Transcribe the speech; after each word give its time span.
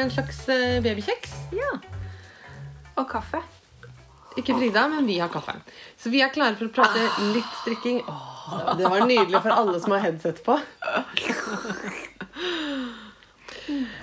med 0.00 0.08
en 0.08 0.14
slags 0.16 0.48
eh, 0.48 0.80
babykjeks. 0.82 1.32
Ja. 1.52 1.72
Og 2.96 3.08
kaffe. 3.10 3.42
Ikke 4.38 4.54
Frida, 4.56 4.86
men 4.88 5.06
vi 5.06 5.18
har 5.20 5.28
kaffe. 5.28 5.56
Så 6.00 6.08
vi 6.12 6.22
er 6.24 6.30
klare 6.32 6.56
for 6.56 6.70
å 6.70 6.72
prate 6.72 7.02
litt 7.34 7.50
strikking. 7.60 7.98
Åh, 8.08 8.70
det 8.78 8.88
var 8.88 9.04
nydelig 9.04 9.42
for 9.44 9.52
alle 9.52 9.80
som 9.82 9.92
har 9.96 10.06
headset 10.08 10.42
på. 10.46 10.56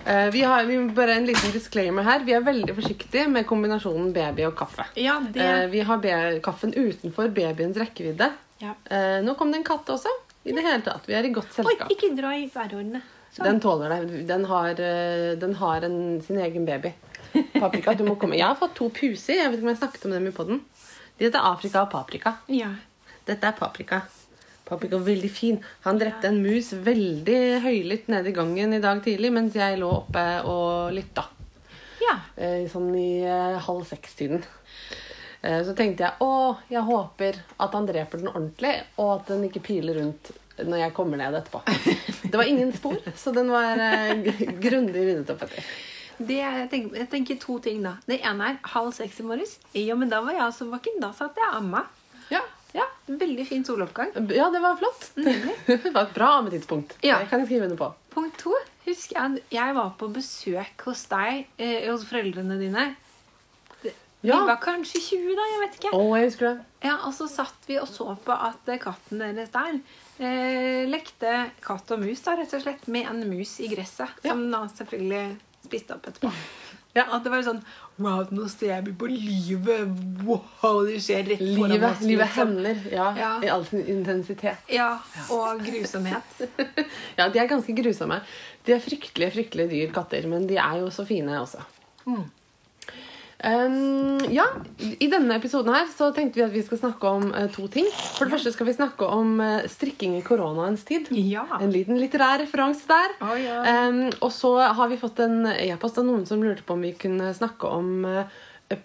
Eh, 0.08 0.30
Vi 0.32 0.42
har 0.48 0.64
vi, 0.64 0.78
bare 0.96 1.18
en 1.18 1.26
liten 1.28 1.52
disclaimer 1.52 2.06
her. 2.08 2.22
Vi 2.24 2.32
er 2.32 2.44
veldig 2.46 2.72
forsiktige 2.78 3.26
med 3.28 3.44
kombinasjonen 3.50 4.14
baby 4.16 4.46
og 4.48 4.54
kaffe. 4.56 4.86
Ja, 4.96 5.18
det 5.20 5.44
Eh, 5.44 5.66
Vi 5.74 5.82
har 5.84 6.40
kaffen 6.46 6.72
utenfor 6.72 7.28
babyens 7.36 7.76
rekkevidde. 7.76 8.30
ja. 8.62 8.76
Nå 9.26 9.36
kom 9.36 9.52
det 9.52 9.58
en 9.60 9.68
katt 9.68 9.90
også. 9.92 10.08
I 10.46 10.54
det 10.56 10.64
hele 10.64 10.82
tatt. 10.86 11.04
Vi 11.10 11.14
er 11.18 11.28
i 11.28 11.34
godt 11.36 11.60
Oi, 11.66 11.76
ikke 11.92 12.14
dra 12.16 12.32
i 12.38 12.48
værordene. 12.54 13.02
Sånn. 13.38 13.46
Den 13.46 13.60
tåler 13.62 13.92
det. 13.94 14.24
Den 14.30 14.46
har, 14.50 14.70
eh, 14.82 15.36
den 15.38 15.54
har 15.60 15.86
en, 15.86 15.98
sin 16.26 16.40
egen 16.42 16.66
baby. 16.66 16.94
Paprika, 17.60 17.94
du 17.94 18.04
må 18.08 18.16
komme. 18.18 18.38
Jeg 18.40 18.48
har 18.48 18.58
fått 18.58 18.74
to 18.80 18.88
puser. 18.90 19.38
Jeg 19.38 19.52
vet 19.52 19.60
ikke 19.60 19.68
om 19.68 19.74
jeg 19.76 19.82
snakket 19.84 20.06
om 20.10 20.16
dem 20.16 20.28
i 20.30 20.34
podden. 20.34 20.62
De 21.20 21.26
heter 21.28 21.46
Afrika 21.46 21.84
og 21.86 21.92
Paprika. 21.92 22.36
Ja. 22.50 22.72
Dette 23.28 23.50
er 23.52 23.58
Paprika. 23.58 24.02
Paprika 24.68 24.98
er 24.98 25.06
veldig 25.06 25.30
fin. 25.32 25.60
Han 25.86 26.00
drepte 26.02 26.32
en 26.32 26.42
mus 26.44 26.72
veldig 26.74 27.38
høylytt 27.64 28.10
nede 28.12 28.32
i 28.32 28.36
gangen 28.36 28.74
i 28.74 28.82
dag 28.84 29.04
tidlig 29.06 29.32
mens 29.36 29.56
jeg 29.56 29.78
lå 29.80 29.90
oppe 30.02 30.24
og 30.50 30.92
lytta. 30.98 31.28
ja. 32.02 32.18
Eh, 32.38 32.66
Sånn 32.72 32.90
i 32.98 33.22
eh, 33.26 33.60
halv 33.68 33.86
seks-tiden. 33.90 34.44
Så 35.48 35.76
tenkte 35.78 36.04
jeg 36.04 36.18
å, 36.26 36.58
jeg 36.68 36.82
håper 36.84 37.38
at 37.62 37.76
han 37.78 37.86
dreper 37.88 38.20
den 38.20 38.32
ordentlig, 38.32 38.72
og 38.98 39.12
at 39.20 39.28
den 39.30 39.44
ikke 39.46 39.62
piler 39.64 40.00
rundt 40.02 40.32
når 40.66 40.78
jeg 40.86 40.94
kommer 40.98 41.18
ned 41.22 41.36
etterpå. 41.38 41.62
Det 42.28 42.34
var 42.40 42.48
ingen 42.50 42.72
spor, 42.74 42.98
så 43.16 43.32
den 43.36 43.52
var 43.54 43.78
eh, 43.78 44.26
grundig 44.64 45.04
ryddet 45.06 45.30
opp 45.36 45.44
etter. 45.46 45.64
Det, 46.18 46.40
jeg, 46.42 46.70
tenker, 46.72 46.98
jeg 46.98 47.10
tenker 47.12 47.38
to 47.44 47.60
ting, 47.62 47.84
da. 47.86 47.92
Det 48.10 48.18
ene 48.26 48.48
er 48.50 48.56
halv 48.74 48.90
seks 48.98 49.20
i 49.22 49.26
morges. 49.28 49.58
Ja, 49.78 49.94
men 50.00 50.10
da 50.10 50.24
var 50.26 50.34
jeg 50.34 50.42
altså 50.48 50.66
våken. 50.72 50.98
Da 51.04 51.12
satt 51.14 51.38
jeg 51.38 51.52
amma. 51.60 51.84
Ja, 52.34 52.42
Ja, 52.76 52.84
Veldig 53.08 53.46
fin 53.48 53.64
soloppgang. 53.66 54.10
ja 54.36 54.50
det 54.52 54.60
var 54.62 54.76
flott. 54.78 55.06
Det 55.16 55.94
var 55.94 56.02
et 56.08 56.14
bra 56.18 56.32
ammetidspunkt. 56.40 56.98
Ja. 57.06 57.20
Det 57.22 57.30
kan 57.30 57.40
jeg 57.40 57.48
skrive 57.52 57.70
under 57.70 57.78
på. 57.80 57.92
Punkt 58.18 58.38
to. 58.42 58.54
Husker 58.88 59.16
jeg 59.22 59.44
jeg 59.56 59.76
var 59.78 59.94
på 60.00 60.10
besøk 60.14 60.84
hos 60.90 61.06
deg, 61.12 61.46
eh, 61.58 61.86
hos 61.92 62.04
foreldrene 62.10 62.58
dine. 62.60 62.90
Vi 63.84 63.94
Ja. 64.32 64.42
var 64.46 64.58
kanskje 64.58 65.00
20 65.00 65.36
da, 65.38 65.46
jeg 65.54 65.60
vet 65.64 65.76
ikke. 65.80 65.94
Å, 65.94 66.04
jeg 66.18 66.26
husker 66.32 66.48
det. 66.50 66.66
Ja, 66.90 66.96
Og 67.06 67.14
så 67.14 67.28
satt 67.30 67.68
vi 67.70 67.78
og 67.80 67.88
så 67.88 68.10
på 68.26 68.34
at 68.34 68.66
katten 68.82 69.22
deres 69.22 69.50
der 69.54 69.78
eh, 70.20 70.86
lekte 70.90 71.34
katt 71.64 71.92
og 71.96 72.00
mus, 72.04 72.22
da, 72.26 72.36
rett 72.40 72.54
og 72.58 72.64
slett, 72.64 72.88
med 72.88 73.08
en 73.12 73.24
mus 73.30 73.60
i 73.64 73.68
gresset. 73.72 74.10
Ja. 74.24 74.32
Som 74.34 74.48
da 74.52 74.64
selvfølgelig 74.74 75.26
spiste 75.68 75.98
opp 75.98 76.08
etterpå. 76.10 76.32
Ja. 76.98 77.04
At 77.14 77.22
det 77.28 77.30
var 77.30 77.44
sånn 77.46 77.60
Wow, 78.02 78.24
nå 78.34 78.48
ser 78.50 78.72
jeg 78.76 78.94
på 78.98 79.08
livet! 79.10 79.90
Wow, 80.26 80.80
det 80.86 81.00
skjer 81.02 81.24
rett 81.30 81.42
foran 81.44 81.72
Livet, 81.74 81.92
oss. 81.92 82.02
livet 82.06 82.36
liksom. 82.38 82.52
ja, 82.94 83.08
Ja. 83.18 83.32
i 83.44 83.50
all 83.54 83.66
sin 83.66 83.84
intensitet. 83.90 84.64
Ja, 84.70 85.00
og 85.34 85.62
grusomhet. 85.66 86.42
Ja, 87.20 87.28
de 87.30 87.42
er 87.42 87.50
ganske 87.50 87.74
grusomme. 87.78 88.20
De 88.66 88.74
er 88.76 88.82
fryktelige, 88.82 89.32
fryktelige 89.34 89.70
dyr, 89.74 89.94
katter, 89.94 90.26
men 90.30 90.46
de 90.50 90.58
er 90.62 90.80
jo 90.84 90.90
så 90.94 91.06
fine 91.10 91.38
også. 91.42 91.62
Mm. 92.06 92.26
Um, 93.38 94.18
ja, 94.34 94.48
I 94.98 95.08
denne 95.12 95.36
episoden 95.38 95.70
her 95.70 95.86
så 95.94 96.08
tenkte 96.16 96.40
vi 96.40 96.46
at 96.48 96.54
vi 96.56 96.64
skal 96.66 96.80
snakke 96.82 97.10
om 97.20 97.28
uh, 97.36 97.46
to 97.54 97.68
ting. 97.70 97.86
For 98.18 98.26
det 98.26 98.34
første 98.34 98.54
skal 98.56 98.66
vi 98.66 98.74
snakke 98.74 99.06
om 99.14 99.36
uh, 99.38 99.68
strikking 99.70 100.16
i 100.18 100.24
koronaens 100.26 100.86
tid. 100.88 101.12
Ja. 101.14 101.46
En 101.62 101.74
liten 101.74 102.00
litterær 102.02 102.42
referanse 102.42 102.90
der. 102.90 103.14
Oh, 103.22 103.36
ja. 103.38 103.62
Um, 103.86 104.08
og 104.26 104.32
så 104.34 104.56
har 104.66 104.90
vi 104.90 104.98
fått 104.98 105.22
en 105.22 105.46
e-post 105.54 106.02
av 106.02 106.08
noen 106.10 106.26
som 106.30 106.42
lurte 106.42 106.66
på 106.66 106.78
om 106.78 106.86
vi 106.88 106.96
kunne 106.98 107.30
snakke 107.38 107.70
om 107.70 108.08
uh, 108.10 108.24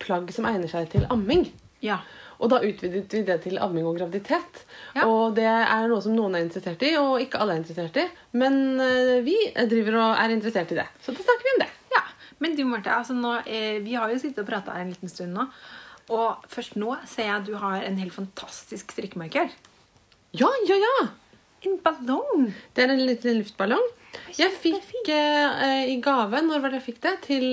plagg 0.04 0.28
som 0.36 0.48
egner 0.50 0.68
seg 0.68 0.92
til 0.92 1.08
amming. 1.12 1.48
ja. 1.84 2.02
Og 2.42 2.48
da 2.50 2.56
utvidet 2.66 3.12
vi 3.14 3.20
det 3.22 3.36
til 3.44 3.60
amming 3.62 3.84
og 3.86 4.00
graviditet. 4.00 4.64
Ja. 4.96 5.04
Og 5.06 5.36
det 5.36 5.46
er 5.46 5.84
noe 5.86 6.02
som 6.02 6.16
noen 6.16 6.34
er 6.34 6.42
interessert 6.42 6.82
i, 6.82 6.90
og 6.98 7.22
ikke 7.22 7.38
alle 7.38 7.54
er 7.54 7.60
interessert 7.60 8.00
i. 8.02 8.06
Men 8.34 8.56
vi 9.22 9.36
driver 9.70 10.00
og 10.00 10.24
er 10.24 10.34
interessert 10.34 10.74
i 10.74 10.80
det. 10.80 10.88
Så 11.06 11.14
da 11.14 11.22
snakker 11.22 11.46
vi 11.46 11.52
om 11.52 11.62
det. 11.62 11.68
Men 12.42 12.56
du, 12.58 12.64
Marte, 12.66 12.90
altså 12.90 13.14
nå, 13.14 13.36
eh, 13.46 13.78
vi 13.84 13.94
har 13.94 14.10
jo 14.10 14.18
sittet 14.18 14.42
og 14.42 14.50
prata 14.50 14.74
en 14.80 14.90
liten 14.90 15.10
stund 15.10 15.36
nå. 15.36 15.46
Og 16.12 16.44
først 16.50 16.74
nå 16.80 16.96
ser 17.08 17.28
jeg 17.28 17.36
at 17.38 17.46
du 17.46 17.54
har 17.60 17.84
en 17.86 17.98
helt 18.00 18.14
fantastisk 18.14 18.90
strikkemarkør. 18.94 19.52
Ja, 20.34 20.50
ja, 20.66 20.78
ja! 20.80 20.94
En 21.62 21.78
ballong! 21.84 22.48
Det 22.74 22.82
er 22.82 22.94
en 22.94 23.04
liten 23.06 23.38
luftballong. 23.38 23.84
Jeg 24.36 24.52
fikk 24.60 25.08
eh, 25.08 25.86
i 25.88 25.94
gave 26.04 26.42
Når 26.44 26.60
var 26.60 26.72
det 26.72 26.82
jeg 26.82 26.84
fikk 26.90 26.98
det? 27.04 27.12
Til 27.24 27.46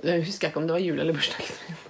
Jeg 0.00 0.22
husker 0.24 0.48
ikke 0.48 0.62
om 0.62 0.68
det 0.68 0.76
var 0.76 0.84
jul 0.84 1.00
eller 1.02 1.16
bursdagen. 1.16 1.82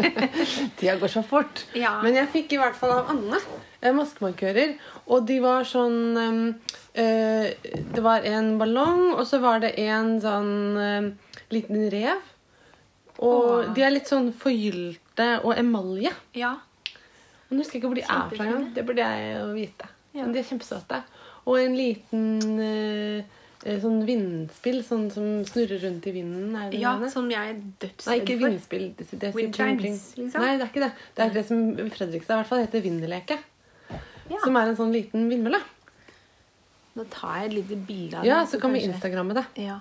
Tida 0.78 0.96
går 1.00 1.12
så 1.12 1.22
fort. 1.26 1.64
Ja. 1.76 1.98
Men 2.04 2.16
jeg 2.16 2.30
fikk 2.32 2.54
i 2.56 2.60
hvert 2.60 2.78
fall 2.78 2.94
av 2.94 3.12
Anne 3.12 3.40
eh, 3.82 3.92
maskemarkører. 3.96 4.76
Og 5.10 5.26
de 5.28 5.40
var 5.44 5.68
sånn 5.68 5.98
eh, 6.22 6.40
eh, 7.02 7.72
Det 7.92 8.04
var 8.04 8.24
en 8.28 8.54
ballong, 8.60 9.08
og 9.16 9.24
så 9.28 9.40
var 9.42 9.60
det 9.64 9.74
en 9.84 10.16
sånn 10.22 10.54
eh, 10.80 11.12
liten 11.54 11.86
rev. 11.92 12.32
Og 13.16 13.44
Åh. 13.48 13.74
de 13.76 13.84
er 13.84 13.94
litt 13.94 14.10
sånn 14.10 14.32
forgylte 14.36 15.28
og 15.42 15.54
emalje. 15.56 16.12
Ja. 16.36 16.56
Men 17.48 17.60
jeg 17.60 17.64
husker 17.64 17.78
ikke 17.78 17.90
hvor 17.92 17.98
de 18.00 18.04
er 18.04 18.32
fra 18.32 18.44
engang. 18.44 18.68
Det 18.74 18.84
burde 18.86 19.06
jeg 19.06 19.32
jo 19.36 19.46
vite. 19.54 19.88
Ja. 20.16 20.24
Men 20.24 20.34
de 20.34 20.40
er 20.42 20.48
kjempesøte. 20.48 21.00
Og 21.46 21.58
en 21.62 21.76
liten 21.78 22.60
eh, 22.62 23.36
eh, 23.62 23.78
sånn 23.82 24.00
vindspill 24.08 24.80
sånn 24.84 25.06
som 25.14 25.28
snurrer 25.46 25.84
rundt 25.84 26.08
i 26.10 26.14
vinden. 26.16 26.56
Er 26.58 26.72
det 26.72 26.80
ja, 26.82 26.96
denne? 26.98 27.10
som 27.12 27.28
jeg 27.30 27.52
er 27.52 27.60
Nei, 27.60 28.16
ikke 28.18 28.38
for. 28.40 28.48
vindspill. 28.48 28.88
Det, 28.98 29.06
det, 29.12 29.30
Wind 29.36 29.54
chimes, 29.56 30.08
liksom? 30.18 30.42
Nei, 30.42 30.56
det 30.56 30.66
er 30.66 30.72
ikke 30.72 30.84
det. 30.88 30.90
Det 31.14 31.24
er 31.26 31.36
det 31.38 31.46
som 31.48 31.62
i 31.70 31.88
Fredrikstad 31.94 32.34
i 32.34 32.42
hvert 32.42 32.50
fall 32.50 32.64
heter 32.64 32.84
vinderleke. 32.84 33.38
Ja. 34.26 34.42
Som 34.42 34.58
er 34.58 34.72
en 34.72 34.78
sånn 34.80 34.92
liten 34.94 35.28
vindmølle. 35.30 35.62
Nå 36.96 37.04
tar 37.12 37.42
jeg 37.42 37.50
et 37.50 37.56
lite 37.60 37.78
bilde 37.86 38.18
av 38.18 38.26
Ja, 38.26 38.40
det, 38.42 38.50
så 38.50 38.58
kan 38.60 38.72
vi 38.74 38.82
instagramme 38.88 39.36
det. 39.36 39.44
Ja. 39.60 39.78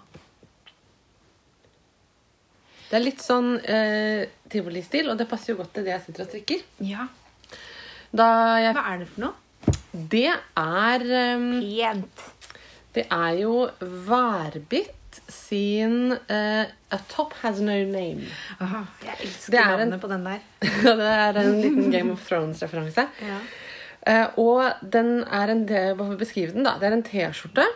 Det 2.95 3.01
er 3.01 3.09
litt 3.09 3.19
sånn 3.19 3.57
eh, 3.67 4.21
tivolistil, 4.47 5.09
og 5.11 5.17
det 5.19 5.25
passer 5.27 5.51
jo 5.51 5.57
godt 5.59 5.73
til 5.75 5.83
det 5.83 5.91
jeg 5.91 6.03
sitter 6.05 6.23
og 6.23 6.29
strikker. 6.31 6.61
ja. 6.87 7.07
Da 8.15 8.27
jeg, 8.63 8.71
Hva 8.77 8.83
er 8.93 9.01
det 9.01 9.07
for 9.11 9.25
noe? 9.25 9.33
det 10.13 10.29
er 10.31 11.03
um, 11.35 11.49
Pent. 11.59 12.21
Det 12.95 13.03
er 13.11 13.33
jo 13.41 13.65
Værbit 14.07 15.19
sin 15.27 16.13
eh, 16.31 16.63
A 16.95 16.99
Top 17.11 17.33
Has 17.41 17.59
No 17.59 17.75
Name. 17.89 18.23
Aha, 18.63 18.85
jeg 19.03 19.17
elsker 19.27 19.57
er 19.59 19.63
en- 19.73 19.89
navnet 19.89 20.01
på 20.05 20.07
den 20.13 20.23
der. 20.29 20.39
det 21.01 21.11
er 21.17 21.41
en 21.43 21.59
liten 21.59 21.91
Game 21.91 22.15
of 22.15 22.23
Thrones-referanse. 22.29 23.09
Ja. 23.27 23.41
Eh, 24.07 24.39
og 24.39 24.87
den 24.95 25.17
er 25.25 25.51
en 25.51 25.65
bare 25.67 26.15
beskrive 26.19 26.53
den 26.55 26.63
da, 26.63 26.77
det 26.79 26.87
er 26.87 26.95
en 27.01 27.03
T-skjorte 27.11 27.67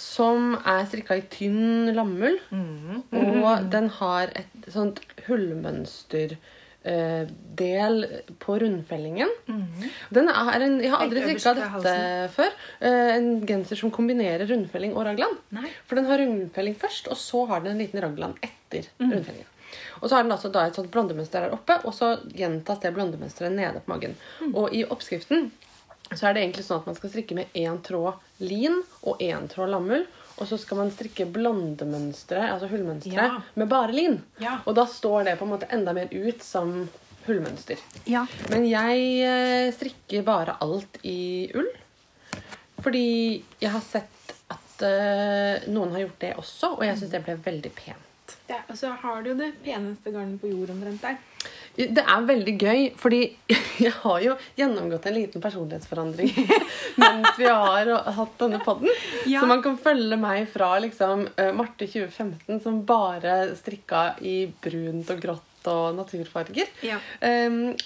som 0.00 0.54
er 0.64 0.86
strikka 0.88 1.18
i 1.20 1.26
tynn 1.32 1.90
lammull. 1.96 2.38
Mm. 2.50 3.02
Og 3.12 3.68
den 3.72 3.90
har 4.00 4.32
et 4.40 4.70
sånt 4.72 5.02
hullmønster 5.26 6.36
eh, 6.88 7.28
del 7.60 8.06
på 8.40 8.56
rundfellingen. 8.62 9.28
Den 10.16 10.30
er 10.32 10.64
en, 10.64 10.78
jeg 10.80 10.90
har 10.94 11.04
aldri 11.04 11.20
Mm. 11.20 11.28
Strikka 11.36 11.54
dette 11.60 11.94
før. 12.34 12.56
Eh, 12.80 13.12
en 13.18 13.30
genser 13.46 13.76
som 13.76 13.92
kombinerer 13.92 14.46
rundfelling 14.48 14.96
og 14.96 15.04
raglan. 15.10 15.36
Nei. 15.52 15.68
For 15.84 16.00
den 16.00 16.08
har 16.08 16.18
rundfelling 16.24 16.76
først, 16.80 17.08
og 17.12 17.16
så 17.20 17.44
har 17.52 17.60
den 17.60 17.76
en 17.76 17.82
liten 17.84 18.00
raglan 18.00 18.36
etter 18.42 18.88
Mm. 18.98 19.12
rundfellingen. 19.12 19.46
Og 20.02 20.08
så 20.08 20.16
har 20.16 20.22
den 20.24 20.32
altså 20.32 20.48
da 20.50 20.64
et 20.66 20.74
sånt 20.74 20.90
blondemønster 20.90 21.44
her 21.44 21.52
oppe, 21.52 21.76
og 21.84 21.92
så 21.94 22.16
gjentas 22.34 22.80
det 22.80 22.94
blondemønsteret 22.96 23.52
nede 23.52 23.82
på 23.84 23.92
magen. 23.92 24.16
Mm. 24.40 24.54
Og 24.56 24.72
i 24.74 24.80
oppskriften 24.84 25.50
så 26.14 26.26
er 26.28 26.34
det 26.34 26.42
egentlig 26.44 26.64
sånn 26.66 26.80
at 26.82 26.88
man 26.90 26.96
skal 26.98 27.12
strikke 27.12 27.36
med 27.38 27.52
én 27.54 27.78
tråd 27.86 28.18
lin 28.42 28.80
og 29.02 29.20
én 29.22 29.46
tråd 29.50 29.70
lammull. 29.74 30.06
Og 30.40 30.48
så 30.48 30.56
skal 30.56 30.78
man 30.80 30.90
strikke 30.94 31.26
blandemønstre, 31.28 32.40
altså 32.54 32.70
hullmønstre, 32.70 33.12
Ja. 33.12 33.42
med 33.54 33.68
bare 33.68 33.92
lin. 33.92 34.22
Ja. 34.40 34.58
Og 34.64 34.74
da 34.74 34.86
står 34.88 35.24
det 35.28 35.38
på 35.38 35.44
en 35.44 35.50
måte 35.52 35.68
enda 35.70 35.92
mer 35.92 36.08
ut 36.10 36.42
som 36.42 36.88
hullmønster. 37.26 37.76
Ja. 38.08 38.24
Men 38.48 38.64
jeg 38.64 39.02
eh, 39.20 39.68
strikker 39.76 40.24
bare 40.24 40.56
alt 40.64 40.96
i 41.04 41.50
ull. 41.54 41.68
Fordi 42.80 43.42
jeg 43.60 43.70
har 43.74 43.82
sett 43.84 44.32
at 44.48 44.82
uh, 44.86 45.68
noen 45.68 45.92
har 45.92 46.06
gjort 46.06 46.22
det 46.22 46.30
også, 46.40 46.70
og 46.78 46.84
jeg 46.86 46.96
syns 46.96 47.12
det 47.12 47.20
ble 47.26 47.34
veldig 47.44 47.72
pent. 47.76 48.36
Ja, 48.48 48.62
og 48.70 48.78
så 48.78 48.94
har 49.02 49.20
du 49.22 49.32
jo 49.32 49.36
det 49.38 49.50
peneste 49.62 50.12
garnet 50.14 50.40
på 50.40 50.48
jord 50.50 50.72
omtrent 50.72 51.04
der. 51.04 51.18
Det 51.88 52.02
er 52.04 52.26
veldig 52.28 52.54
gøy, 52.60 52.80
fordi 53.00 53.20
jeg 53.86 53.92
har 54.02 54.20
jo 54.24 54.34
gjennomgått 54.58 55.06
en 55.08 55.16
liten 55.16 55.42
personlighetsforandring 55.44 56.30
mens 57.02 57.38
vi 57.40 57.48
har 57.48 57.88
hatt 58.16 58.36
denne 58.42 58.60
podden. 58.64 58.90
Ja. 59.30 59.40
Så 59.40 59.48
man 59.50 59.62
kan 59.64 59.78
følge 59.80 60.18
meg 60.20 60.48
fra 60.52 60.74
liksom 60.84 61.26
eh, 61.36 61.52
Marte 61.56 61.88
2015 61.88 62.60
som 62.64 62.82
bare 62.88 63.54
strikka 63.58 64.04
i 64.20 64.42
brunt 64.62 65.10
og 65.14 65.22
grått 65.24 65.68
og 65.70 65.92
naturfarger, 65.98 66.70
Ja. 66.86 66.96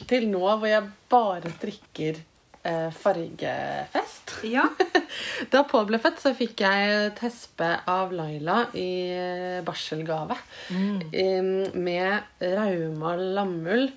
til 0.07 0.29
nå 0.31 0.43
hvor 0.47 0.69
jeg 0.71 0.85
bare 1.11 1.51
strikker 1.57 2.21
eh, 2.65 2.91
fargefest. 2.91 4.35
Ja. 4.49 4.65
Da 5.53 5.63
Pål 5.69 5.87
ble 5.91 5.99
født, 6.03 6.19
så 6.23 6.33
fikk 6.37 6.63
jeg 6.65 7.13
tespe 7.19 7.69
av 7.91 8.13
Laila 8.17 8.65
i 8.77 8.89
eh, 9.15 9.61
barselgave. 9.67 10.37
Mm. 10.75 11.75
Med 11.75 12.41
rauma 12.43 13.15
lammull 13.21 13.89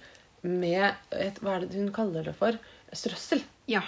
med 0.48 0.92
et, 1.12 1.40
Hva 1.42 1.56
er 1.58 1.66
det 1.66 1.80
hun 1.80 1.92
kaller 1.96 2.28
det 2.28 2.36
for? 2.38 2.58
Strøssel. 2.96 3.42
ja. 3.68 3.82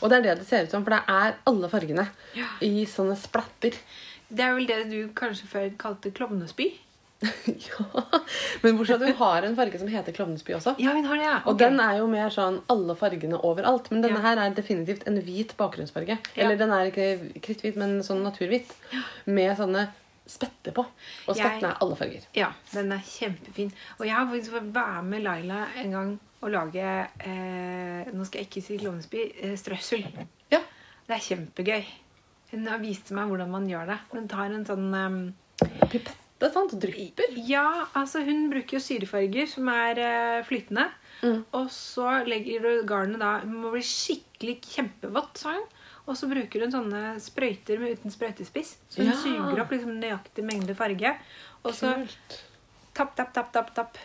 Og 0.00 0.08
det 0.08 0.16
er 0.16 0.22
det 0.24 0.34
det 0.40 0.46
ser 0.48 0.62
ut 0.64 0.72
som, 0.72 0.84
for 0.86 0.94
det 0.94 1.02
er 1.12 1.34
alle 1.50 1.68
fargene 1.68 2.06
Ja. 2.32 2.46
i 2.64 2.86
sånne 2.88 3.12
splatter. 3.20 3.74
Det 4.32 4.40
er 4.40 4.54
vel 4.56 4.64
det 4.70 4.78
du 4.88 5.10
kanskje 5.12 5.48
før 5.50 5.66
kalte 5.76 6.08
klovnespy? 6.16 6.70
ja. 7.46 7.84
Men 8.62 8.76
bortsett 8.76 8.98
fra 9.00 9.06
at 9.08 9.12
hun 9.14 9.20
har 9.20 9.46
en 9.48 9.54
farge 9.56 9.78
som 9.80 9.88
heter 9.88 10.12
Klovnesby 10.16 10.52
også. 10.56 10.74
Ja, 10.82 10.92
hun 10.92 11.06
har 11.08 11.16
det, 11.16 11.24
ja. 11.24 11.36
Og 11.48 11.58
den 11.60 11.78
er 11.80 11.98
jo 12.00 12.08
mer 12.12 12.28
sånn 12.34 12.58
alle 12.72 12.96
fargene 12.98 13.38
overalt. 13.40 13.88
Men 13.90 14.02
denne 14.04 14.20
Ja. 14.20 14.24
her 14.28 14.42
er 14.44 14.56
definitivt 14.56 15.06
en 15.08 15.16
hvit 15.24 15.54
bakgrunnsfarge. 15.56 16.18
Ja. 16.36 16.42
Eller 16.44 16.58
den 16.60 16.74
er 16.76 16.90
ikke 16.90 17.40
kritthvit, 17.40 17.78
men 17.80 18.02
sånn 18.04 18.20
naturhvit. 18.26 18.74
Med 19.26 19.56
sånne 19.56 19.86
spetter 20.26 20.74
på. 20.76 20.82
Og 21.28 21.36
spettene 21.38 21.70
er 21.72 21.80
alle 21.80 21.96
farger. 21.96 22.24
Ja, 22.36 22.50
den 22.74 22.92
er 22.92 23.02
kjempefin. 23.06 23.72
Og 24.00 24.06
jeg 24.08 24.14
har 24.16 24.26
faktisk 24.26 24.56
fått 24.58 24.72
være 24.74 25.02
med 25.06 25.22
Laila 25.22 25.66
en 25.82 25.92
gang 25.96 26.14
og 26.42 26.50
lage 26.52 26.82
eh, 26.84 28.10
Nå 28.12 28.26
skal 28.26 28.42
jeg 28.42 28.50
ikke 28.50 28.62
si 28.66 28.76
Klovnesby. 28.82 29.22
Eh, 29.40 29.54
strøssel. 29.56 30.04
Ja. 30.52 30.60
Det 31.06 31.16
er 31.16 31.22
kjempegøy. 31.30 31.86
Hun 32.52 32.66
har 32.68 32.78
vist 32.82 33.10
meg 33.16 33.30
hvordan 33.30 33.50
man 33.50 33.66
gjør 33.70 33.86
det. 33.94 33.98
Hun 34.12 34.28
tar 34.28 34.50
en 34.52 34.66
sånn 34.68 34.90
ehm, 34.94 35.20
Pipette, 36.38 36.52
sant? 36.52 36.72
Drypper. 36.80 37.32
Ja, 37.48 37.86
altså 37.96 38.20
hun 38.26 38.50
bruker 38.52 38.76
jo 38.76 38.82
syrefarger 38.84 39.48
som 39.48 39.68
er 39.72 39.98
eh, 40.02 40.42
flytende. 40.44 40.88
Mm. 41.22 41.38
Og 41.56 41.70
så 41.72 42.10
legger 42.28 42.60
du 42.60 42.82
garnet 42.86 43.18
da 43.22 43.38
Det 43.40 43.48
må 43.48 43.70
bli 43.72 43.80
skikkelig 43.80 44.58
kjempevått, 44.68 45.38
sa 45.40 45.54
hun. 45.56 45.64
Og 46.06 46.14
så 46.20 46.28
bruker 46.30 46.62
hun 46.66 46.70
sånne 46.74 47.00
sprøyter 47.24 47.80
med 47.82 47.96
uten 47.96 48.12
sprøytespiss. 48.14 48.76
Så 48.92 49.00
hun 49.02 49.08
Ja. 49.10 49.16
suger 49.22 49.62
opp 49.64 49.72
liksom 49.72 49.96
nøyaktig 49.98 50.44
mengde 50.44 50.76
farge. 50.76 51.16
Og 51.64 51.72
så 51.74 51.94
Kult. 51.96 52.36
tapp, 52.94 53.16
tapp, 53.16 53.32
tapp, 53.34 53.52
tapp, 53.56 53.72
tapp. 53.74 53.98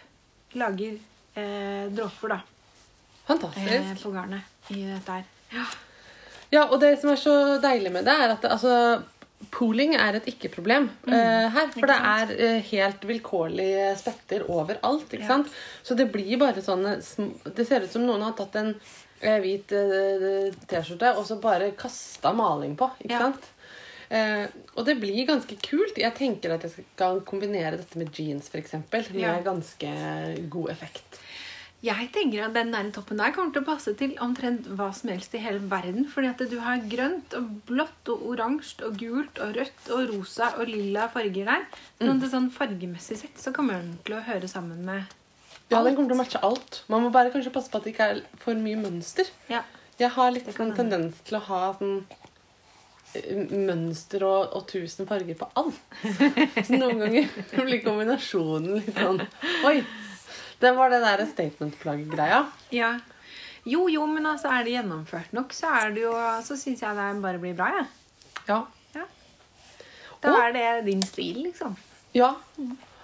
Lager 0.55 0.95
eh, 1.35 1.85
dråper, 1.93 2.29
da. 2.29 2.39
Eh, 2.41 3.27
Fantastisk. 3.27 4.03
på 4.03 4.11
garnet 4.15 4.71
i 4.71 4.81
dette 4.87 5.11
her. 5.19 5.23
Ja. 5.51 5.65
Ja, 6.51 6.63
og 6.67 6.79
det 6.81 6.97
som 6.99 7.11
er 7.11 7.15
så 7.19 7.35
deilig 7.63 7.91
med 7.93 8.03
det, 8.05 8.11
er 8.11 8.33
at 8.33 8.41
det, 8.41 8.49
altså, 8.51 9.03
pooling 9.49 9.95
er 9.95 10.15
et 10.19 10.25
ikke-problem 10.31 10.89
eh, 11.07 11.49
her. 11.49 11.67
For 11.73 11.81
Mm. 11.81 11.87
Det 11.87 11.99
er 12.11 12.55
uh, 12.55 12.61
helt 12.71 13.01
vilkårlige 13.09 13.97
spetter 13.97 14.43
overalt. 14.49 15.07
ikke 15.13 15.23
Ja. 15.23 15.27
sant? 15.27 15.47
Så 15.83 15.95
det 15.97 16.11
blir 16.11 16.37
bare 16.37 16.61
sånne 16.61 16.97
sm- 17.01 17.33
Det 17.55 17.65
ser 17.67 17.81
ut 17.81 17.91
som 17.91 18.05
noen 18.05 18.21
har 18.21 18.33
tatt 18.33 18.55
en 18.55 18.75
uh, 19.23 19.39
hvit 19.39 19.67
T-skjorte 20.67 21.15
og 21.17 21.25
så 21.25 21.39
bare 21.41 21.71
kasta 21.77 22.33
maling 22.33 22.75
på. 22.77 22.89
ikke 23.03 23.11
Ja. 23.11 23.19
sant? 23.19 23.49
Og 24.75 24.83
det 24.85 24.97
blir 24.99 25.25
ganske 25.25 25.55
kult. 25.63 25.95
Jeg 25.95 26.13
tenker 26.17 26.51
at 26.51 26.63
jeg 26.63 26.71
skal 26.97 27.21
kombinere 27.21 27.77
dette 27.77 27.95
med 27.97 28.11
jeans 28.11 28.49
eksempel, 28.59 29.05
med 29.13 29.21
Ja. 29.21 29.39
ganske 29.41 30.49
god 30.49 30.69
effekt. 30.69 31.19
Jeg 31.81 32.11
tenker 32.13 32.43
at 32.45 32.53
den 32.53 32.69
der 32.75 32.89
toppen 32.93 33.17
der 33.17 33.31
kommer 33.33 33.55
til 33.55 33.63
å 33.63 33.65
passe 33.65 33.95
til 33.97 34.11
omtrent 34.21 34.67
hva 34.77 34.91
som 34.93 35.09
helst 35.09 35.33
i 35.33 35.39
hele 35.41 35.63
verden. 35.69 36.05
Fordi 36.11 36.29
at 36.29 36.43
du 36.51 36.59
har 36.61 36.83
grønt 36.91 37.33
og 37.37 37.47
blått 37.65 38.11
og 38.13 38.27
oransje 38.29 38.85
og 38.85 38.99
gult 39.01 39.41
og 39.41 39.55
rødt 39.57 39.89
og 39.95 40.11
rosa 40.11 40.51
og 40.61 40.69
lilla 40.69 41.07
farger 41.09 41.49
der. 41.49 41.65
Sånn 41.97 42.21
det 42.21 42.29
sånn 42.29 42.51
fargemessig 42.53 43.17
sett 43.23 43.41
så 43.41 43.53
kommer 43.55 43.81
den 43.81 43.95
til 44.05 44.19
å 44.19 44.21
høre 44.27 44.49
sammen 44.51 44.85
med 44.85 45.17
Ja, 45.71 45.81
den 45.81 45.97
kommer 45.97 46.11
til 46.11 46.19
å 46.19 46.21
matche 46.21 46.43
alt. 46.45 46.83
Man 46.91 47.01
må 47.07 47.09
bare 47.15 47.33
kanskje 47.33 47.53
passe 47.55 47.73
på 47.73 47.81
at 47.81 47.87
det 47.87 47.95
ikke 47.95 48.09
er 48.13 48.21
for 48.43 48.61
mye 48.61 48.77
mønster. 48.77 49.33
Ja. 49.49 49.63
Jeg 49.97 50.13
har 50.13 50.33
litt 50.35 50.53
sånn 50.53 50.75
tendens 50.77 51.17
til 51.25 51.39
å 51.39 51.41
ha 51.47 51.63
sånn 51.79 52.03
eh, 53.17 53.41
mønster 53.57 54.21
og, 54.27 54.53
og 54.53 54.69
tusen 54.69 55.09
farger 55.09 55.37
på 55.39 55.49
alt. 55.57 55.81
Så 56.67 56.77
noen 56.77 57.01
ganger 57.07 57.33
blir 57.65 57.81
kombinasjonen 57.85 58.77
litt 58.83 58.93
sånn 59.01 59.25
Oi! 59.65 59.79
Det 60.61 60.71
var 60.77 60.89
det 60.93 61.01
der 61.03 61.25
statement-plagg-greia. 61.25 62.43
ja. 62.71 62.91
Jo, 63.65 63.83
jo, 63.93 64.05
men 64.09 64.25
altså 64.25 64.49
er 64.49 64.63
det 64.65 64.71
gjennomført 64.73 65.33
nok, 65.37 65.51
så 65.53 65.67
er 65.69 65.91
det 65.93 66.01
jo 66.01 66.13
Så 66.41 66.55
syns 66.57 66.79
jeg 66.81 66.95
det 66.97 67.21
bare 67.21 67.37
blir 67.37 67.53
bra, 67.55 67.67
jeg. 67.75 67.85
Ja. 68.47 68.61
Ja. 68.95 69.03
Da 70.23 70.31
Og- 70.31 70.39
er 70.39 70.51
det 70.81 70.85
din 70.85 71.01
stil, 71.03 71.43
liksom. 71.43 71.75
ja. 72.13 72.33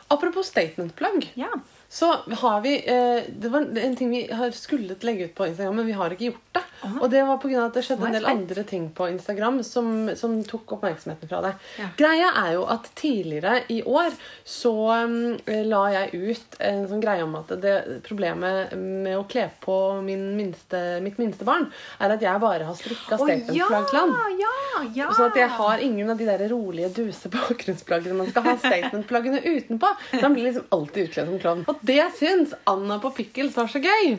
Apropos 0.09 0.47
statement-plagg, 0.47 1.27
Ja. 1.37 1.51
Så 1.89 2.13
har 2.13 2.61
vi 2.61 2.73
eh, 2.83 3.23
Det 3.31 3.49
var 3.49 3.61
en 3.79 3.95
ting 3.95 4.09
vi 4.09 4.31
har 4.31 4.51
skullet 4.51 5.03
legge 5.03 5.29
ut 5.29 5.35
på 5.35 5.47
Instagram, 5.47 5.75
men 5.75 5.85
vi 5.85 5.95
har 5.95 6.11
ikke 6.11 6.31
gjort 6.31 6.49
det. 6.51 6.63
Aha. 6.81 6.99
Og 7.01 7.09
det 7.09 7.23
var 7.25 7.39
pga. 7.41 7.63
at 7.65 7.77
det 7.77 7.83
skjedde 7.87 8.05
en 8.05 8.13
del 8.17 8.27
andre 8.29 8.63
ting 8.67 8.89
på 8.93 9.07
Instagram 9.09 9.61
som, 9.65 9.87
som 10.19 10.35
tok 10.45 10.75
oppmerksomheten 10.77 11.29
fra 11.29 11.39
det. 11.45 11.53
Ja. 11.79 11.87
Greia 11.97 12.27
er 12.43 12.51
jo 12.57 12.65
at 12.69 12.89
tidligere 12.99 13.63
i 13.73 13.79
år 13.81 14.11
så 14.45 14.73
um, 15.07 15.37
la 15.47 15.81
jeg 15.95 16.21
ut 16.27 16.59
en 16.67 16.83
sånn 16.91 17.01
greie 17.01 17.23
om 17.25 17.33
at 17.39 17.55
det 17.63 17.75
problemet 18.05 18.75
med 18.77 19.17
å 19.17 19.25
kle 19.29 19.47
på 19.63 19.77
min 20.05 20.29
minste, 20.37 20.99
mitt 21.03 21.17
minste 21.21 21.47
barn, 21.47 21.69
er 22.03 22.13
at 22.13 22.27
jeg 22.27 22.43
bare 22.43 22.67
har 22.67 22.77
strikka 22.77 23.17
Å, 23.17 23.23
statementplagg 23.23 23.89
til 23.89 24.01
han. 24.03 24.15
ja, 24.43 24.53
ja. 24.99 25.09
Sånn 25.15 25.31
at 25.31 25.41
jeg 25.41 25.49
har 25.57 25.81
ingen 25.87 26.13
av 26.13 26.21
de 26.21 26.29
der 26.29 26.45
rolige, 26.51 26.91
duse 26.99 27.31
bakgrunnsplaggene 27.33 28.19
man 28.21 28.29
skal 28.29 28.51
ha 28.51 28.57
statementplaggene 28.61 29.41
utenpå. 29.47 29.95
Så 30.13 30.21
han 30.27 30.37
blir 30.37 30.51
liksom 30.51 30.69
alltid 30.77 31.09
utkledd 31.09 31.33
som 31.33 31.41
klovn. 31.41 31.65
Og 31.77 31.85
det 31.87 32.01
syns 32.17 32.53
Anna 32.67 32.97
på 33.03 33.09
Pickles 33.15 33.55
var 33.57 33.67
så 33.71 33.79
gøy. 33.83 34.17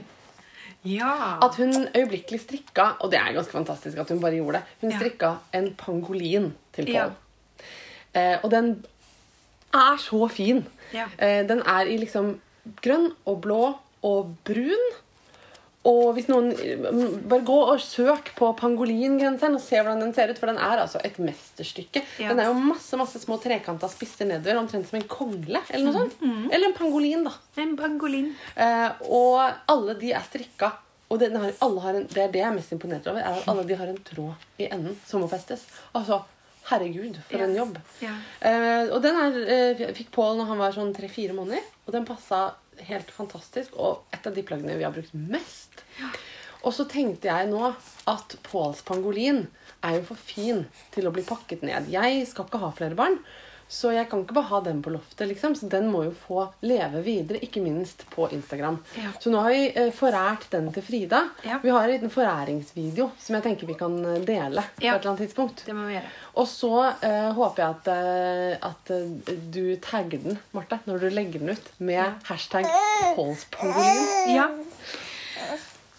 ja. 0.84 1.38
At 1.42 1.56
hun 1.58 1.88
øyeblikkelig 1.96 2.40
strikka, 2.40 2.92
og 3.00 3.10
det 3.10 3.18
er 3.18 3.32
ganske 3.34 3.52
fantastisk 3.52 3.98
at 3.98 4.08
hun 4.08 4.20
bare 4.20 4.36
gjorde 4.38 4.52
det, 4.60 4.62
hun 4.80 4.90
Ja. 4.90 4.98
en 5.54 5.74
pangolin 5.74 6.54
til 6.72 6.86
Pål. 6.86 6.94
Ja. 6.94 7.08
Eh, 8.14 8.38
og 8.42 8.50
den 8.50 8.84
er 9.74 9.96
så 9.98 10.28
fin. 10.28 10.64
Ja. 10.94 11.04
Eh, 11.18 11.48
den 11.48 11.58
er 11.66 11.80
i 11.86 11.96
liksom 11.96 12.40
grønn 12.82 13.12
og 13.26 13.40
blå 13.42 13.74
og 14.02 14.36
brun. 14.44 14.86
Og 15.86 16.10
hvis 16.16 16.26
noen 16.26 16.48
mm, 16.50 17.28
Bare 17.30 17.44
gå 17.46 17.58
og 17.70 17.78
søk 17.80 18.32
på 18.36 18.48
pangolingenseren 18.58 19.54
og 19.56 19.62
se 19.62 19.78
hvordan 19.78 20.02
den 20.02 20.14
ser 20.16 20.32
ut. 20.32 20.40
For 20.40 20.50
den 20.50 20.58
er 20.58 20.82
altså 20.82 21.00
et 21.06 21.20
mesterstykke. 21.22 22.02
Ja. 22.18 22.32
Den 22.32 22.42
er 22.42 22.50
jo 22.50 22.56
masse 22.58 22.98
masse 22.98 23.20
små 23.22 23.38
trekanta 23.42 23.88
spisser 23.92 24.28
nedover, 24.28 24.58
omtrent 24.64 24.88
som 24.90 24.98
en 24.98 25.06
kongle. 25.08 25.62
Eller 25.70 25.86
noe 25.86 26.00
sånt. 26.00 26.18
Mm, 26.20 26.48
Eller 26.50 26.70
en 26.70 26.76
pangolin, 26.76 27.24
da. 27.28 27.34
En 27.62 27.76
pangolin. 27.78 28.32
Eh, 28.56 28.88
og 29.06 29.38
alle 29.70 29.96
de 30.00 30.12
er 30.18 30.26
strikka. 30.26 30.72
Og 31.08 31.22
den 31.22 31.38
har, 31.40 31.54
har 31.56 31.94
en, 31.96 32.04
det 32.10 32.20
er 32.20 32.32
det 32.34 32.42
jeg 32.42 32.48
er 32.50 32.56
mest 32.58 32.74
imponert 32.74 33.06
over, 33.08 33.22
er 33.22 33.38
at 33.38 33.46
alle 33.48 33.64
de 33.64 33.76
har 33.80 33.88
en 33.88 34.02
tråd 34.04 34.48
i 34.60 34.66
enden 34.68 34.98
som 35.08 35.22
må 35.24 35.28
festes. 35.30 35.62
Altså, 35.96 36.20
herregud, 36.68 37.16
for 37.30 37.44
en 37.46 37.54
jobb. 37.56 37.78
Ja. 38.04 38.12
Eh, 38.44 38.90
og 38.92 39.00
den 39.06 39.16
er, 39.16 39.38
eh, 39.54 39.84
fikk 39.96 40.10
Pål 40.12 40.36
når 40.42 40.50
han 40.52 40.60
var 40.60 40.76
sånn 40.76 40.92
tre-fire 40.96 41.36
måneder. 41.36 41.64
Og 41.86 41.94
den 41.96 42.04
passa 42.08 42.50
helt 42.88 43.10
fantastisk. 43.14 43.76
Og 43.76 44.04
et 44.14 44.26
av 44.26 44.34
de 44.36 44.44
plaggene 44.46 44.78
vi 44.78 44.86
har 44.86 44.94
brukt 44.94 45.14
mest. 45.14 45.82
Og 46.66 46.74
så 46.74 46.86
tenkte 46.90 47.30
jeg 47.30 47.50
nå 47.50 47.62
at 48.10 48.34
Påls 48.46 48.82
pangolin 48.86 49.44
er 49.86 49.98
jo 49.98 50.08
for 50.10 50.20
fin 50.20 50.64
til 50.94 51.06
å 51.06 51.12
bli 51.14 51.22
pakket 51.26 51.62
ned. 51.66 51.90
Jeg 51.92 52.24
skal 52.30 52.48
ikke 52.48 52.62
ha 52.62 52.72
flere 52.74 52.98
barn, 52.98 53.20
så 53.68 53.92
jeg 53.94 54.08
kan 54.10 54.24
ikke 54.24 54.36
bare 54.38 54.50
ha 54.50 54.60
den 54.66 54.82
på 54.82 54.92
loftet. 54.94 55.28
liksom. 55.28 55.54
Så 55.54 55.68
den 55.70 55.90
må 55.92 56.04
jo 56.08 56.12
få 56.16 56.48
leve 56.66 57.02
videre, 57.06 57.42
ikke 57.44 57.62
minst 57.62 58.04
på 58.10 58.28
Instagram. 58.32 58.80
Ja. 58.96 59.12
Så 59.20 59.30
nå 59.30 59.44
har 59.44 59.54
vi 59.54 59.70
eh, 59.74 59.92
forært 59.94 60.48
den 60.50 60.72
til 60.74 60.82
Frida. 60.82 61.24
Ja. 61.44 61.60
Vi 61.62 61.70
har 61.70 61.84
en 61.84 61.94
liten 61.94 62.12
foræringsvideo 62.12 63.10
som 63.18 63.38
jeg 63.38 63.46
tenker 63.46 63.68
vi 63.68 63.78
kan 63.78 64.00
dele 64.24 64.48
dele 64.48 64.64
på 64.76 64.84
et 64.84 64.88
eller 64.88 65.10
annet 65.10 65.22
tidspunkt. 65.26 65.62
Det 65.66 65.74
må 65.76 65.86
vi 65.88 65.96
gjøre. 65.96 66.10
Og 66.38 66.48
så 66.50 66.72
eh, 67.04 67.30
håper 67.36 67.62
jeg 67.62 67.76
at, 67.76 67.90
eh, 67.94 68.70
at 68.70 68.92
eh, 68.94 69.40
du 69.54 69.62
tagger 69.82 70.22
den, 70.24 70.38
Marte, 70.56 70.80
når 70.86 71.04
du 71.04 71.08
legger 71.12 71.42
den 71.42 71.54
ut 71.54 71.72
med 71.78 72.28
hashtag 72.28 72.68
Pålspangolin. 73.16 74.34
Ja. 74.34 74.48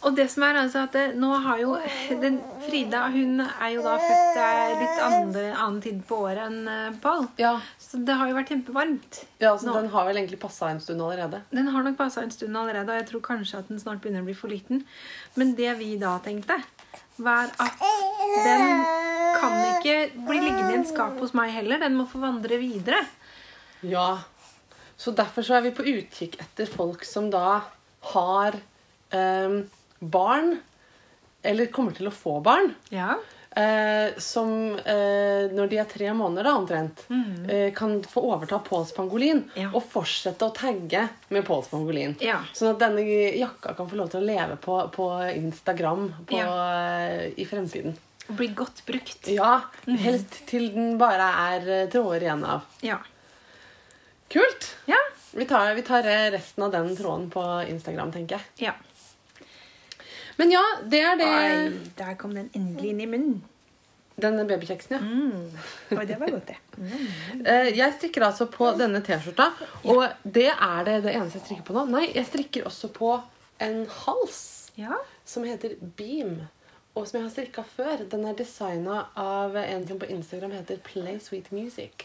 Og 0.07 0.15
det 0.15 0.29
som 0.31 0.45
er 0.47 0.55
altså 0.61 0.85
at 0.85 0.93
det, 0.95 1.03
nå 1.19 1.27
har 1.43 1.59
jo 1.59 1.73
den, 2.21 2.37
Frida 2.63 3.01
hun 3.11 3.41
er 3.43 3.73
jo 3.73 3.81
da 3.83 3.97
født 3.99 4.37
litt 4.79 5.01
andre, 5.03 5.41
annen 5.51 5.81
tid 5.83 5.97
på 6.07 6.21
året 6.23 6.45
enn 6.45 6.69
eh, 6.71 6.99
Pål. 7.03 7.25
Ja, 7.41 7.57
Så 7.83 7.99
det 8.07 8.15
har 8.15 8.29
jo 8.29 8.37
vært 8.37 8.53
kjempevarmt. 8.53 9.19
ja 9.43 9.51
så 9.59 9.67
Nå. 9.67 9.73
Den 9.75 9.89
har 9.91 10.07
vel 10.07 10.21
egentlig 10.21 10.39
passa 10.39 10.69
en 10.71 10.79
stund 10.79 11.03
allerede. 11.03 11.41
Den 11.51 11.67
har 11.73 11.83
nok 11.83 11.97
passa 11.99 12.23
en 12.23 12.31
stund 12.31 12.55
allerede, 12.55 12.87
og 12.87 13.01
jeg 13.01 13.09
tror 13.09 13.25
kanskje 13.27 13.59
at 13.59 13.67
den 13.71 13.81
snart 13.81 13.99
begynner 14.03 14.23
å 14.23 14.29
bli 14.29 14.37
for 14.39 14.51
liten. 14.53 14.85
Men 15.35 15.51
det 15.59 15.73
vi 15.81 15.97
da 15.99 16.15
tenkte, 16.23 16.61
var 17.19 17.51
at 17.59 17.81
den 18.45 18.85
kan 19.39 19.57
ikke 19.73 19.97
bli 20.29 20.39
liggende 20.45 20.71
i 20.71 20.77
en 20.79 20.87
skap 20.87 21.19
hos 21.19 21.35
meg 21.35 21.51
heller. 21.57 21.81
Den 21.83 21.97
må 21.99 22.05
få 22.07 22.21
vandre 22.23 22.59
videre. 22.61 23.01
Ja. 23.83 24.21
Så 24.99 25.11
derfor 25.15 25.43
så 25.43 25.57
er 25.59 25.67
vi 25.67 25.75
på 25.75 25.83
utkikk 25.87 26.39
etter 26.43 26.71
folk 26.71 27.03
som 27.07 27.27
da 27.31 27.61
har 28.13 28.55
eh, 29.11 29.59
barn, 29.99 30.55
eller 31.43 31.65
kommer 31.71 31.95
til 31.95 32.07
å 32.09 32.11
få 32.15 32.39
barn. 32.43 32.73
Ja. 32.91 33.17
eh, 33.59 34.13
som 34.21 34.51
eh, 34.77 35.47
når 35.51 35.69
de 35.71 35.77
er 35.81 35.87
tre 35.89 36.11
måneder 36.13 36.45
da, 36.45 36.51
omtrent, 36.59 37.01
eh, 37.49 37.71
kan 37.75 37.95
få 38.03 38.21
overta 38.29 38.59
Pauls 38.63 38.91
pangolin 38.95 39.41
Mm. 39.49 39.55
Ja. 39.63 39.69
og 39.73 39.83
fortsette 39.89 40.45
å 40.45 40.53
tagge 40.55 41.07
med 41.33 41.45
Pauls 41.47 41.67
pangolin. 41.71 42.13
Ja. 42.21 42.37
Sånn 42.53 42.75
at 42.75 42.79
denne 42.79 43.01
jakka 43.35 43.73
kan 43.75 43.89
få 43.89 43.95
lov 43.97 44.11
til 44.13 44.21
å 44.21 44.27
leve 44.29 44.55
på, 44.61 44.77
på 44.93 45.07
Instagram 45.33 46.05
på, 46.29 46.43
i 47.35 47.45
fremtiden. 47.49 47.97
Og 48.29 48.35
bli 48.37 48.47
godt 48.53 48.83
brukt. 48.85 49.27
Ja, 49.33 49.61
helst 49.87 50.43
til 50.47 50.69
den 50.75 50.97
bare 51.01 51.31
er 51.49 51.69
eh, 51.81 51.87
tråder 51.89 52.21
igjen 52.27 52.45
av. 52.45 52.61
Ja. 52.85 52.99
Kult! 54.29 54.75
Ja. 54.85 54.99
Vi 55.33 55.45
tar, 55.49 55.73
vi 55.73 55.81
tar 55.81 56.05
eh, 56.05 56.29
resten 56.31 56.63
av 56.63 56.71
den 56.71 56.93
tråden 56.97 57.29
på 57.33 57.41
Instagram, 57.69 58.11
tenker 58.13 58.37
jeg. 58.37 58.69
ja. 58.69 58.73
Men 60.39 60.51
ja, 60.55 60.63
det 60.89 60.99
er 61.03 61.17
det. 61.19 61.29
Oi, 61.29 61.87
der 61.99 62.13
kom 62.19 62.33
den 62.37 62.49
endelig 62.55 62.93
inn 62.93 63.01
i 63.03 63.07
munnen. 63.11 63.39
Denne 64.19 64.43
babykjeksen, 64.43 64.97
ja. 64.97 64.99
Mm. 64.99 65.95
Oi, 65.95 66.05
det 66.09 66.17
var 66.19 66.31
godt, 66.33 66.49
det. 66.49 66.57
Mm. 66.75 67.43
Jeg 67.79 67.93
strikker 67.97 68.25
altså 68.27 68.49
på 68.51 68.67
denne 68.79 68.99
T-skjorta, 69.05 69.45
og 69.87 70.01
det 70.23 70.49
er 70.51 70.81
det, 70.87 70.97
det 71.05 71.13
eneste 71.15 71.39
jeg 71.39 71.45
strikker 71.45 71.67
på 71.69 71.75
nå. 71.77 71.85
Nei, 71.93 72.05
jeg 72.15 72.27
strikker 72.27 72.67
også 72.67 72.89
på 72.95 73.13
en 73.63 73.85
hals 74.01 74.41
Ja. 74.79 74.97
som 75.27 75.43
heter 75.47 75.77
Beam, 75.99 76.33
og 76.95 77.07
som 77.07 77.19
jeg 77.21 77.25
har 77.29 77.31
strikka 77.31 77.63
før. 77.77 78.03
Den 78.11 78.25
er 78.27 78.35
designa 78.39 79.05
av 79.19 79.55
en 79.59 79.87
som 79.87 79.99
på 80.03 80.07
Instagram 80.11 80.51
heter 80.57 80.79
Play 80.83 81.19
Sweet 81.23 81.47
Music. 81.55 82.03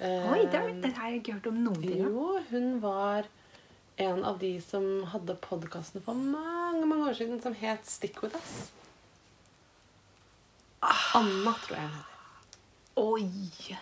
Eh, 0.00 0.26
Oi, 0.34 0.40
det, 0.50 0.60
det 0.82 0.90
har 0.98 1.10
jeg 1.12 1.20
ikke 1.22 1.36
hørt 1.38 1.48
om 1.52 1.62
noen 1.68 1.82
ting. 1.82 2.02
Jo, 2.02 2.40
hun 2.50 2.80
var 2.82 3.30
en 3.96 4.24
av 4.24 4.38
de 4.38 4.60
som 4.60 5.04
hadde 5.12 5.36
podkasten 5.44 6.02
for 6.02 6.14
mange 6.18 6.86
mange 6.86 7.10
år 7.10 7.14
siden 7.18 7.40
som 7.42 7.54
het 7.54 7.86
Stick 7.86 8.22
With 8.22 8.34
Us. 8.34 8.54
Anna, 11.14 11.54
tror 11.64 11.78
jeg 11.78 11.86
hun 11.88 11.94
heter. 11.98 12.10
Oi. 13.00 13.76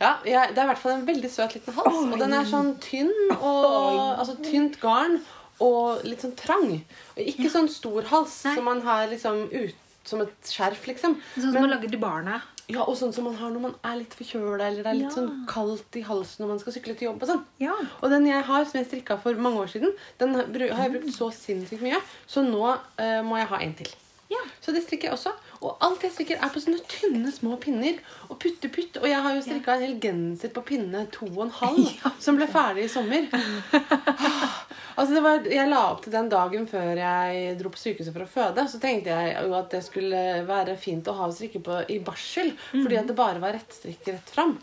Ja, 0.00 0.10
jeg, 0.26 0.50
Det 0.50 0.58
er 0.58 0.66
i 0.66 0.70
hvert 0.72 0.82
fall 0.82 0.96
en 0.98 1.06
veldig 1.06 1.30
søt 1.32 1.54
liten 1.56 1.74
hals. 1.78 2.00
Og 2.12 2.18
den 2.20 2.34
er 2.36 2.44
sånn 2.50 2.74
tynn 2.82 3.12
og 3.38 4.18
altså 4.18 4.34
tynt 4.44 4.76
garn 4.82 5.20
og 5.62 6.02
litt 6.04 6.22
sånn 6.24 6.34
trang. 6.38 6.74
Og 7.14 7.22
ikke 7.22 7.50
sånn 7.52 7.70
stor 7.70 8.02
hals 8.10 8.36
Nei. 8.44 8.54
som 8.58 8.66
man 8.68 8.82
har 8.86 9.06
liksom 9.10 9.46
ut 9.52 9.80
som 10.04 10.20
et 10.20 10.50
skjerf, 10.50 10.82
liksom. 10.90 11.14
Sånn 11.36 11.46
som 11.46 11.52
Men- 11.54 11.62
man 11.62 11.70
lager 11.70 11.88
til 11.94 11.98
barna. 12.02 12.42
Ja, 12.68 12.82
Og 12.84 12.96
sånn 12.96 13.12
som 13.12 13.24
man 13.28 13.34
har 13.36 13.50
når 13.52 13.60
man 13.60 13.74
er 13.84 13.98
litt 14.00 14.14
forkjøla 14.16 14.68
eller 14.70 14.82
det 14.82 14.86
er 14.86 14.94
litt 14.94 15.10
Ja. 15.10 15.14
sånn 15.16 15.46
kaldt 15.50 15.96
i 15.96 16.02
halsen 16.06 16.44
når 16.44 16.48
man 16.54 16.58
skal 16.62 16.72
sykle 16.72 16.94
til 16.96 17.08
jobb. 17.10 17.22
og 17.22 17.28
sånn. 17.28 17.44
Ja. 17.60 17.74
Og 18.02 18.10
den 18.10 18.26
jeg 18.26 18.42
har, 18.42 18.64
som 18.64 18.78
jeg 18.80 18.86
strikka 18.88 19.18
for 19.20 19.34
mange 19.34 19.60
år 19.60 19.68
siden, 19.68 19.92
den 20.18 20.34
har 20.34 20.48
jeg 20.88 20.92
brukt 20.96 21.12
så 21.12 21.28
sinnssykt 21.32 21.82
mye. 21.82 22.00
Så 22.26 22.40
nå 22.42 22.62
uh, 22.64 23.22
må 23.22 23.36
jeg 23.36 23.46
ha 23.52 23.58
en 23.60 23.74
til. 23.74 23.92
Ja. 24.30 24.40
Så 24.64 24.72
det 24.72 24.82
strikker 24.82 25.10
jeg 25.10 25.12
også. 25.18 25.30
Og 25.60 25.76
alt 25.84 26.02
jeg 26.02 26.10
strikker, 26.12 26.40
er 26.42 26.48
på 26.48 26.60
sånne 26.60 26.80
tynne, 26.88 27.30
små 27.32 27.56
pinner. 27.60 27.98
Og 28.30 28.38
putte-putt. 28.40 28.96
Og 29.02 29.06
jeg 29.08 29.20
har 29.22 29.34
jo 29.36 29.42
strikka 29.44 29.76
en 29.76 29.84
hel 29.84 30.00
genser 30.00 30.48
på 30.48 30.64
pinne 30.64 31.04
to 31.12 31.26
og 31.26 31.42
en 31.46 31.52
halv, 31.60 31.92
som 32.24 32.36
ble 32.40 32.48
ferdig 32.48 32.84
i 32.84 32.88
sommer. 32.88 33.28
Altså 35.04 35.18
det 35.18 35.22
var, 35.24 35.48
Jeg 35.52 35.68
la 35.68 35.80
opp 35.90 35.98
til 36.00 36.14
den 36.14 36.30
dagen 36.32 36.62
før 36.68 36.96
jeg 36.96 37.56
dro 37.60 37.68
på 37.74 37.80
sykehuset 37.80 38.14
for 38.14 38.24
å 38.24 38.30
føde. 38.30 38.62
Så 38.72 38.78
tenkte 38.80 39.12
jeg 39.12 39.34
jo 39.36 39.56
at 39.58 39.74
det 39.74 39.82
skulle 39.84 40.20
være 40.48 40.78
fint 40.80 41.10
å 41.12 41.16
ha 41.18 41.26
strikke 41.28 41.60
på 41.64 41.82
i 41.92 41.98
barsel. 42.04 42.54
Fordi 42.70 42.96
at 42.96 43.10
det 43.10 43.18
bare 43.18 43.42
var 43.42 43.52
rettstrikk 43.52 44.08
rett 44.14 44.32
fram. 44.32 44.54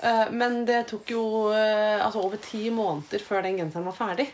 Uh, 0.00 0.30
Men 0.32 0.62
det 0.64 0.86
tok 0.88 1.12
jo 1.12 1.24
uh, 1.52 2.00
altså 2.00 2.22
over 2.24 2.40
ti 2.40 2.70
måneder 2.72 3.20
før 3.20 3.44
den 3.44 3.60
genseren 3.60 3.90
var 3.90 3.98
ferdig. 3.98 4.30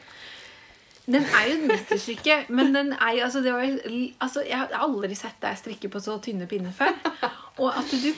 Den 1.04 1.26
er 1.26 1.48
jo 1.50 1.56
et 1.58 1.66
mesterstykke, 1.68 2.36
men 2.48 2.70
den 2.72 2.94
er 2.94 3.18
jo 3.18 3.24
altså, 3.26 3.42
det 3.44 3.52
var, 3.52 3.64
altså 4.24 4.44
Jeg 4.46 4.56
har 4.56 4.86
aldri 4.86 5.18
sett 5.18 5.36
deg 5.42 5.58
strikke 5.60 5.90
på 5.92 6.00
så 6.00 6.14
tynne 6.22 6.46
pinner 6.48 6.72
før. 6.72 6.94
Og 7.60 7.74
at 7.74 7.90
du 7.90 8.08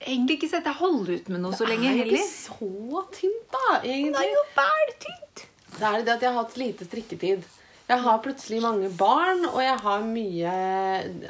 egentlig 0.00 0.38
ikke 0.38 0.50
sett 0.50 0.66
deg 0.66 0.80
holde 0.80 1.20
ut 1.20 1.30
med 1.30 1.44
noe 1.44 1.54
så 1.58 1.68
lenge 1.68 1.92
det 1.92 2.06
er 2.06 2.10
jo 2.10 2.16
ikke 2.16 2.32
så 2.32 3.04
tynt, 3.14 3.46
da. 3.52 3.78
egentlig. 3.82 4.16
Det 4.16 4.24
er 4.24 4.34
jo 4.34 4.44
bæltynt. 4.56 5.47
Det 5.78 5.88
er 5.88 6.04
det 6.04 6.14
at 6.16 6.26
jeg 6.26 6.34
har 6.34 6.42
hatt 6.42 6.60
lite 6.60 6.86
strikketid. 6.88 7.48
Jeg 7.88 8.04
har 8.04 8.20
plutselig 8.20 8.60
mange 8.60 8.90
barn, 8.98 9.46
og 9.48 9.62
jeg 9.64 9.76
har 9.80 10.04
mye 10.04 10.54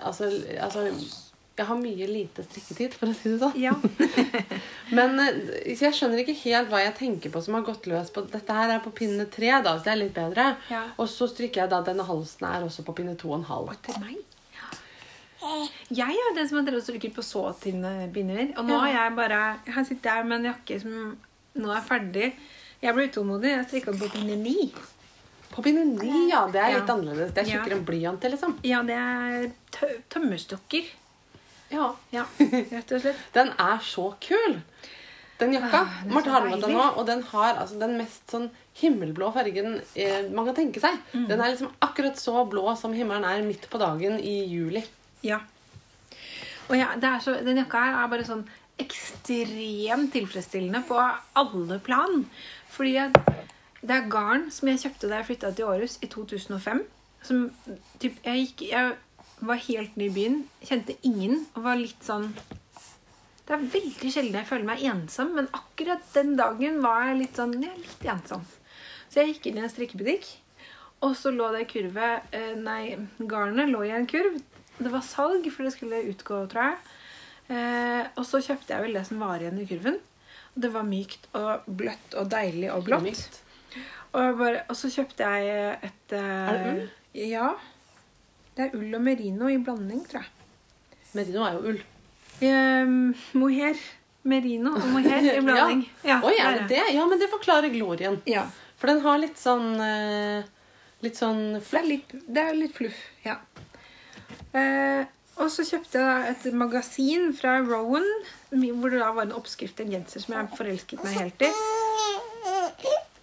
Altså, 0.02 0.30
altså 0.58 0.88
jeg 1.58 1.66
har 1.66 1.78
mye 1.80 2.06
lite 2.06 2.44
strikketid, 2.46 2.94
for 2.94 3.10
å 3.10 3.14
si 3.18 3.32
det 3.32 3.38
sånn. 3.42 3.56
Ja. 3.58 3.72
Men 4.96 5.18
eh, 5.18 5.72
så 5.74 5.88
jeg 5.88 5.96
skjønner 5.98 6.22
ikke 6.22 6.36
helt 6.44 6.70
hva 6.70 6.84
jeg 6.84 6.94
tenker 7.00 7.32
på 7.34 7.42
som 7.42 7.56
har 7.58 7.64
gått 7.66 7.88
løs 7.90 8.12
på 8.14 8.22
Dette 8.30 8.54
her 8.54 8.76
er 8.76 8.82
på 8.84 8.92
pinne 8.94 9.26
tre, 9.32 9.50
da, 9.64 9.74
så 9.74 9.88
det 9.88 9.92
er 9.94 10.00
litt 10.04 10.14
bedre. 10.14 10.52
Ja. 10.70 10.84
Og 11.02 11.10
så 11.10 11.26
stryker 11.30 11.64
jeg 11.64 11.72
da 11.72 11.82
denne 11.86 12.06
halsen 12.06 12.46
er 12.46 12.66
også 12.66 12.86
på 12.86 12.94
pinne 13.00 13.16
to 13.18 13.32
og 13.32 13.40
en 13.40 13.48
halv. 13.50 13.74
Til 13.86 13.98
meg? 14.04 14.20
Jeg 15.94 16.14
er 16.18 16.36
den 16.36 16.48
som 16.50 16.58
har 16.60 16.66
drevet 16.66 16.82
og 16.82 16.86
strikket 16.86 17.14
på 17.16 17.24
så 17.26 17.44
tynne 17.62 18.08
pinner. 18.14 18.52
Og 18.58 18.66
nå 18.68 18.78
har 18.82 18.94
jeg 18.94 19.16
bare 19.18 19.42
Jeg 19.66 19.86
sitter 19.90 20.18
her 20.18 20.26
med 20.26 20.40
en 20.40 20.50
jakke 20.52 20.80
som 20.82 20.96
nå 21.58 21.74
er 21.74 21.84
ferdig. 21.86 22.32
Jeg 22.82 22.94
ble 22.94 23.08
utålmodig. 23.08 23.50
Jeg 23.56 23.66
strikka 23.68 23.94
på 23.98 24.08
pinne 24.12 24.36
ni. 24.38 24.72
På 25.50 25.62
pinne 25.64 25.82
ni, 25.88 26.28
ja. 26.30 26.44
Det 26.52 26.60
er 26.62 26.74
litt 26.78 26.86
Ja. 26.88 26.94
annerledes. 26.94 27.32
Det 27.34 27.42
er 27.42 27.48
Ja. 27.50 27.58
tjukkere 27.58 27.78
enn 27.78 27.84
blyant, 27.84 28.20
liksom. 28.30 28.58
Ja, 28.62 28.82
det 28.82 28.94
er 28.94 29.50
tø 29.72 29.86
tømmerstokker. 30.10 30.84
Ja. 31.70 31.94
Ja, 32.12 32.24
rett 32.38 32.92
og 32.92 33.00
slett. 33.02 33.16
Den 33.34 33.48
er 33.58 33.78
så 33.82 34.14
kul! 34.20 34.62
Den 35.38 35.52
jakka. 35.54 35.80
Ah, 35.84 36.02
den 36.02 36.10
er 36.10 36.14
Marte 36.14 36.24
så 36.24 36.30
har 36.32 36.40
med 36.44 36.50
den 36.52 36.60
deilig. 36.62 36.76
nå, 36.76 36.96
og 36.98 37.06
den 37.06 37.22
har 37.22 37.54
altså, 37.54 37.78
den 37.78 37.96
mest 37.98 38.26
sånn 38.30 38.48
himmelblå 38.80 39.32
fargen 39.34 39.80
eh, 39.94 40.28
man 40.34 40.46
kan 40.46 40.54
tenke 40.56 40.80
seg. 40.80 40.96
Mm. 41.12 41.28
Den 41.28 41.40
er 41.40 41.52
liksom 41.52 41.70
akkurat 41.80 42.16
så 42.18 42.42
blå 42.50 42.76
som 42.78 42.92
himmelen 42.92 43.24
er 43.24 43.42
midt 43.46 43.68
på 43.70 43.78
dagen 43.78 44.18
i 44.18 44.44
juli. 44.50 44.82
Ja. 45.22 45.38
Og 46.68 46.76
ja, 46.76 46.88
det 46.96 47.04
er 47.04 47.20
så, 47.22 47.36
den 47.44 47.56
jakka 47.62 47.78
her 47.84 48.04
er 48.04 48.08
bare 48.10 48.24
sånn 48.26 48.42
ekstremt 48.78 50.12
tilfredsstillende 50.14 50.82
på 50.88 50.98
alle 51.38 51.78
plan. 51.86 52.24
Fordi 52.78 52.94
det 53.82 53.94
er 53.94 54.08
garn 54.10 54.48
som 54.54 54.70
jeg 54.70 54.82
kjøpte 54.84 55.10
da 55.10 55.20
jeg 55.20 55.28
flytta 55.32 55.50
til 55.54 55.66
Århus 55.66 55.98
i 56.02 56.10
2005. 56.10 56.84
Som 57.26 57.48
typ, 57.98 58.18
jeg, 58.22 58.44
gikk, 58.44 58.64
jeg 58.70 58.94
var 59.48 59.62
helt 59.66 59.96
ny 59.98 60.06
i 60.06 60.14
byen, 60.14 60.38
kjente 60.62 60.94
ingen 61.06 61.40
og 61.56 61.64
var 61.66 61.78
litt 61.78 62.04
sånn 62.06 62.28
Det 63.48 63.56
er 63.56 63.64
veldig 63.72 64.10
sjelden 64.12 64.38
jeg 64.38 64.48
føler 64.48 64.68
meg 64.68 64.84
ensom, 64.86 65.32
men 65.34 65.48
akkurat 65.56 66.04
den 66.14 66.36
dagen 66.38 66.82
var 66.84 67.08
jeg 67.08 67.18
litt 67.22 67.38
sånn 67.40 67.56
ja, 67.64 67.72
litt 67.78 68.04
ensom. 68.12 68.44
Så 69.08 69.22
jeg 69.22 69.32
gikk 69.32 69.48
inn 69.48 69.58
i 69.58 69.64
en 69.64 69.72
strikkebutikk, 69.72 70.28
og 71.06 71.14
så 71.16 71.32
lå 71.32 71.48
det 71.54 71.64
kurvet 71.70 72.28
kurve 72.28 72.36
eh, 72.36 72.54
Nei, 72.60 72.98
garnet 73.30 73.70
lå 73.72 73.84
i 73.86 73.94
en 73.96 74.06
kurv. 74.10 74.36
Det 74.78 74.92
var 74.92 75.06
salg, 75.06 75.46
for 75.54 75.64
det 75.64 75.72
skulle 75.74 76.04
utgå, 76.10 76.42
tror 76.50 76.68
jeg. 76.68 76.78
Eh, 77.56 78.04
og 78.18 78.26
så 78.28 78.42
kjøpte 78.44 78.74
jeg 78.74 78.84
vel 78.84 78.98
det 78.98 79.06
som 79.08 79.22
var 79.22 79.40
igjen 79.40 79.62
i 79.62 79.66
kurven. 79.70 79.96
Det 80.54 80.70
var 80.74 80.86
mykt 80.88 81.28
og 81.38 81.66
bløtt 81.66 82.16
og 82.18 82.30
deilig 82.32 82.70
og 82.74 82.86
blått. 82.88 83.40
Og, 84.16 84.40
og 84.40 84.74
så 84.76 84.88
kjøpte 84.90 85.26
jeg 85.28 85.76
et 85.84 86.14
eh, 86.16 86.48
Er 86.48 86.58
det 86.58 86.72
ull? 86.72 86.88
Ja. 87.28 87.50
Det 88.56 88.66
er 88.66 88.76
ull 88.78 88.96
og 88.96 89.04
merino 89.04 89.50
i 89.52 89.58
blanding, 89.62 90.00
tror 90.08 90.24
jeg. 90.24 90.32
Merino 91.14 91.44
er 91.46 91.58
jo 91.58 91.72
ull. 91.72 91.82
Eh, 92.40 92.94
mohair. 93.38 93.82
Merino 94.28 94.72
og 94.76 94.88
mohair 94.96 95.28
i 95.28 95.42
blanding. 95.46 95.84
Ja. 96.06 96.18
Oi, 96.26 96.34
er 96.40 96.62
det 96.62 96.70
det? 96.72 96.86
Ja, 96.96 97.04
men 97.10 97.20
det 97.20 97.30
forklarer 97.32 97.70
glorien. 97.74 98.18
Ja. 98.28 98.46
For 98.78 98.90
den 98.90 99.02
har 99.04 99.20
litt 99.20 99.38
sånn 99.40 99.72
eh, 99.82 100.46
Litt 101.02 101.14
sånn 101.18 101.58
Det 101.58 101.78
er 101.78 101.86
litt, 101.86 102.12
det 102.26 102.42
er 102.42 102.56
litt 102.58 102.74
fluff, 102.74 102.98
ja. 103.22 103.36
Eh, 104.50 105.04
og 105.38 105.50
så 105.54 105.64
kjøpte 105.68 106.00
jeg 106.02 106.30
et 106.34 106.46
magasin 106.54 107.32
fra 107.36 107.58
Rowan, 107.62 108.06
hvor 108.50 108.90
det 108.90 109.00
da 109.00 109.10
var 109.14 109.26
en 109.28 109.32
oppskrift 109.38 109.76
til 109.78 109.86
en 109.86 109.92
genser 109.98 110.20
som 110.24 110.34
jeg 110.34 110.48
forelsket 110.58 111.04
meg 111.04 111.18
helt 111.20 111.44
i. 111.46 111.50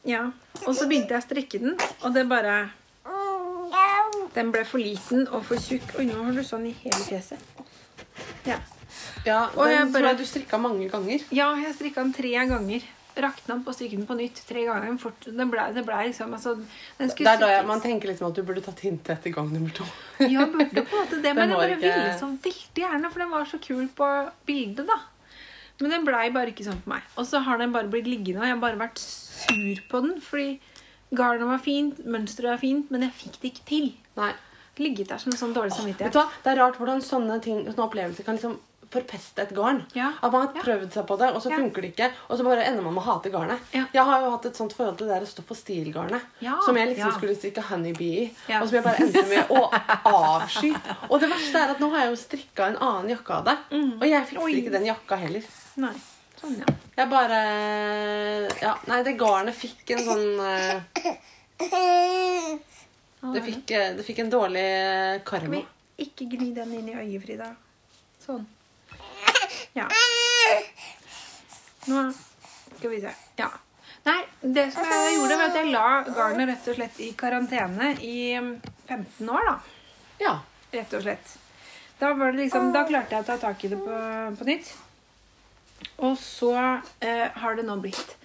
Ja, 0.06 0.28
Og 0.68 0.76
så 0.78 0.86
begynte 0.88 1.16
jeg 1.16 1.24
å 1.24 1.26
strikke 1.26 1.60
den, 1.64 1.78
og 2.06 2.14
det 2.14 2.28
bare 2.30 2.70
Den 4.36 4.52
ble 4.52 4.66
for 4.68 4.78
liten 4.84 5.28
og 5.32 5.46
for 5.48 5.56
tjukk. 5.64 5.94
Oi, 6.00 6.06
nå 6.10 6.18
har 6.26 6.36
du 6.36 6.42
sånn 6.44 6.66
i 6.68 6.74
hele 6.84 7.04
fjeset. 7.08 7.40
Ja, 8.46 8.60
Ja, 9.26 9.50
Og 9.56 9.66
jeg 9.72 9.88
bare, 9.90 9.92
tror 9.94 10.08
jeg 10.12 10.18
du 10.20 10.26
strikka 10.30 10.58
mange 10.62 10.90
ganger. 10.92 11.24
ja 11.32 11.48
jeg 11.58 11.74
strikka 11.78 12.04
den 12.04 12.14
tre 12.14 12.32
ganger. 12.52 12.84
Rakna 13.16 13.56
på 13.64 13.72
den 13.80 14.06
på 14.06 14.16
nytt 14.20 14.42
tre 14.48 14.66
ganger. 14.68 14.98
Fort, 15.00 15.24
det 15.26 15.46
ble, 15.48 15.66
det 15.74 15.84
ble 15.88 16.00
liksom 16.10 16.34
altså, 16.36 16.56
den 16.98 17.08
Det 17.08 17.28
er 17.32 17.40
da 17.40 17.48
jeg, 17.54 17.66
man 17.66 17.82
tenker 17.82 18.12
liksom 18.12 18.28
at 18.28 18.36
du 18.36 18.44
burde 18.44 18.64
tatt 18.66 18.82
hintet 18.84 19.14
etter 19.16 19.32
gang 19.32 19.52
nummer 19.54 19.72
to. 19.72 19.86
Ja, 20.34 20.46
burde 20.52 20.84
på 20.84 20.96
en 20.98 21.02
måte 21.06 21.22
det, 21.24 21.34
men 21.36 21.50
jeg 21.50 21.58
bare 21.58 21.78
ikke- 21.78 21.82
ville 21.86 22.18
så 22.20 22.28
veldig 22.28 22.84
gjerne, 22.84 23.12
for 23.12 23.24
den 23.24 23.32
var 23.32 23.46
så 23.46 23.60
kul 23.64 23.88
på 23.96 24.10
bildet, 24.46 24.88
da. 24.92 25.00
Men 25.80 25.92
den 25.92 26.06
blei 26.08 26.30
bare 26.32 26.52
ikke 26.52 26.68
sånn 26.68 26.82
på 26.84 26.92
meg. 26.92 27.08
Og 27.20 27.28
så 27.28 27.42
har 27.44 27.60
den 27.60 27.72
bare 27.76 27.88
blitt 27.92 28.08
liggende, 28.08 28.42
og 28.42 28.48
jeg 28.48 28.56
har 28.56 28.64
bare 28.64 28.80
vært 28.84 29.00
sur 29.00 29.82
på 29.92 30.02
den, 30.04 30.20
fordi 30.24 30.60
garnet 31.16 31.48
var 31.48 31.60
fint, 31.64 32.04
mønsteret 32.06 32.52
var 32.56 32.62
fint, 32.62 32.92
men 32.92 33.08
jeg 33.08 33.16
fikk 33.16 33.40
det 33.42 33.52
ikke 33.54 33.66
til. 33.72 33.90
Nei. 34.20 34.34
Ligget 34.76 35.08
der 35.08 35.20
som 35.24 35.32
en 35.32 35.40
sånn 35.40 35.54
dårlig 35.56 35.72
samvittighet. 35.72 36.12
Vet 36.12 36.16
du 36.16 36.20
hva? 36.20 36.30
Det 36.44 36.52
er 36.52 36.60
rart 36.60 36.76
hvordan 36.80 37.04
sånne 37.04 37.38
ting, 37.44 37.62
sånne 37.70 37.86
opplevelser 37.88 38.28
kan 38.28 38.36
liksom 38.36 38.58
forpeste 38.96 39.44
et 39.46 39.52
garn. 39.58 39.82
Ja. 39.96 40.10
At 40.24 40.32
man 40.34 40.48
har 40.48 40.56
prøvd 40.64 40.92
seg 40.96 41.06
på 41.10 41.18
det, 41.22 41.30
og 41.36 41.42
så 41.44 41.52
funker 41.54 41.86
det 41.86 41.92
ikke. 41.94 42.10
Og 42.30 42.40
så 42.40 42.46
bare 42.48 42.66
ender 42.70 42.82
man 42.86 42.96
med 42.98 43.04
å 43.04 43.06
hate 43.12 43.32
garnet. 43.34 43.60
Jeg 43.76 44.04
har 44.10 44.24
jo 44.26 44.32
hatt 44.34 44.48
et 44.50 44.58
sånt 44.60 44.74
forhold 44.78 44.98
til 45.00 45.08
det 45.12 45.20
der 45.20 45.28
stoff- 45.30 45.52
og 45.54 45.60
stilgarnet. 45.60 46.26
Som 46.66 46.80
jeg 46.80 46.92
liksom 46.94 47.14
skulle 47.20 47.36
stikke 47.38 47.64
honeybee 47.70 48.26
i. 48.26 48.26
Og 48.62 48.68
som 48.68 48.80
jeg 48.80 48.88
bare 48.88 49.06
endte 49.06 49.26
med 49.30 49.54
å 49.54 49.62
avsky. 50.16 50.74
Og 51.12 51.20
det 51.22 51.30
verste 51.36 51.62
er 51.66 51.76
at 51.76 51.80
nå 51.84 51.92
har 51.94 52.06
jeg 52.08 52.16
jo 52.16 52.20
strikka 52.24 52.72
en 52.72 52.78
annen 52.82 53.14
jakke 53.16 53.40
av 53.42 53.46
det. 53.52 53.58
Og 53.76 54.06
jeg 54.10 54.26
fikser 54.32 54.42
Mm. 54.42 54.44
Oi. 54.50 54.54
ikke 54.64 54.72
den 54.80 54.86
jakka 54.90 55.16
heller. 55.22 55.46
Nei. 55.84 55.94
Sånn, 56.36 56.58
ja. 56.60 56.74
Jeg 56.98 57.10
bare 57.10 57.38
Ja, 58.62 58.74
nei, 58.92 59.02
det 59.08 59.14
garnet 59.20 59.56
fikk 59.56 59.94
en 59.96 60.04
sånn 60.06 60.40
eh, 60.44 60.82
det, 63.34 63.42
fikk, 63.46 63.72
eh, 63.72 63.94
det 63.98 64.04
fikk 64.06 64.20
en 64.26 64.30
dårlig 64.34 64.66
eh, 64.66 65.22
karma. 65.26 65.50
vi 65.56 66.06
ikke 66.06 66.28
gni 66.36 66.50
den 66.56 66.74
inn 66.78 66.90
i 66.92 66.96
øyet, 67.00 67.24
Frida? 67.24 67.48
Sånn. 68.26 68.44
Ja. 69.76 69.90
Nå 71.86 72.02
skal 72.78 72.90
vi 72.90 73.02
se. 73.02 73.12
Ja. 73.36 73.50
Nei, 74.06 74.20
det 74.42 74.70
som 74.74 74.86
jeg 74.88 75.16
gjorde, 75.18 75.38
var 75.40 75.50
at 75.50 75.58
jeg 75.60 75.72
la 75.74 75.88
garnet 76.16 76.50
rett 76.52 76.68
og 76.72 76.78
slett 76.78 77.00
i 77.02 77.10
karantene 77.18 77.90
i 78.06 78.18
mm, 78.38 78.52
15 78.88 79.32
år, 79.34 79.50
da. 79.50 79.56
Ja. 80.22 80.34
Rett 80.76 80.94
og 80.96 81.04
slett. 81.04 81.34
Da, 82.00 82.14
var 82.14 82.32
det 82.32 82.46
liksom, 82.46 82.70
da 82.76 82.86
klarte 82.88 83.18
jeg 83.18 83.26
å 83.26 83.28
ta 83.28 83.38
tak 83.42 83.64
i 83.66 83.72
det 83.72 83.80
på, 83.82 83.98
på 84.40 84.48
nytt. 84.48 84.72
Og 86.06 86.16
så 86.22 86.54
eh, 87.04 87.28
har 87.36 87.58
det 87.58 87.66
nå 87.68 87.76
blitt 87.84 88.16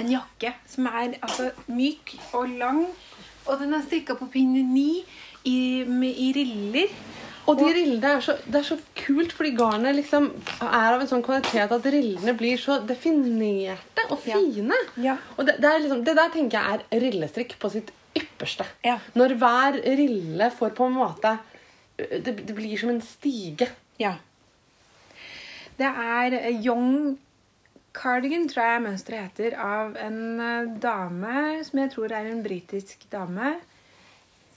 en 0.00 0.10
jakke 0.10 0.54
som 0.70 0.86
er 0.90 1.16
altså, 1.18 1.50
myk 1.70 2.14
og 2.36 2.52
lang. 2.60 2.84
Og 3.48 3.58
den 3.58 3.74
er 3.74 3.82
strikka 3.86 4.14
på 4.18 4.30
pinne 4.30 4.62
9 4.68 4.86
i, 5.50 5.58
i 5.82 6.28
riller. 6.36 6.94
Og 7.50 7.58
de 7.58 7.68
rillene 7.74 8.10
er 8.16 8.20
så, 8.22 8.36
det 8.46 8.60
er 8.60 8.66
så 8.66 8.76
kult, 8.98 9.32
fordi 9.34 9.50
garnet 9.58 9.96
liksom 9.98 10.28
er 10.62 10.94
av 10.94 11.00
en 11.02 11.10
sånn 11.10 11.24
kvalitet 11.26 11.72
at 11.74 11.88
rillene 11.90 12.34
blir 12.38 12.60
så 12.60 12.78
definerte 12.86 14.06
og 14.12 14.20
fine. 14.22 14.78
Ja. 15.02 15.16
Og 15.36 15.48
det, 15.48 15.56
det, 15.62 15.72
liksom, 15.84 16.04
det 16.06 16.14
der 16.18 16.30
tenker 16.34 16.58
jeg 16.58 16.84
er 16.86 17.02
rillestrikk 17.02 17.56
på 17.62 17.72
sitt 17.74 17.90
ypperste. 18.18 18.66
Ja. 18.86 19.00
Når 19.18 19.34
hver 19.40 19.80
rille 19.98 20.52
får 20.54 20.76
på 20.78 20.86
en 20.86 21.00
måte 21.00 21.36
det, 21.96 22.36
det 22.46 22.54
blir 22.54 22.76
som 22.78 22.92
en 22.92 23.02
stige. 23.04 23.68
Ja. 24.00 24.16
Det 25.78 25.88
er 25.88 26.38
Young 26.52 27.18
Cardigan, 27.92 28.46
tror 28.48 28.64
jeg 28.64 28.84
mønsteret 28.86 29.26
heter, 29.26 29.56
av 29.60 29.98
en 30.00 30.40
eh, 30.40 30.70
dame 30.80 31.60
som 31.66 31.82
jeg 31.82 31.92
tror 31.92 32.14
er 32.16 32.30
en 32.30 32.40
britisk 32.44 33.04
dame, 33.12 33.56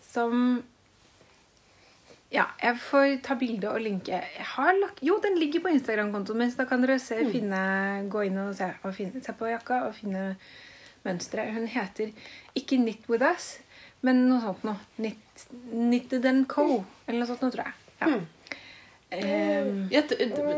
som 0.08 0.62
Ja, 2.36 2.46
jeg 2.60 2.76
får 2.84 3.14
ta 3.24 3.36
bilde 3.40 3.70
og 3.72 3.80
linke. 3.84 4.20
Lagt, 4.82 5.02
jo, 5.06 5.16
den 5.24 5.38
ligger 5.40 5.64
på 5.64 5.72
Instagram-kontoen 5.72 6.42
min, 6.42 6.52
så 6.52 6.64
da 6.64 6.68
kan 6.70 6.84
dere 6.84 6.98
se, 7.00 7.16
finne, 7.32 7.62
gå 8.12 8.26
inn 8.28 8.38
og 8.44 8.54
se, 8.58 8.68
og 8.84 8.96
finne, 8.98 9.22
se 9.24 9.36
på 9.40 9.48
jakka 9.54 9.86
og 9.88 9.96
finne 9.96 10.34
mønsteret. 11.06 11.54
Hun 11.56 11.68
heter 11.72 12.12
ikke 12.58 12.80
Knit 12.82 13.08
With 13.12 13.24
Us, 13.30 13.54
men 14.06 14.26
noe 14.30 14.42
sånt 14.44 14.66
noe. 14.68 14.76
Knit, 14.98 15.46
Knitted 15.72 16.26
and 16.30 16.48
Co. 16.52 16.82
Eller 17.08 17.22
noe 17.24 17.30
sånt 17.30 17.46
noe, 17.46 17.54
tror 17.56 17.70
jeg. 17.70 17.78
Ja. 18.02 18.16
Ehm, 19.16 19.86
Jeg, 19.94 20.10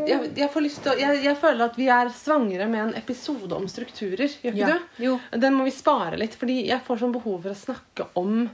jeg, 0.07 0.31
jeg, 0.39 0.49
får 0.53 0.63
lyst 0.65 0.79
til 0.81 0.93
å, 0.93 0.97
jeg, 0.97 1.19
jeg 1.27 1.37
føler 1.41 1.65
at 1.67 1.75
vi 1.77 1.89
er 1.93 2.09
svangere 2.15 2.65
med 2.71 2.85
en 2.87 2.95
episode 2.97 3.51
om 3.53 3.67
strukturer. 3.69 4.31
Gjør 4.41 4.55
ikke 4.55 4.63
Ja. 4.63 4.77
du? 4.97 5.03
Jo. 5.03 5.17
Den 5.35 5.53
må 5.59 5.67
vi 5.67 5.75
spare 5.75 6.17
litt, 6.17 6.33
fordi 6.39 6.61
jeg 6.71 6.81
får 6.87 7.03
sånn 7.03 7.13
behov 7.13 7.43
for 7.43 7.53
å 7.53 7.59
snakke 7.59 8.07
om 8.17 8.47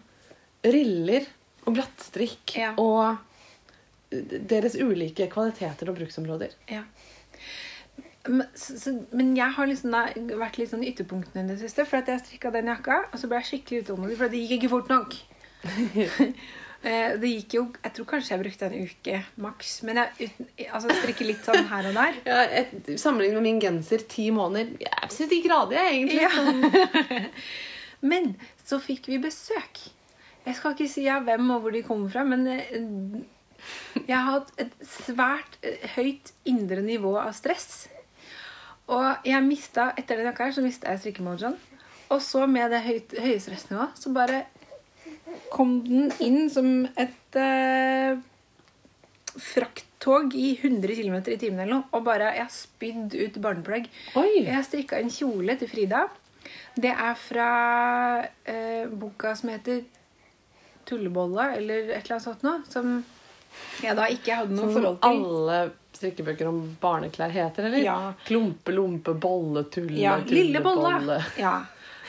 riller 0.65 1.29
og 1.65 1.75
glattstrikk 1.77 2.55
Ja. 2.59 2.73
og 2.77 3.17
deres 4.49 4.75
ulike 4.77 5.25
kvaliteter 5.31 5.89
og 5.89 5.97
bruksområder. 5.97 6.51
Ja. 6.69 6.83
Men, 8.27 8.45
så, 8.55 8.77
så, 8.79 8.93
men 9.11 9.33
jeg 9.35 9.51
har 9.55 9.67
liksom 9.67 9.91
da 9.91 10.03
vært 10.39 10.59
litt 10.61 10.69
sånn 10.71 10.83
i 10.85 10.91
ytterpunktene 10.93 11.43
i 11.43 11.49
det 11.49 11.59
siste. 11.63 11.83
For 11.89 11.99
at 11.99 12.11
jeg 12.11 12.21
strikka 12.21 12.51
den 12.53 12.69
jakka, 12.71 13.01
og 13.09 13.19
så 13.19 13.27
ble 13.27 13.41
jeg 13.41 13.49
skikkelig 13.49 13.81
utålmodig, 13.83 14.19
for 14.19 14.31
det 14.31 14.43
gikk 14.43 14.59
ikke 14.61 14.73
fort 14.75 14.93
nok. 14.93 15.17
Eh, 16.83 17.13
det 17.15 17.29
gikk 17.29 17.53
jo 17.55 17.61
Jeg 17.79 17.93
tror 17.95 18.07
kanskje 18.09 18.33
jeg 18.33 18.41
brukte 18.41 18.67
en 18.67 18.73
uke 18.83 19.19
maks. 19.39 19.69
Men 19.87 20.01
jeg 20.01 20.27
uten, 20.27 20.49
altså, 20.67 20.91
strikker 20.97 21.29
litt 21.29 21.45
sånn 21.47 21.69
her 21.69 21.85
og 21.87 21.95
der. 21.95 22.17
Ja, 22.27 22.41
et, 22.59 22.73
Sammenlignet 22.99 23.39
med 23.39 23.45
min 23.45 23.61
genser 23.63 24.03
ti 24.11 24.25
måneder 24.35 24.73
Jeg 24.83 25.13
syns 25.15 25.31
de 25.31 25.39
grader, 25.45 25.77
jeg, 25.79 26.01
egentlig. 26.01 26.19
Ja. 26.27 27.21
Men 28.11 28.33
så 28.67 28.81
fikk 28.83 29.07
vi 29.07 29.21
besøk. 29.23 29.79
Jeg 30.43 30.57
skal 30.57 30.75
ikke 30.75 30.91
si 30.91 31.05
av 31.07 31.23
hvem 31.27 31.51
og 31.55 31.63
hvor 31.63 31.75
de 31.75 31.83
kommer 31.87 32.11
fra, 32.11 32.25
men 32.27 32.47
eh, 32.51 32.73
jeg 34.07 34.15
har 34.17 34.27
hatt 34.27 34.51
et 34.59 34.73
svært 34.87 35.55
eh, 35.63 35.85
høyt 35.95 36.33
indre 36.49 36.83
nivå 36.83 37.15
av 37.21 37.31
stress. 37.37 37.87
Og 38.91 39.23
jeg 39.27 39.45
mista, 39.45 39.91
etter 39.99 40.19
den 40.19 40.27
jakka 40.27 40.49
her, 40.49 40.57
så 40.57 40.65
mista 40.65 40.91
jeg 40.91 41.05
strikkemojoen. 41.05 41.55
Og 42.11 42.19
så 42.21 42.43
med 42.49 42.73
det 42.73 42.83
høyt, 42.83 43.15
høye 43.23 43.39
stressnivået, 43.41 43.95
så 43.97 44.11
bare 44.13 44.43
kom 45.53 45.79
den 45.85 46.11
inn 46.21 46.49
som 46.51 46.83
et 46.99 47.39
eh, 47.39 48.19
frakttog 49.39 50.35
i 50.37 50.51
100 50.59 50.99
km 50.99 51.17
i 51.21 51.39
timen 51.39 51.63
eller 51.63 51.77
noe. 51.77 51.87
Og 51.95 52.03
bare 52.05 52.33
Jeg 52.35 52.45
har 52.45 52.53
spydd 52.53 53.15
ut 53.15 53.41
barneplagg. 53.41 53.89
Oi! 54.19 54.43
Jeg 54.43 54.67
strikka 54.67 54.99
en 54.99 55.13
kjole 55.13 55.55
til 55.57 55.71
Frida. 55.71 56.05
Det 56.75 56.91
er 56.91 57.15
fra 57.17 57.49
eh, 58.49 58.89
boka 58.91 59.33
som 59.39 59.53
heter 59.53 59.85
Tullebolle, 60.85 61.49
eller 61.57 61.89
et 61.93 62.03
eller 62.05 62.17
annet 62.17 62.23
sånt 62.27 62.43
noe. 62.43 62.61
Som 62.69 63.03
jeg 63.83 63.95
da 63.95 64.07
ikke 64.09 64.35
hadde 64.39 64.55
noe 64.57 64.65
Som 64.65 64.73
forhold 64.79 64.99
til. 65.01 65.09
alle 65.23 65.57
strikkebøker 65.93 66.47
om 66.49 66.61
barneklær 66.81 67.29
heter, 67.31 67.67
eller? 67.69 67.83
Ja. 67.85 67.97
Klumpe, 68.25 68.73
lompe, 68.73 69.13
bolle, 69.13 69.63
tulle, 69.71 69.99
Ja, 70.01 70.17
Lille 70.25 70.59
bolle. 70.65 71.19
Ja. 71.37 71.59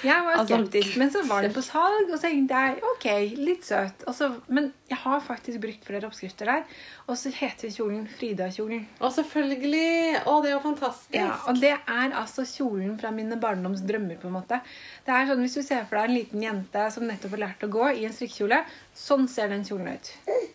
Jeg 0.05 0.25
var 0.25 0.37
Altså- 0.37 0.59
skeptisk, 0.61 0.97
men 1.01 1.11
så 1.11 1.23
var 1.27 1.43
det 1.43 1.53
på 1.55 1.63
salg, 1.65 2.11
og 2.13 2.19
så 2.19 2.29
tenkte 2.29 2.55
jeg 2.55 2.83
ok, 2.93 3.07
litt 3.39 3.65
søt. 3.65 4.05
Så, 4.15 4.29
men 4.49 4.73
jeg 4.91 4.99
har 4.99 5.21
faktisk 5.21 5.61
brukt 5.61 5.85
flere 5.85 6.05
oppskrifter 6.07 6.45
der. 6.47 6.65
Og 7.09 7.17
så 7.17 7.31
heter 7.33 7.69
kjolen 7.69 8.07
Frida-kjolen. 8.09 8.87
Å, 9.01 9.11
selvfølgelig! 9.13 10.23
Å, 10.27 10.37
det 10.43 10.51
er 10.51 10.55
jo 10.55 10.61
fantastisk. 10.65 11.15
Ja, 11.17 11.35
og 11.49 11.59
det 11.61 11.73
er 11.77 12.15
altså 12.17 12.45
kjolen 12.49 12.99
fra 13.01 13.11
mine 13.11 13.37
barndoms 13.41 13.83
drømmer. 13.85 14.17
på 14.21 14.29
en 14.29 14.37
måte. 14.39 14.61
Det 15.05 15.13
er 15.15 15.27
sånn, 15.29 15.41
Hvis 15.45 15.55
du 15.59 15.63
ser 15.63 15.85
for 15.85 15.97
deg 15.99 16.09
en 16.11 16.17
liten 16.17 16.43
jente 16.43 16.87
som 16.93 17.05
nettopp 17.05 17.31
har 17.37 17.43
lært 17.49 17.65
å 17.67 17.69
gå 17.73 17.89
i 17.99 18.05
en 18.07 18.13
strikkekjole, 18.13 18.63
sånn 18.95 19.29
ser 19.29 19.49
den 19.49 19.65
kjolen 19.65 19.89
ut. 19.95 20.13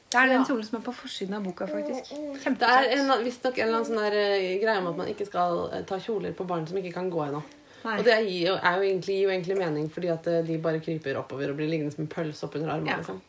Det 0.09 0.17
er 0.17 0.27
den 0.31 0.45
kjolen 0.45 0.65
som 0.65 0.79
er 0.79 0.85
på 0.85 0.93
forsiden 0.95 1.35
av 1.38 1.43
boka, 1.43 1.67
faktisk. 1.67 2.09
Det 2.09 2.17
er 2.17 2.43
Kjempesøt. 2.43 2.97
en- 2.97 3.23
visstnok 3.25 3.57
en 3.59 3.67
eller 3.67 3.77
annen 3.79 3.85
sånn 3.91 4.03
der, 4.09 4.17
eh, 4.17 4.59
greie 4.63 4.77
om 4.77 4.88
at 4.88 4.97
man 4.97 5.07
ikke 5.07 5.25
skal 5.27 5.69
eh, 5.73 5.81
ta 5.83 5.97
kjoler 5.99 6.33
på 6.33 6.47
barn 6.47 6.65
som 6.67 6.77
ikke 6.77 6.93
kan 6.93 7.12
gå 7.12 7.27
ennå. 7.27 7.43
Nei. 7.85 7.95
Og 7.97 8.05
det 8.07 8.17
gir 8.25 8.49
jo, 8.49 8.55
jo 8.59 8.85
egentlig, 8.85 9.15
gir 9.15 9.25
jo 9.25 9.33
egentlig 9.33 9.57
mening, 9.59 9.89
fordi 9.93 10.11
at 10.13 10.27
eh, 10.27 10.43
de 10.47 10.59
bare 10.61 10.81
kryper 10.83 11.19
oppover 11.19 11.51
og 11.51 11.59
blir 11.59 11.71
liggende 11.71 11.95
som 11.95 12.05
en 12.05 12.11
pølse 12.11 12.45
oppunder 12.47 12.73
armen. 12.73 12.91
Ja. 12.91 12.99
Liksom. 13.01 13.21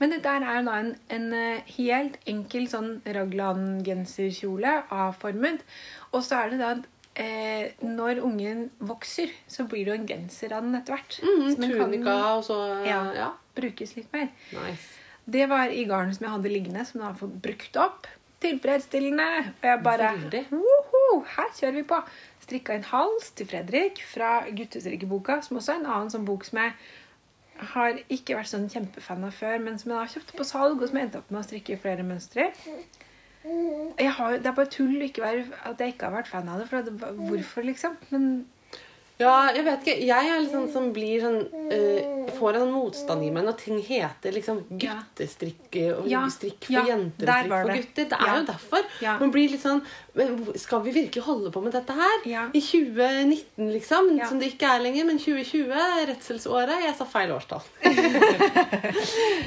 Men 0.00 0.12
dette 0.12 0.28
er 0.28 0.42
da 0.44 0.78
en, 0.78 0.94
en 1.16 1.28
eh, 1.36 1.74
helt 1.78 2.18
enkel 2.28 2.66
sånn 2.70 2.96
raglan-genserkjole, 3.16 4.74
A-formet. 4.92 5.62
Og 6.12 6.24
så 6.26 6.42
er 6.42 6.52
det 6.52 6.60
da 6.60 6.72
at 6.76 6.88
eh, 7.14 7.70
når 7.84 8.22
ungen 8.26 8.66
vokser, 8.84 9.32
så 9.48 9.66
blir 9.68 9.86
det 9.86 9.94
jo 9.94 10.00
en 10.00 10.08
genser 10.08 10.56
av 10.56 10.66
den 10.66 10.78
etter 10.78 10.98
hvert. 10.98 11.20
Mm, 11.22 11.54
tunika 11.60 12.08
kan 12.08 12.26
og 12.38 12.44
så 12.48 12.58
Ja. 12.88 13.04
ja. 13.16 13.30
brukes 13.56 13.96
litt 13.96 14.12
mer. 14.12 14.28
Nice. 14.52 14.98
Det 15.24 15.46
var 15.48 15.70
i 15.70 15.84
garn 15.86 16.12
som 16.14 16.26
jeg 16.26 16.34
hadde 16.34 16.50
liggende, 16.50 16.84
som 16.84 17.00
jeg 17.00 17.06
har 17.06 17.18
fått 17.18 17.38
brukt 17.42 17.76
opp. 17.78 18.08
Tilfredsstillende. 18.42 19.54
Og 19.62 19.68
jeg 19.68 19.82
bare. 19.84 20.08
Her 21.36 21.50
kjører 21.54 21.76
vi 21.76 21.84
på. 21.86 22.00
Strikka 22.52 22.76
en 22.76 22.84
hals 22.90 23.30
til 23.32 23.48
Fredrik 23.48 24.02
fra 24.04 24.42
Guttestrikkeboka, 24.52 25.40
som 25.40 25.56
også 25.56 25.72
er 25.72 25.80
en 25.80 25.88
annen 25.88 26.12
sånn 26.12 26.26
bok 26.28 26.44
som 26.44 26.60
jeg 26.60 26.74
har 27.72 28.00
ikke 28.12 28.36
vært 28.36 28.50
sånn 28.50 28.68
kjempefan 28.68 29.24
av 29.24 29.32
før, 29.36 29.56
men 29.62 29.78
som 29.80 29.92
jeg 29.94 30.00
har 30.00 30.10
kjøpt 30.12 30.34
på 30.36 30.44
salg, 30.44 30.80
og 30.82 30.90
som 30.90 30.98
jeg 30.98 31.08
endte 31.08 31.22
opp 31.22 31.30
med 31.32 31.40
å 31.40 31.46
strikke 31.46 31.78
flere 31.80 32.04
mønstre 32.04 32.50
i. 32.50 32.74
Det 33.96 34.06
er 34.06 34.54
bare 34.54 34.70
tull 34.70 35.00
ikke 35.06 35.24
være, 35.24 35.46
at 35.70 35.80
jeg 35.80 35.94
ikke 35.94 36.10
har 36.10 36.16
vært 36.18 36.30
fan 36.30 36.50
av 36.50 36.60
det. 36.60 36.68
For 36.70 36.86
det, 36.86 37.12
hvorfor, 37.30 37.64
liksom? 37.66 37.96
Men 38.12 38.28
Ja, 39.22 39.34
jeg 39.54 39.64
vet 39.68 39.84
ikke. 39.86 39.94
Jeg 40.08 40.30
er 40.34 40.40
litt 40.42 40.52
sånn 40.54 40.68
som 40.72 40.90
blir 40.96 41.22
sånn 41.22 41.40
uh, 41.46 42.30
Får 42.36 42.56
en 42.58 42.70
motstand 42.72 43.22
i 43.26 43.30
meg 43.34 43.44
når 43.46 43.56
ting 43.60 43.78
heter 43.84 44.34
liksom 44.34 44.60
guttestrikk 44.80 45.76
og 45.98 46.06
Ja, 46.10 46.22
strikk 46.32 46.66
for 46.68 46.76
ja, 46.76 46.82
jenter 46.92 47.28
og 47.28 47.34
strikk 47.34 47.52
for 47.52 47.72
gutter. 47.76 48.06
Det 48.12 48.18
er 48.18 48.26
Ja. 48.28 48.36
jo 48.38 48.46
derfor. 48.50 48.86
Ja. 49.04 49.16
Man 49.20 49.32
blir 49.34 49.52
litt 49.52 49.62
sånn 49.64 49.82
Men 50.18 50.34
skal 50.60 50.82
vi 50.86 50.94
virkelig 50.96 51.24
holde 51.26 51.50
på 51.54 51.62
med 51.64 51.72
dette 51.76 51.96
her? 51.96 52.16
I 52.52 52.60
2019, 52.60 53.70
liksom? 53.72 54.10
Som 54.28 54.38
det 54.42 54.52
ikke 54.54 54.68
er 54.76 54.82
lenger, 54.84 55.06
men 55.08 55.18
2020, 55.18 55.72
redselsåret. 56.12 56.82
Jeg 56.84 56.94
sa 56.98 57.06
feil 57.08 57.32
årstall. 57.32 57.62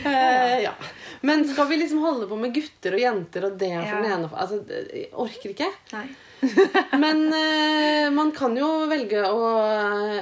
uh, 0.05 0.59
ja. 0.67 0.73
Men 1.25 1.45
skal 1.49 1.67
vi 1.69 1.77
liksom 1.77 2.01
holde 2.03 2.27
på 2.29 2.37
med 2.37 2.53
gutter 2.55 2.97
og 2.97 3.01
jenter 3.01 3.47
og 3.49 3.57
det 3.59 3.71
for 3.81 4.01
den 4.01 4.11
ene 4.11 4.29
Altså, 4.35 4.61
jeg 4.69 5.09
orker 5.13 5.53
ikke. 5.55 5.69
nei. 5.93 6.07
Men 7.03 7.21
uh, 7.31 8.09
man 8.15 8.31
kan 8.35 8.55
jo 8.57 8.67
velge 8.89 9.21
å 9.27 9.39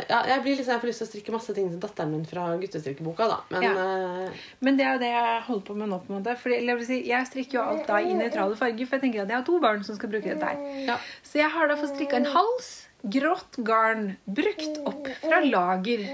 ja, 0.09 0.19
jeg 0.29 0.41
blir 0.43 0.57
liksom, 0.57 0.73
jeg 0.75 0.81
får 0.81 0.89
lyst 0.89 1.01
til 1.03 1.07
å 1.07 1.11
strikke 1.11 1.33
masse 1.35 1.55
ting 1.55 1.67
til 1.71 1.81
datteren 1.81 2.13
min 2.13 2.25
fra 2.27 2.45
guttestrikkeboka, 2.61 3.27
da. 3.29 3.39
Men 3.53 3.81
eh, 3.83 4.45
Men 4.63 4.79
det 4.79 4.85
er 4.87 4.95
jo 4.95 5.01
det 5.03 5.11
jeg 5.13 5.41
holder 5.47 5.65
på 5.67 5.75
med 5.77 5.91
nå. 5.91 5.99
på 6.03 6.13
en 6.13 6.19
måte 6.19 6.35
Fordi, 6.39 6.59
jeg, 6.67 6.87
si, 6.87 6.99
jeg 7.09 7.29
strikker 7.29 7.59
jo 7.59 7.65
alt 7.65 7.85
da 7.89 7.99
i 8.01 8.15
nøytrale 8.17 8.57
farger, 8.59 8.87
for 8.89 8.97
jeg 8.97 9.05
tenker 9.07 9.25
at 9.25 9.33
jeg 9.33 9.39
har 9.39 9.45
to 9.47 9.59
barn 9.63 9.85
som 9.85 9.97
skal 9.99 10.11
bruke 10.13 10.31
dette 10.33 10.49
her. 10.49 10.65
ja. 10.89 10.97
Så 11.25 11.39
jeg 11.41 11.51
har 11.53 11.69
da 11.69 11.77
fått 11.79 11.93
strikka 11.95 12.19
en 12.21 12.29
hals, 12.33 12.71
grått 13.03 13.59
garn, 13.67 14.13
brukt 14.25 14.81
opp 14.87 15.09
fra 15.23 15.41
lager. 15.43 16.05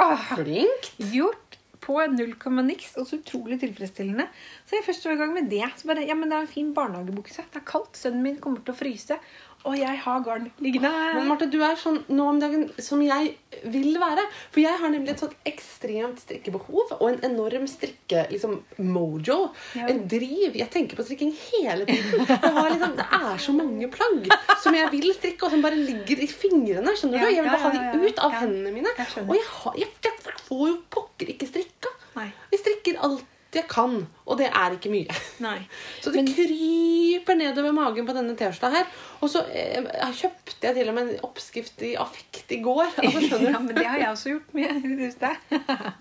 Åh, 0.00 0.26
Flink. 0.36 0.92
gjort 1.12 1.49
på 1.90 1.98
null 2.14 2.36
komma 2.38 2.62
niks, 2.64 2.94
og 3.00 3.08
så 3.08 3.18
utrolig 3.18 3.58
tilfredsstillende. 3.62 4.28
Så 4.64 4.78
jeg 4.78 4.86
først 4.86 5.06
var 5.08 5.16
i 5.16 5.20
gang 5.24 5.34
med 5.34 5.50
det. 5.50 5.64
Så 5.76 5.90
bare, 5.90 6.06
ja, 6.06 6.14
men 6.18 6.30
det 6.30 6.38
er 6.38 6.46
en 6.46 6.52
fin 6.54 6.70
barnehagebukse. 6.76 7.46
Det 7.50 7.60
er 7.60 7.66
kaldt, 7.66 7.98
sønnen 7.98 8.22
min 8.26 8.38
kommer 8.42 8.62
til 8.62 8.76
å 8.76 8.78
fryse. 8.78 9.18
Og 9.68 9.74
jeg 9.76 9.98
har 10.00 10.22
garn 10.24 10.46
liggende. 10.64 10.88
Men 11.14 11.26
Marte, 11.28 11.46
du 11.52 11.58
er 11.60 11.76
sånn 11.76 11.98
nå 12.08 12.26
om 12.32 12.38
dagen 12.40 12.62
som 12.80 13.02
jeg 13.04 13.34
vil 13.68 13.98
være. 14.00 14.22
For 14.54 14.62
jeg 14.62 14.78
har 14.80 14.92
nemlig 14.92 15.12
et 15.12 15.22
sånt 15.24 15.34
ekstremt 15.48 16.22
strikkebehov 16.22 16.94
og 16.96 17.04
en 17.10 17.18
enorm 17.28 17.66
strikke 17.68 18.22
liksom, 18.32 18.56
mojo. 18.88 19.50
Ja. 19.76 19.90
En 19.92 20.06
driv. 20.08 20.56
Jeg 20.56 20.70
tenker 20.72 20.96
på 20.96 21.04
strikking 21.04 21.34
hele 21.50 21.84
tiden. 21.88 22.24
Har 22.30 22.70
liksom, 22.72 22.96
det 22.96 23.06
er 23.20 23.42
så 23.44 23.54
mange 23.56 23.90
plagg 23.92 24.30
som 24.62 24.76
jeg 24.76 24.88
vil 24.94 25.10
strikke, 25.16 25.44
og 25.44 25.52
som 25.52 25.64
bare 25.64 25.76
ligger 25.76 26.24
i 26.24 26.30
fingrene. 26.30 26.96
skjønner 26.96 27.20
Ja, 27.20 27.28
du? 27.28 27.34
Jeg 27.36 27.44
vil 27.44 27.52
bare 27.52 27.64
ha 27.66 27.74
ja, 27.76 27.90
de 27.92 28.08
ut 28.14 28.24
av 28.24 28.38
hendene 28.40 28.72
mine. 28.78 28.94
Jeg. 28.96 29.26
Og 29.26 29.34
jeg, 29.36 29.48
har, 29.58 29.76
jeg, 29.84 29.92
jeg 30.08 30.38
får 30.48 30.64
jo 30.70 30.78
pokker 30.96 31.34
ikke 31.34 31.50
strikka. 31.52 31.92
Nei. 32.16 32.30
Jeg 32.54 32.64
strikker 32.64 33.04
alt 33.06 33.28
jeg 33.58 33.66
kan, 33.70 33.96
og 34.26 34.38
det 34.38 34.46
er 34.46 34.76
ikke 34.76 34.92
mye. 34.92 35.16
Nei. 35.42 35.56
Så 36.02 36.12
det 36.14 36.22
kryper 36.28 37.38
nedover 37.38 37.74
magen 37.74 38.06
på 38.06 38.14
denne 38.16 38.36
T-skjorta 38.38 38.70
her. 38.74 38.86
Og 39.20 39.32
så 39.32 39.42
eh, 39.50 39.82
jeg 39.82 40.18
kjøpte 40.22 40.68
jeg 40.68 40.78
til 40.78 40.92
og 40.92 40.96
med 40.96 41.08
en 41.08 41.24
oppskrift 41.26 41.82
i 41.86 41.96
affekt 42.00 42.54
i 42.54 42.60
går. 42.64 42.86
Altså, 43.02 43.24
skjønner 43.26 43.56
Ja, 43.56 43.58
men 43.64 43.74
det 43.76 43.86
har 43.86 43.98
jeg 43.98 44.12
også 44.14 44.36
gjort 44.36 44.54
med 44.54 44.86
huset. 44.86 45.52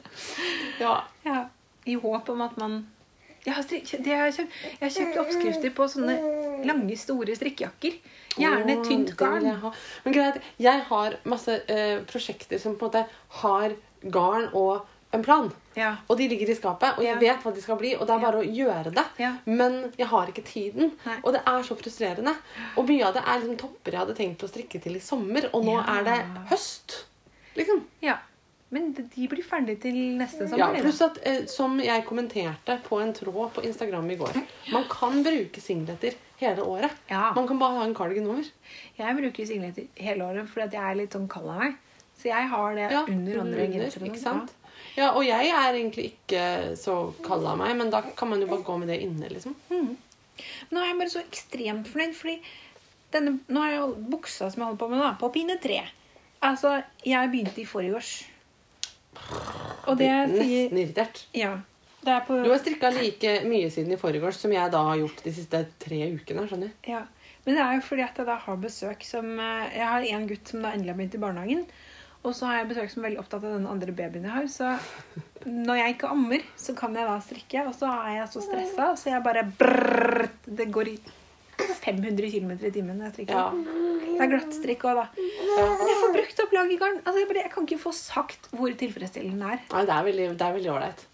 Ja. 0.83 0.95
Ja, 1.25 1.43
I 1.85 1.97
håp 1.99 2.29
om 2.31 2.41
at 2.45 2.55
man 2.61 2.79
jeg 3.45 3.55
har, 3.55 3.63
strik, 3.63 3.91
det 4.03 4.13
har 4.13 4.27
jeg, 4.27 4.33
kjøpt, 4.35 4.55
jeg 4.67 4.81
har 4.81 4.91
kjøpt 4.93 5.19
oppskrifter 5.21 5.71
på 5.73 5.85
sånne 5.89 6.15
lange, 6.67 6.95
store 6.99 7.35
strikkejakker. 7.39 7.95
Gjerne 8.39 8.75
oh, 8.75 8.83
tynt 8.85 9.13
garn. 9.17 9.47
jeg. 9.47 9.71
Men 10.03 10.15
greit, 10.15 10.41
jeg 10.59 10.83
har 10.89 11.15
masse 11.29 11.55
eh, 11.71 12.01
prosjekter 12.09 12.59
som 12.61 12.75
på 12.75 12.89
en 12.89 12.91
måte 12.91 13.05
har 13.39 13.77
garn 14.11 14.49
og 14.51 14.85
en 15.15 15.23
plan. 15.25 15.49
Ja. 15.79 15.93
Og 16.09 16.17
de 16.19 16.27
ligger 16.27 16.51
i 16.51 16.57
skapet, 16.59 16.97
og 16.99 17.03
jeg 17.05 17.15
Ja. 17.15 17.19
vet 17.23 17.43
hva 17.45 17.53
de 17.55 17.61
skal 17.63 17.77
bli. 17.79 17.93
Og 17.95 18.05
det 18.07 18.15
er 18.17 18.23
bare 18.27 18.43
å 18.43 18.47
gjøre 18.59 18.93
det. 18.93 19.05
Men 19.47 19.79
jeg 19.97 20.07
har 20.11 20.27
ikke 20.27 20.43
tiden. 20.45 20.91
Nei. 21.05 21.17
Og 21.23 21.33
det 21.33 21.41
er 21.47 21.63
så 21.63 21.75
frustrerende. 21.79 22.35
Og 22.77 22.87
mye 22.89 23.05
av 23.07 23.13
det 23.15 23.23
er 23.25 23.39
liksom 23.39 23.57
topper 23.57 23.91
jeg 23.95 23.99
hadde 24.03 24.15
tenkt 24.19 24.43
å 24.43 24.49
strikke 24.51 24.81
til 24.83 24.95
i 24.99 24.99
sommer, 24.99 25.49
og 25.53 25.63
nå 25.65 25.77
er 25.81 26.03
det 26.03 26.19
høst. 26.51 27.05
Liksom. 27.55 27.85
ja. 28.01 28.17
Men 28.71 28.91
de 28.93 29.27
blir 29.27 29.41
ferdige 29.41 29.79
til 29.81 29.95
neste 30.19 30.45
sommer. 30.47 30.75
Ja, 30.75 30.81
pluss 30.83 30.99
at, 31.01 31.17
eh, 31.25 31.45
som 31.49 31.79
jeg 31.81 32.03
kommenterte 32.05 32.75
på 32.85 32.99
en 33.01 33.13
tråd 33.17 33.51
på 33.55 33.63
Instagram 33.65 34.11
i 34.11 34.15
går 34.19 34.35
Man 34.71 34.83
kan 34.91 35.23
bruke 35.25 35.59
singleter 35.59 36.13
hele 36.37 36.61
året. 36.61 36.91
Ja. 37.09 37.31
Man 37.33 37.47
kan 37.47 37.57
bare 37.57 37.79
ha 37.79 37.83
en 37.87 37.95
kardigan 37.95 38.27
over. 38.29 38.45
Jeg 38.99 39.15
bruker 39.17 39.47
singleter 39.49 39.87
hele 39.97 40.21
året 40.21 40.45
fordi 40.51 40.67
at 40.67 40.71
jeg 40.77 40.83
er 40.91 40.99
litt 41.01 41.17
sånn 41.17 41.27
kald 41.27 41.49
av 41.49 41.57
meg. 41.63 41.79
Så 42.19 42.27
jeg 42.27 42.49
har 42.51 42.75
det 42.75 42.89
Ja, 42.91 43.03
under 43.07 43.39
andre 43.45 43.67
gensere. 43.71 44.09
ikke 44.09 44.19
sant? 44.19 44.53
Ja, 44.97 45.11
og 45.15 45.23
jeg 45.23 45.47
er 45.49 45.73
egentlig 45.77 46.09
ikke 46.13 46.75
så 46.75 47.13
kald 47.23 47.45
av 47.47 47.57
meg, 47.61 47.75
men 47.79 47.89
da 47.93 48.01
kan 48.01 48.27
man 48.29 48.41
jo 48.41 48.47
bare 48.49 48.63
gå 48.67 48.77
med 48.81 48.89
det 48.91 48.99
inne, 49.05 49.29
liksom. 49.31 49.55
Nå 49.69 50.79
er 50.81 50.89
jeg 50.89 50.97
bare 50.99 51.13
så 51.13 51.21
ekstremt 51.23 51.87
fornøyd, 51.87 52.15
fordi 52.15 52.35
denne, 53.13 53.39
nå 53.47 53.61
har 53.63 53.71
jeg 53.71 53.79
jo 53.79 53.87
buksa 54.11 54.49
som 54.51 54.61
jeg 54.61 54.67
holder 54.69 54.81
på 54.83 54.89
med, 54.91 54.99
da, 55.03 55.13
på 55.19 55.31
pinne 55.33 55.55
tre. 55.61 55.79
Altså, 56.43 56.81
jeg 57.03 57.31
begynte 57.31 57.59
i 57.63 57.67
forgårs. 57.67 58.11
Og 59.89 59.97
det 59.99 60.07
jeg 60.07 60.29
sier 60.31 60.69
Nesten 60.69 60.81
irritert. 60.83 61.23
Ja. 61.35 61.53
Det 61.99 62.11
er 62.13 62.21
på 62.27 62.37
Du 62.45 62.49
har 62.51 62.59
strikka 62.61 62.91
like 62.95 63.31
mye 63.49 63.67
siden 63.73 63.91
i 63.91 63.99
forgårs 63.99 64.37
som 64.39 64.53
jeg 64.55 64.71
da 64.71 64.83
har 64.87 64.99
gjort 65.01 65.23
de 65.25 65.33
siste 65.35 65.63
tre 65.83 65.99
ukene. 66.15 66.45
skjønner 66.47 66.69
du? 66.71 66.91
Ja. 66.93 67.01
Men 67.45 67.55
det 67.57 67.63
er 67.65 67.75
jo 67.79 67.83
fordi 67.89 68.03
at 68.05 68.17
jeg 68.21 68.27
da 68.29 68.35
har 68.45 68.57
besøk 68.61 69.03
som 69.07 69.27
eh, 69.39 69.75
Jeg 69.75 69.87
har 69.87 70.05
en 70.15 70.27
gutt 70.29 70.47
som 70.51 70.61
da 70.63 70.71
endelig 70.75 70.93
har 70.93 70.99
begynt 71.01 71.15
i 71.17 71.23
barnehagen. 71.23 71.65
Og 72.27 72.33
så 72.35 72.49
har 72.49 72.57
jeg 72.59 72.67
besøk 72.73 72.89
som 72.91 72.99
er 73.03 73.07
veldig 73.09 73.21
opptatt 73.21 73.45
av 73.47 73.53
den 73.55 73.67
andre 73.71 73.93
babyen 73.95 74.25
jeg 74.27 74.33
har. 74.35 74.47
Så 74.51 75.45
når 75.47 75.77
jeg 75.79 75.93
ikke 75.95 76.09
ammer, 76.11 76.41
så 76.59 76.75
kan 76.75 76.97
jeg 76.97 77.07
da 77.07 77.15
strikke. 77.23 77.61
Og 77.69 77.77
så 77.77 77.87
er 77.93 78.17
jeg 78.17 78.27
så 78.33 78.41
stressa, 78.43 78.89
så 78.99 79.13
jeg 79.13 79.23
bare 79.23 79.45
brrr, 79.61 80.27
Det 80.45 80.67
går 80.75 80.91
i 80.91 80.97
500 81.59 82.29
km 82.31 82.51
i 82.59 82.71
timen 82.75 82.99
når 82.99 83.09
jeg 83.09 83.15
strikker. 83.15 83.39
Ja. 83.39 83.87
Det 84.09 84.25
er 84.25 84.31
glattstrikk 84.33 84.83
òg, 84.89 84.99
da. 84.99 85.05
Men 85.15 85.87
jeg 85.87 85.97
får 86.01 86.13
brukt 86.17 86.43
opp 86.43 86.55
lagergarn. 86.57 86.99
Altså, 87.05 87.17
jeg, 87.21 87.29
bare, 87.31 87.43
jeg 87.45 87.53
kan 87.55 87.67
ikke 87.69 87.81
få 87.85 87.95
sagt 87.95 88.49
hvor 88.51 88.75
tilfredsstillende 88.83 89.39
det 89.47 89.55
er. 89.55 89.63
Nei, 89.73 89.85
det 89.87 89.95
er 89.95 90.07
veldig 90.09 90.27
det 90.39 90.47
er 90.49 90.55
veldig 90.59 90.71
ålreit. 90.75 91.05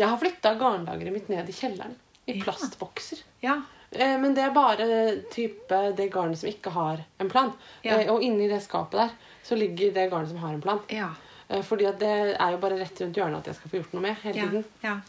Jeg 0.00 0.08
har 0.08 0.20
flytta 0.20 0.54
garnlageret 0.60 1.12
mitt 1.16 1.28
ned 1.32 1.48
i 1.48 1.56
kjelleren. 1.56 1.96
I 2.28 2.36
plastbokser. 2.44 3.24
Ja. 3.44 3.58
Eh, 3.92 4.16
Men 4.20 4.36
det 4.36 4.44
er 4.44 4.52
bare 4.54 4.86
type 5.32 5.80
det 5.96 6.10
garnet 6.12 6.38
som 6.40 6.48
ikke 6.52 6.72
har 6.76 7.00
en 7.20 7.32
plan. 7.32 7.52
Ja. 7.84 7.96
Eh, 7.98 8.12
Og 8.12 8.22
inni 8.24 8.48
det 8.48 8.60
skapet 8.64 9.00
der 9.00 9.16
så 9.50 9.58
ligger 9.58 9.90
det 9.98 10.08
garnet 10.12 10.30
som 10.32 10.38
har 10.46 10.54
en 10.56 10.62
plan. 10.64 10.80
Ja. 10.94 11.10
Eh, 11.50 11.62
Fordi 11.66 11.90
at 11.90 11.98
det 11.98 12.14
er 12.36 12.52
jo 12.54 12.62
bare 12.62 12.78
rett 12.78 13.00
rundt 13.02 13.18
hjørnet 13.18 13.42
at 13.42 13.50
jeg 13.50 13.58
skal 13.58 13.70
få 13.74 13.82
gjort 13.82 13.96
noe 13.98 14.06
med 14.06 14.22
hele 14.22 14.44
tiden. 14.46 14.68
ja. 14.86 15.00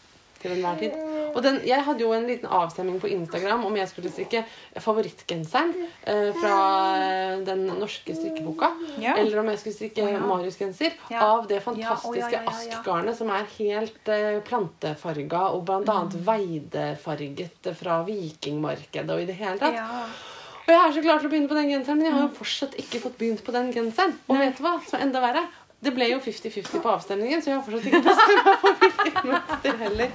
til 0.42 0.56
enhver 0.56 0.80
tid. 0.82 0.96
Og 1.36 1.44
den, 1.46 1.60
jeg 1.70 1.84
hadde 1.86 2.02
jo 2.02 2.08
en 2.18 2.24
liten 2.26 2.50
avstemning 2.50 2.96
på 2.98 3.12
Instagram 3.14 3.62
om 3.68 3.76
jeg 3.78 3.88
skulle 3.92 4.10
strikke 4.10 4.40
favorittgenseren 4.82 5.70
eh, 6.10 6.32
fra 6.34 6.56
eh, 6.98 7.44
den 7.46 7.62
norske 7.70 8.16
strikkeboka. 8.18 8.72
Ja. 9.04 9.14
Eller 9.22 9.38
om 9.44 9.52
jeg 9.54 9.62
skulle 9.62 9.76
strikke 9.78 10.08
Å, 10.08 10.10
ja. 10.16 10.24
Marius-genser 10.32 10.98
Ja. 11.14 11.28
av 11.28 11.46
det 11.52 11.62
fantastiske 11.62 12.34
ja. 12.40 12.42
askgarnet 12.50 13.20
som 13.22 13.30
er 13.30 13.46
helt 13.60 14.10
eh, 14.10 14.42
plantefarga 14.50 15.44
og 15.54 15.62
bl.a. 15.70 16.00
Mm. 16.10 16.18
veidefarget 16.32 17.72
fra 17.78 18.02
vikingmarkedet 18.10 19.14
og 19.14 19.22
i 19.22 19.30
det 19.30 19.38
hele 19.40 19.62
tatt. 19.62 19.78
Og 20.62 20.70
jeg 20.72 20.82
er 20.82 20.94
så 20.96 21.02
klar 21.04 21.20
til 21.20 21.28
å 21.28 21.32
begynne 21.32 21.50
på 21.52 21.58
den 21.58 21.72
genseren, 21.72 21.98
men 22.00 22.08
jeg 22.08 22.16
har 22.16 22.24
jo 22.28 22.36
fortsatt 22.38 22.76
ikke 22.80 23.00
fått 23.04 23.18
begynt 23.20 23.42
på 23.46 23.54
den 23.56 23.72
genseren. 23.74 24.14
Og 24.30 24.36
Nei. 24.38 24.46
vet 24.46 24.60
du 24.60 24.64
hva 24.66 24.76
som 24.88 25.00
er 25.00 25.06
enda 25.08 25.22
verre? 25.24 25.42
Det 25.82 25.92
ble 25.96 26.12
jo 26.12 26.20
50-50 26.22 26.84
på 26.84 26.92
avstemningen, 26.94 27.42
så 27.42 27.50
jeg 27.50 27.58
har 27.58 27.66
fortsatt 27.66 27.88
ikke 27.90 28.04
bestemt 28.06 28.46
meg 28.46 28.60
for 28.62 28.72
hvilket 28.84 29.24
mønster 29.32 29.80
heller. 29.86 30.10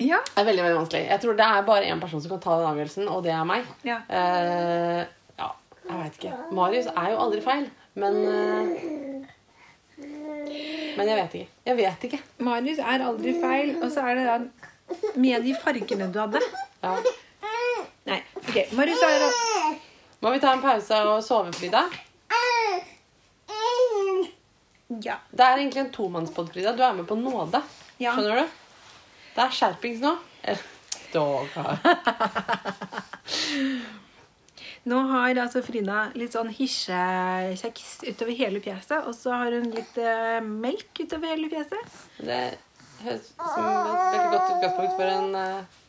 ja. 0.00 0.20
Det 0.24 0.40
er 0.40 0.48
veldig, 0.48 0.64
veldig 0.64 0.78
vanskelig. 0.80 1.02
Jeg 1.12 1.22
tror 1.26 1.36
det 1.36 1.48
er 1.52 1.66
bare 1.68 1.90
én 1.92 2.00
person 2.00 2.22
som 2.24 2.32
kan 2.32 2.42
ta 2.46 2.56
den 2.62 2.70
avgjørelsen, 2.70 3.10
og 3.12 3.20
det 3.26 3.34
er 3.36 3.44
meg. 3.52 3.68
ja. 3.84 3.98
Uh, 4.08 5.02
ja, 5.36 5.50
jeg 5.90 6.00
veit 6.00 6.16
ikke. 6.22 6.32
Marius 6.56 6.88
er 6.94 7.10
jo 7.12 7.20
aldri 7.26 7.42
feil, 7.44 7.68
men 8.00 8.16
uh, 8.24 9.26
Men 10.96 11.08
jeg 11.10 11.16
vet 11.20 11.34
ikke. 11.36 11.48
Jeg 11.68 11.76
vet 11.82 12.08
ikke. 12.08 12.22
Marius 12.48 12.80
er 12.80 13.04
aldri 13.04 13.36
feil, 13.40 13.74
og 13.82 13.92
så 13.92 14.00
er 14.08 14.16
det 14.18 14.24
da 14.26 14.38
med 15.20 15.44
de 15.44 15.52
fargene 15.60 16.08
du 16.14 16.18
hadde. 16.22 16.40
Ja. 16.82 16.96
Ok. 18.56 18.72
Marius 18.72 19.02
er 19.04 19.22
Må 20.24 20.30
vi 20.32 20.38
ta 20.40 20.54
en 20.56 20.62
pause 20.64 20.96
og 21.04 21.18
sove, 21.24 21.52
Frida? 21.52 21.82
Ja. 25.04 25.18
Det 25.28 25.44
er 25.44 25.60
egentlig 25.60 25.82
en 25.82 25.90
tomannspod, 25.92 26.48
Frida. 26.54 26.72
Du 26.72 26.80
er 26.86 26.94
med 26.96 27.04
på 27.08 27.18
nåde. 27.20 27.60
Ja. 28.00 28.14
Skjønner 28.16 28.40
du? 28.40 28.56
Det 29.36 29.44
er 29.44 29.52
skjerpings 29.58 30.00
nå. 30.00 30.14
Dog. 31.12 31.52
Nå 34.88 35.04
har 35.10 35.42
altså 35.42 35.60
Frida 35.66 36.06
litt 36.16 36.32
sånn 36.32 36.48
hisjekjeks 36.56 38.06
utover 38.06 38.36
hele 38.38 38.62
fjeset, 38.64 39.02
og 39.04 39.12
så 39.18 39.36
har 39.36 39.52
hun 39.52 39.68
litt 39.74 39.98
eh, 40.00 40.40
melk 40.40 41.02
utover 41.02 41.34
hele 41.34 41.50
fjeset. 41.52 41.96
Det 42.22 42.44
høres 43.02 43.32
ut 43.34 43.42
som 43.42 43.66
et 43.66 44.14
veldig 44.14 44.30
godt 44.32 44.54
utgangspunkt 44.54 44.94
for 44.96 45.06
en, 45.10 45.34
eh, 45.42 45.82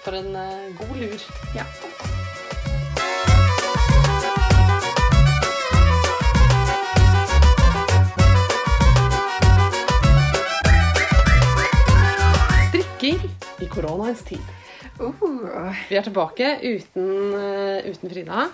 for 0.00 0.16
en 0.16 0.36
eh, 0.36 0.76
god 0.78 0.96
lur. 0.96 1.20
Ja. 1.54 1.64
Strikking 12.70 13.20
i 13.60 13.68
koronaens 13.68 14.22
tid. 14.24 14.44
Uh, 15.00 15.72
Vi 15.88 15.96
er 15.96 16.04
tilbake 16.04 16.48
uten, 16.60 17.08
eh, 17.36 17.88
uten 17.90 18.12
Frida. 18.12 18.46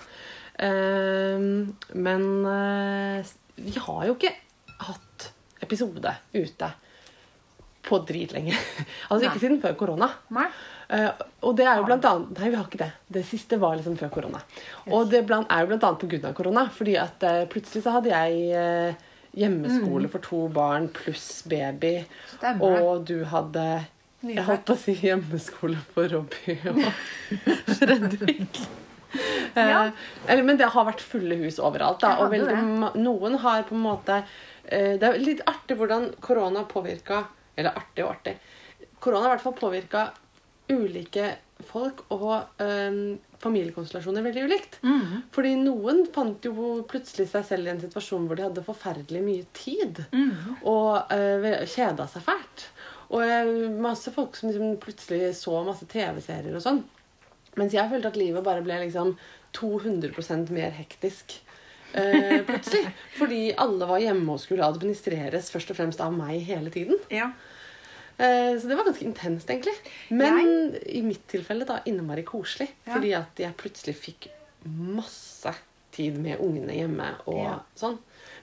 Uh, 0.57 1.67
men 1.93 2.27
uh, 2.47 3.19
vi 3.57 3.75
har 3.77 4.05
jo 4.07 4.15
ikke 4.15 4.33
hatt 4.87 5.29
episode 5.63 6.13
ute 6.33 6.71
på 7.87 7.99
drit 8.07 8.33
lenge. 8.35 8.55
altså 9.09 9.21
Nei. 9.23 9.29
ikke 9.29 9.43
siden 9.43 9.61
før 9.63 9.77
korona. 9.79 10.11
nei. 10.35 10.47
Eh, 10.87 11.09
og 11.43 11.57
det 11.59 11.65
er 11.67 11.81
jo 11.81 11.87
blant 11.87 12.05
annet 12.07 12.37
Nei, 12.39 12.51
vi 12.53 12.55
har 12.55 12.69
ikke 12.69 12.79
det. 12.79 12.91
Det 13.17 13.25
siste 13.27 13.59
var 13.59 13.75
liksom 13.75 13.97
før 13.99 14.13
korona. 14.13 14.41
Og 14.87 15.11
det 15.11 15.25
blant, 15.27 15.49
er 15.51 15.65
jo 15.65 15.73
blant 15.73 15.83
annet 15.83 16.25
av 16.29 16.37
korona. 16.37 16.67
Fordi 16.73 16.95
at 17.01 17.27
eh, 17.27 17.43
plutselig 17.51 17.83
så 17.85 17.97
hadde 17.97 18.13
jeg 18.13 18.47
eh, 18.55 19.05
hjemmeskole 19.37 20.09
for 20.11 20.23
to 20.23 20.47
barn 20.53 20.89
pluss 20.93 21.43
baby. 21.49 21.99
Stemmer. 22.37 22.81
Og 22.81 23.05
du 23.09 23.21
hadde 23.27 23.67
jeg 24.25 24.43
holdt 24.47 24.65
på 24.65 24.73
å 24.73 24.81
si 24.81 24.95
hjemmeskole 24.97 25.77
for 25.93 26.09
Robbie 26.09 26.57
og 26.71 26.81
Fredrik. 27.77 28.61
Ja. 29.53 29.91
Eh, 30.27 30.43
men 30.43 30.57
det 30.59 30.71
har 30.73 30.87
vært 30.87 31.03
fulle 31.05 31.37
hus 31.43 31.59
overalt. 31.63 32.01
Da, 32.01 32.15
og 32.23 32.33
veldig, 32.33 32.57
noen 32.99 33.37
har 33.43 33.67
på 33.67 33.75
en 33.77 33.83
måte 33.85 34.19
eh, 34.19 34.95
Det 34.99 35.05
er 35.07 35.21
litt 35.21 35.43
artig 35.47 35.77
hvordan 35.79 36.09
korona 36.21 36.65
påvirka 36.69 37.23
Eller 37.55 37.77
artig 37.77 38.03
og 38.05 38.15
artig. 38.15 38.35
Korona 38.99 39.27
har 39.27 39.31
i 39.31 39.35
hvert 39.37 39.45
fall 39.45 39.57
påvirka 39.57 40.07
ulike 40.71 41.35
folk 41.67 42.03
og 42.13 42.61
eh, 42.61 43.17
familiekonstellasjoner 43.41 44.25
veldig 44.25 44.43
ulikt. 44.49 44.77
Mm. 44.83 45.23
Fordi 45.33 45.53
noen 45.61 46.03
fant 46.13 46.45
jo 46.45 46.81
plutselig 46.89 47.29
seg 47.31 47.45
selv 47.47 47.69
i 47.69 47.73
en 47.73 47.81
situasjon 47.81 48.27
hvor 48.27 48.39
de 48.39 48.45
hadde 48.47 48.65
forferdelig 48.65 49.23
mye 49.25 49.47
tid. 49.57 50.03
mm. 50.11 50.61
Og 50.69 51.13
uh, 51.13 51.49
kjeda 51.69 52.07
seg 52.11 52.25
fælt. 52.25 52.67
Og 53.13 53.23
eh, 53.23 53.51
masse 53.79 54.11
folk 54.11 54.35
som 54.35 54.51
liksom 54.51 54.77
plutselig 54.83 55.31
så 55.39 55.61
masse 55.63 55.87
TV-serier 55.89 56.55
og 56.57 56.63
sånn. 56.63 56.81
Mens 57.57 57.73
jeg 57.73 57.89
følte 57.89 58.11
at 58.11 58.19
livet 58.19 58.45
bare 58.45 58.63
ble 58.65 58.81
liksom 58.83 59.15
200 59.57 60.51
mer 60.53 60.73
hektisk. 60.75 61.39
eh, 61.93 62.43
plutselig. 62.45 62.89
Fordi 63.19 63.41
alle 63.57 63.87
var 63.87 64.03
hjemme 64.03 64.35
og 64.35 64.41
skulle 64.43 64.67
administreres 64.67 65.51
først 65.53 65.71
og 65.71 65.79
fremst 65.79 66.03
av 66.03 66.11
meg 66.13 66.43
hele 66.49 66.73
tiden. 66.73 66.99
Ja. 67.13 67.31
Eh, 68.17 68.53
så 68.59 68.67
det 68.67 68.75
var 68.79 68.87
ganske 68.87 69.05
intenst, 69.05 69.49
egentlig. 69.49 69.75
Men 70.09 70.75
i 70.89 71.01
mitt 71.05 71.27
tilfelle 71.29 71.65
da 71.69 71.79
innmari 71.85 72.23
koselig. 72.25 72.69
Ja. 72.87 72.93
Fordi 72.95 73.11
at 73.13 73.41
jeg 73.43 73.57
plutselig 73.59 73.95
fikk 73.99 74.29
masse 74.67 75.53
tid 75.93 76.17
med 76.21 76.39
ungene 76.43 76.73
hjemme 76.75 77.11
og 77.27 77.37
Ja. 77.43 77.59
sånn. 77.77 77.97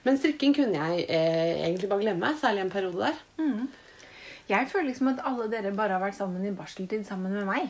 Men 0.05 0.17
strikking 0.17 0.53
kunne 0.55 0.73
jeg 0.77 1.05
eh, 1.09 1.65
egentlig 1.67 1.89
bare 1.89 2.01
glemme, 2.05 2.33
særlig 2.39 2.61
en 2.61 2.69
periode 2.71 2.99
der. 3.09 3.15
Mm. 3.39 3.67
Jeg 4.49 4.67
føler 4.69 4.87
liksom 4.91 5.07
at 5.13 5.23
alle 5.25 5.47
dere 5.49 5.71
bare 5.75 5.95
har 5.97 6.01
vært 6.03 6.15
sammen 6.19 6.45
i 6.45 6.51
barseltid 6.55 7.05
sammen 7.07 7.33
med 7.33 7.45
meg. 7.49 7.69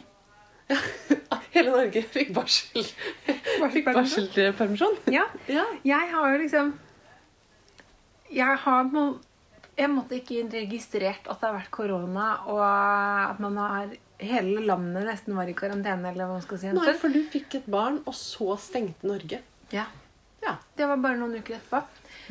Ja, 0.69 0.77
Hele 1.55 1.71
Norge 1.71 2.01
fikk 2.11 2.33
barsel. 2.35 2.83
Fikk 3.71 3.85
barselpermisjon. 3.85 4.97
Ja. 5.13 5.23
Ja. 5.47 5.63
Jeg 5.87 6.09
har 6.11 6.31
jo 6.33 6.41
liksom 6.41 6.73
Jeg 8.33 8.57
har 8.65 8.83
må, 8.91 9.05
Jeg 9.75 9.91
måtte 9.91 10.15
ikke 10.19 10.45
registrert 10.53 11.27
at 11.27 11.41
det 11.41 11.49
har 11.49 11.57
vært 11.57 11.71
korona, 11.75 12.29
og 12.47 12.61
at 12.63 13.41
man 13.43 13.61
har 13.61 13.93
Hele 14.15 14.61
landet 14.63 15.03
nesten 15.03 15.35
var 15.35 15.49
i 15.51 15.53
karantene, 15.57 16.07
eller 16.07 16.23
hva 16.23 16.37
man 16.37 16.43
skal 16.45 16.59
si. 16.61 16.69
Nei, 16.71 16.93
for 16.95 17.11
du 17.11 17.19
fikk 17.27 17.57
et 17.57 17.65
barn, 17.67 17.97
og 18.07 18.15
så 18.15 18.55
stengte 18.63 19.03
Norge. 19.09 19.41
Ja. 19.75 19.83
Ja. 20.39 20.53
Det 20.79 20.87
var 20.87 21.01
bare 21.03 21.19
noen 21.19 21.35
uker 21.35 21.57
etterpå. 21.57 21.81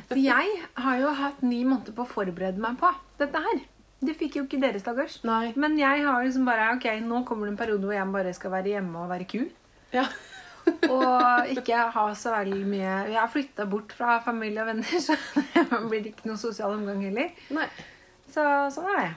Så 0.08 0.16
jeg 0.16 0.54
har 0.80 0.96
jo 1.02 1.12
hatt 1.18 1.42
ni 1.44 1.60
måneder 1.68 1.92
på 1.92 2.06
å 2.06 2.08
forberede 2.08 2.62
meg 2.62 2.78
på 2.80 2.88
dette 3.20 3.42
her. 3.44 3.60
Det 4.04 4.16
fikk 4.16 4.38
jo 4.38 4.46
ikke 4.46 4.62
dere, 4.62 4.80
stakkars. 4.80 5.18
Men 5.60 5.76
jeg 5.76 6.06
har 6.06 6.24
liksom 6.24 6.48
bare 6.48 6.72
Ok, 6.74 6.88
nå 7.04 7.20
kommer 7.28 7.48
det 7.48 7.54
en 7.54 7.60
periode 7.60 7.84
hvor 7.84 7.96
jeg 7.96 8.14
bare 8.16 8.32
skal 8.36 8.54
være 8.56 8.72
hjemme 8.78 9.04
og 9.04 9.12
være 9.12 9.28
ku. 9.28 9.42
Ja. 9.92 10.08
Og 10.66 11.50
ikke 11.52 11.80
ha 11.94 12.04
så 12.16 12.32
veldig 12.34 12.66
mye 12.68 12.92
Jeg 13.10 13.18
har 13.18 13.30
flytta 13.32 13.66
bort 13.68 13.92
fra 13.96 14.18
familie 14.24 14.62
og 14.62 14.70
venner, 14.70 15.00
så 15.06 15.16
det 15.54 15.80
blir 15.90 16.08
ikke 16.10 16.28
noen 16.28 16.40
sosial 16.40 16.76
omgang 16.76 17.02
heller. 17.04 17.30
Nei. 17.54 17.68
Så 18.30 18.44
sånn 18.74 18.88
er 18.94 19.00
det. 19.02 19.12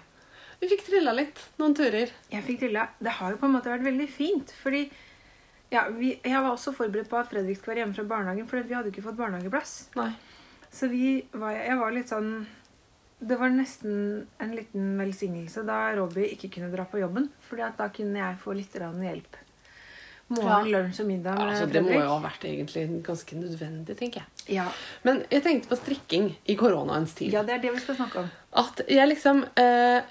Vi 0.61 0.69
fikk 0.71 0.87
trilla 0.87 1.13
litt. 1.13 1.39
Noen 1.61 1.75
turer. 1.77 2.11
Jeg 2.31 2.45
fikk 2.45 2.63
trilla. 2.63 2.87
Det 2.99 3.13
har 3.19 3.33
jo 3.33 3.41
på 3.41 3.47
en 3.47 3.55
måte 3.57 3.71
vært 3.71 3.85
veldig 3.85 4.07
fint. 4.09 4.53
Fordi 4.63 4.87
ja, 5.73 5.85
vi, 5.93 6.15
jeg 6.23 6.39
var 6.39 6.53
også 6.53 6.73
forberedt 6.75 7.11
på 7.11 7.19
at 7.19 7.29
Fredrik 7.29 7.59
skulle 7.59 7.75
være 7.75 7.83
hjemme 7.85 7.97
fra 7.97 8.07
barnehagen, 8.09 8.47
for 8.49 8.65
vi 8.65 8.77
hadde 8.77 8.93
ikke 8.93 9.05
fått 9.05 9.19
barnehageplass. 9.19 9.75
Nei. 9.99 10.11
Så 10.73 10.89
vi 10.91 11.19
var, 11.37 11.53
jeg 11.55 11.77
var 11.79 11.93
litt 11.95 12.09
sånn 12.11 12.31
Det 13.17 13.37
var 13.39 13.49
nesten 13.49 14.25
en 14.43 14.51
liten 14.53 14.89
velsignelse 14.99 15.63
da 15.65 15.77
Robbie 15.97 16.27
ikke 16.35 16.51
kunne 16.57 16.73
dra 16.73 16.85
på 16.89 16.99
jobben. 17.01 17.29
Fordi 17.49 17.65
at 17.65 17.77
da 17.79 17.89
kunne 17.93 18.21
jeg 18.21 18.41
få 18.41 18.57
litt 18.57 18.77
hjelp. 18.77 19.39
Morgen, 20.27 20.67
lunsj 20.73 20.99
og 21.03 21.07
middag 21.07 21.37
med 21.39 21.53
Altså, 21.53 21.69
det 21.71 21.81
må 21.85 21.93
jo 21.95 22.09
ha 22.09 22.17
vært 22.25 22.43
egentlig 22.49 22.83
ganske 23.05 23.37
nødvendig, 23.39 23.95
tenker 23.99 24.25
jeg. 24.25 24.57
Ja. 24.57 24.65
Men 25.07 25.21
jeg 25.31 25.43
tenkte 25.45 25.71
på 25.71 25.77
strikking 25.79 26.33
i 26.51 26.55
koronaens 26.59 27.13
tid. 27.15 27.31
ja, 27.31 27.45
det 27.47 27.55
er 27.55 27.63
det 27.63 27.71
vi 27.77 27.79
skal 27.85 27.95
snakke 28.01 28.25
om. 28.25 28.29
At 28.59 28.81
jeg 28.91 29.07
liksom 29.13 29.45
eh, 29.55 30.01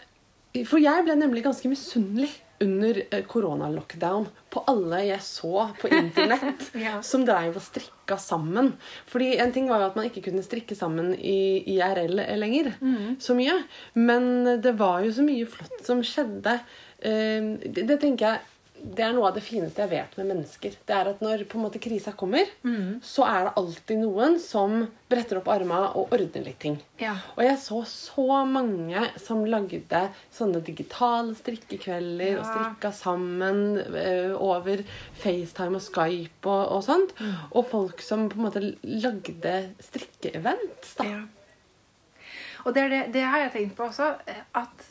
For 0.65 0.81
jeg 0.81 1.05
ble 1.05 1.19
nemlig 1.21 1.45
ganske 1.45 1.69
misunnelig 1.69 2.31
under 2.65 3.03
eh, 3.13 3.27
koronalockdown 3.29 4.25
på 4.49 4.63
alle 4.73 5.03
jeg 5.05 5.21
så 5.21 5.67
på 5.77 5.91
internett 5.93 6.71
Ja. 6.87 6.95
som 7.05 7.27
dreiv 7.29 7.59
og 7.61 7.67
strikka 7.67 8.17
sammen. 8.17 8.73
Fordi 9.13 9.35
en 9.37 9.53
ting 9.53 9.69
var 9.69 9.83
jo 9.85 9.91
at 9.91 10.01
man 10.01 10.09
ikke 10.09 10.23
kunne 10.31 10.41
strikke 10.47 10.73
sammen 10.79 11.13
i 11.21 11.61
IRL 11.77 12.17
lenger 12.41 12.73
så 13.21 13.37
mye. 13.37 13.59
Men 14.01 14.31
det 14.65 14.73
var 14.81 15.05
jo 15.05 15.13
så 15.13 15.29
mye 15.29 15.45
flott 15.45 15.85
som 15.85 16.01
skjedde. 16.01 16.57
Eh, 17.05 17.53
det, 17.69 17.85
det 17.93 18.01
tenker 18.01 18.31
jeg 18.33 18.53
det 18.87 19.03
er 19.03 19.13
noe 19.17 19.27
av 19.29 19.35
det 19.35 19.43
fineste 19.43 19.83
jeg 19.83 19.91
vet 19.91 20.13
med 20.21 20.29
mennesker. 20.31 20.75
Det 20.87 20.95
er 20.95 21.09
at 21.11 21.21
Når 21.25 21.43
på 21.51 21.59
en 21.59 21.65
måte 21.65 21.81
krisa 21.83 22.13
kommer, 22.15 22.47
så 23.03 23.25
er 23.27 23.45
det 23.49 23.53
alltid 23.59 23.99
noen 23.99 24.37
som 24.39 24.87
bretter 25.11 25.41
opp 25.41 25.49
armene 25.51 25.89
og 25.99 26.13
ordner 26.15 26.45
litt 26.47 26.59
ting. 26.63 26.77
Ja. 27.03 27.17
Og 27.37 27.43
jeg 27.43 27.59
så 27.63 27.81
så 27.91 28.45
mange 28.47 29.03
som 29.23 29.45
lagde 29.45 30.03
sånne 30.35 30.63
digitale 30.67 31.35
strikkekvelder 31.39 32.39
og 32.39 32.45
Ja. 32.45 32.51
strikka 32.53 32.93
sammen 32.95 33.79
eh, 33.97 34.35
over 34.39 34.85
FaceTime 35.19 35.77
og 35.81 35.83
Skype 35.83 36.47
og, 36.47 36.65
og 36.77 36.85
sånt. 36.87 37.15
Mm. 37.19 37.35
Og 37.53 37.67
folk 37.71 38.01
som 38.07 38.29
på 38.29 38.39
en 38.39 38.47
måte 38.47 38.63
lagde 38.83 39.57
strikkeevents. 39.83 40.95
da. 41.01 41.05
Ja. 41.11 41.25
Og 42.67 42.75
det, 42.75 42.83
er 42.83 42.89
det, 42.91 43.03
det 43.15 43.23
har 43.23 43.39
jeg 43.47 43.53
tenkt 43.53 43.77
på 43.79 43.85
også. 43.91 44.13
At 44.55 44.87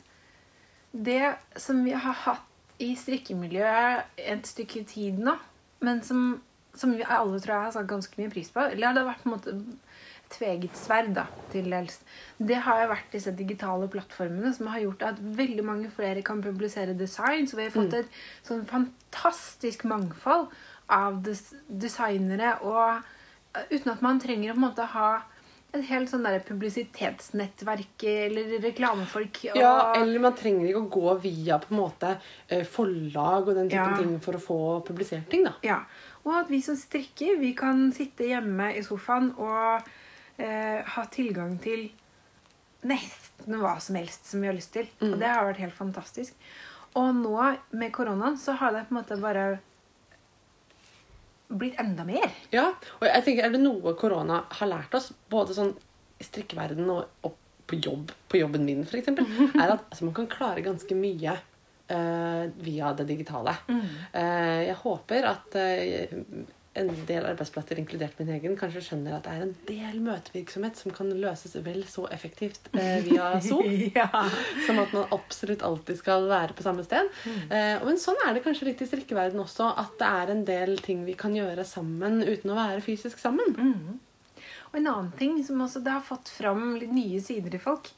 det 0.95 1.33
som 1.59 1.81
vi 1.83 1.91
har 1.91 2.13
hatt 2.25 2.51
i 2.83 2.91
strikkemiljøet 2.99 4.19
et 4.19 4.47
stykke 4.49 4.83
tid 4.89 5.19
nå, 5.23 5.35
men 5.85 6.01
som, 6.03 6.41
som 6.75 6.95
vi 6.95 7.05
alle 7.07 7.39
tror 7.39 7.55
jeg 7.55 7.67
har 7.67 7.75
satt 7.77 7.89
ganske 7.89 8.19
mye 8.19 8.31
pris 8.33 8.51
på 8.51 8.63
Eller 8.71 8.95
det 8.95 9.03
har 9.03 9.11
vært 9.13 9.23
på 9.23 9.29
en 9.29 9.35
måte 9.37 9.55
tveget 10.33 10.77
sverd, 10.77 11.11
da, 11.15 11.25
til 11.51 11.69
dels. 11.71 11.99
Det 12.37 12.57
har 12.65 12.81
jo 12.81 12.91
vært 12.91 13.13
disse 13.13 13.33
digitale 13.37 13.87
plattformene 13.91 14.51
som 14.55 14.69
har 14.73 14.81
gjort 14.83 15.05
at 15.11 15.19
veldig 15.21 15.65
mange 15.65 15.91
flere 15.93 16.23
kan 16.25 16.41
publisere 16.43 16.97
design. 16.97 17.47
Så 17.47 17.59
vi 17.59 17.67
har 17.67 17.75
fått 17.75 17.93
et 17.99 18.17
sånn 18.47 18.65
fantastisk 18.69 19.85
mangfold 19.89 20.49
av 20.91 21.21
des 21.25 21.43
designere. 21.69 22.55
Og 22.65 22.97
eh, 22.97 23.69
uten 23.77 23.93
at 23.93 24.03
man 24.05 24.21
trenger 24.21 24.51
å 24.51 24.57
på 24.57 24.61
en 24.63 24.67
måte 24.67 24.89
ha 24.95 25.09
et 25.79 25.85
helt 25.89 26.09
sånn 26.11 26.23
der 26.25 26.39
publisitetsnettverk 26.45 28.03
eller 28.09 28.55
reklamefolk. 28.63 29.39
Og, 29.53 29.57
Ja, 29.59 29.93
eller 29.99 30.19
man 30.23 30.35
trenger 30.37 30.67
ikke 30.69 30.81
å 30.83 30.89
gå 30.95 31.13
via 31.23 31.59
på 31.59 31.71
en 31.73 31.79
måte 31.79 32.17
eh, 32.49 32.63
forlag 32.65 33.47
og 33.49 33.55
den 33.55 33.69
typen 33.69 33.91
Ja. 33.91 33.97
ting 33.97 34.19
for 34.19 34.33
å 34.33 34.41
få 34.41 34.59
publisert 34.87 35.29
ting. 35.29 35.43
da. 35.43 35.53
Ja, 35.63 35.79
og 36.25 36.33
at 36.43 36.49
vi 36.49 36.61
som 36.61 36.75
strikker, 36.75 37.37
vi 37.39 37.53
kan 37.53 37.91
sitte 37.93 38.23
hjemme 38.27 38.71
i 38.75 38.81
sofaen 38.83 39.33
og 39.37 39.83
eh, 40.37 40.81
ha 40.83 41.05
tilgang 41.05 41.57
til 41.61 41.91
nesten 42.85 43.57
hva 43.59 43.79
som 43.81 43.95
helst 43.95 44.25
som 44.29 44.41
vi 44.41 44.47
har 44.47 44.55
lyst 44.55 44.73
til. 44.73 44.87
Og 45.01 45.17
det 45.19 45.27
har 45.27 45.45
vært 45.47 45.57
helt 45.63 45.73
fantastisk. 45.77 46.33
Og 46.95 47.13
nå 47.15 47.57
med 47.71 47.91
koronaen 47.91 48.37
så 48.37 48.53
har 48.55 48.71
det 48.71 48.85
på 48.87 48.95
en 48.95 49.01
måte 49.01 49.17
bare 49.21 49.59
blitt 51.47 51.79
enda 51.81 52.05
mer. 52.07 52.29
Ja, 52.53 52.69
og 52.99 53.07
jeg 53.07 53.25
tenker, 53.25 53.47
Er 53.47 53.53
det 53.53 53.63
noe 53.63 53.95
korona 53.99 54.43
har 54.59 54.71
lært 54.71 54.95
oss, 54.97 55.11
både 55.29 55.57
sånn 55.57 55.73
i 56.19 56.25
strikkeverdenen 56.25 56.91
og, 56.93 57.09
og 57.27 57.35
på 57.65 57.79
jobb, 57.81 58.13
på 58.29 58.39
jobben 58.39 58.65
min 58.65 58.85
f.eks., 58.85 59.09
er 59.61 59.67
at 59.67 59.83
altså, 59.89 60.05
man 60.07 60.15
kan 60.17 60.29
klare 60.31 60.65
ganske 60.65 60.97
mye 60.97 61.35
uh, 61.91 62.43
via 62.65 62.91
det 62.97 63.07
digitale. 63.09 63.55
Eh, 63.69 64.61
jeg 64.69 64.77
håper 64.81 65.29
at 65.29 65.57
eh, 65.59 66.13
en 66.75 66.89
del 67.07 67.25
arbeidsplasser, 67.25 67.79
inkludert 67.79 68.17
min 68.19 68.29
egen, 68.35 68.55
kanskje 68.59 68.81
skjønner 68.89 69.15
at 69.17 69.25
det 69.27 69.33
er 69.33 69.43
en 69.45 69.53
del 69.69 69.99
møtevirksomhet 70.03 70.79
som 70.79 70.93
kan 70.95 71.11
løses 71.15 71.55
vel 71.65 71.81
så 71.87 72.05
effektivt 72.11 72.67
eh, 72.75 72.99
via 73.05 73.29
Zoom. 73.47 73.69
ja. 73.95 74.09
Som 74.67 74.81
at 74.83 74.91
man 74.95 75.07
absolutt 75.15 75.63
alltid 75.65 76.01
skal 76.01 76.27
være 76.31 76.55
på 76.57 76.65
samme 76.65 76.83
sted. 76.87 77.07
Eh, 77.47 77.79
men 77.85 77.99
sånn 78.01 78.19
er 78.27 78.35
det 78.35 78.43
kanskje 78.45 78.69
litt 78.69 78.83
i 78.83 78.89
strikkeverden 78.89 79.39
også. 79.43 79.71
At 79.85 79.95
det 80.01 80.09
er 80.21 80.33
en 80.35 80.43
del 80.47 80.75
ting 80.83 81.05
vi 81.07 81.15
kan 81.19 81.35
gjøre 81.35 81.63
sammen 81.67 82.19
uten 82.25 82.51
å 82.51 82.59
være 82.59 82.83
fysisk 82.85 83.21
sammen. 83.23 83.55
Og 84.71 84.79
en 84.81 84.89
annen 84.91 85.13
ting 85.15 85.37
som 85.47 85.61
også 85.63 85.79
det 85.85 85.93
har 85.95 86.03
fått 86.03 86.27
fram 86.35 86.73
litt 86.81 86.91
nye 86.91 87.21
sider 87.23 87.55
i 87.55 87.61
folk. 87.61 87.93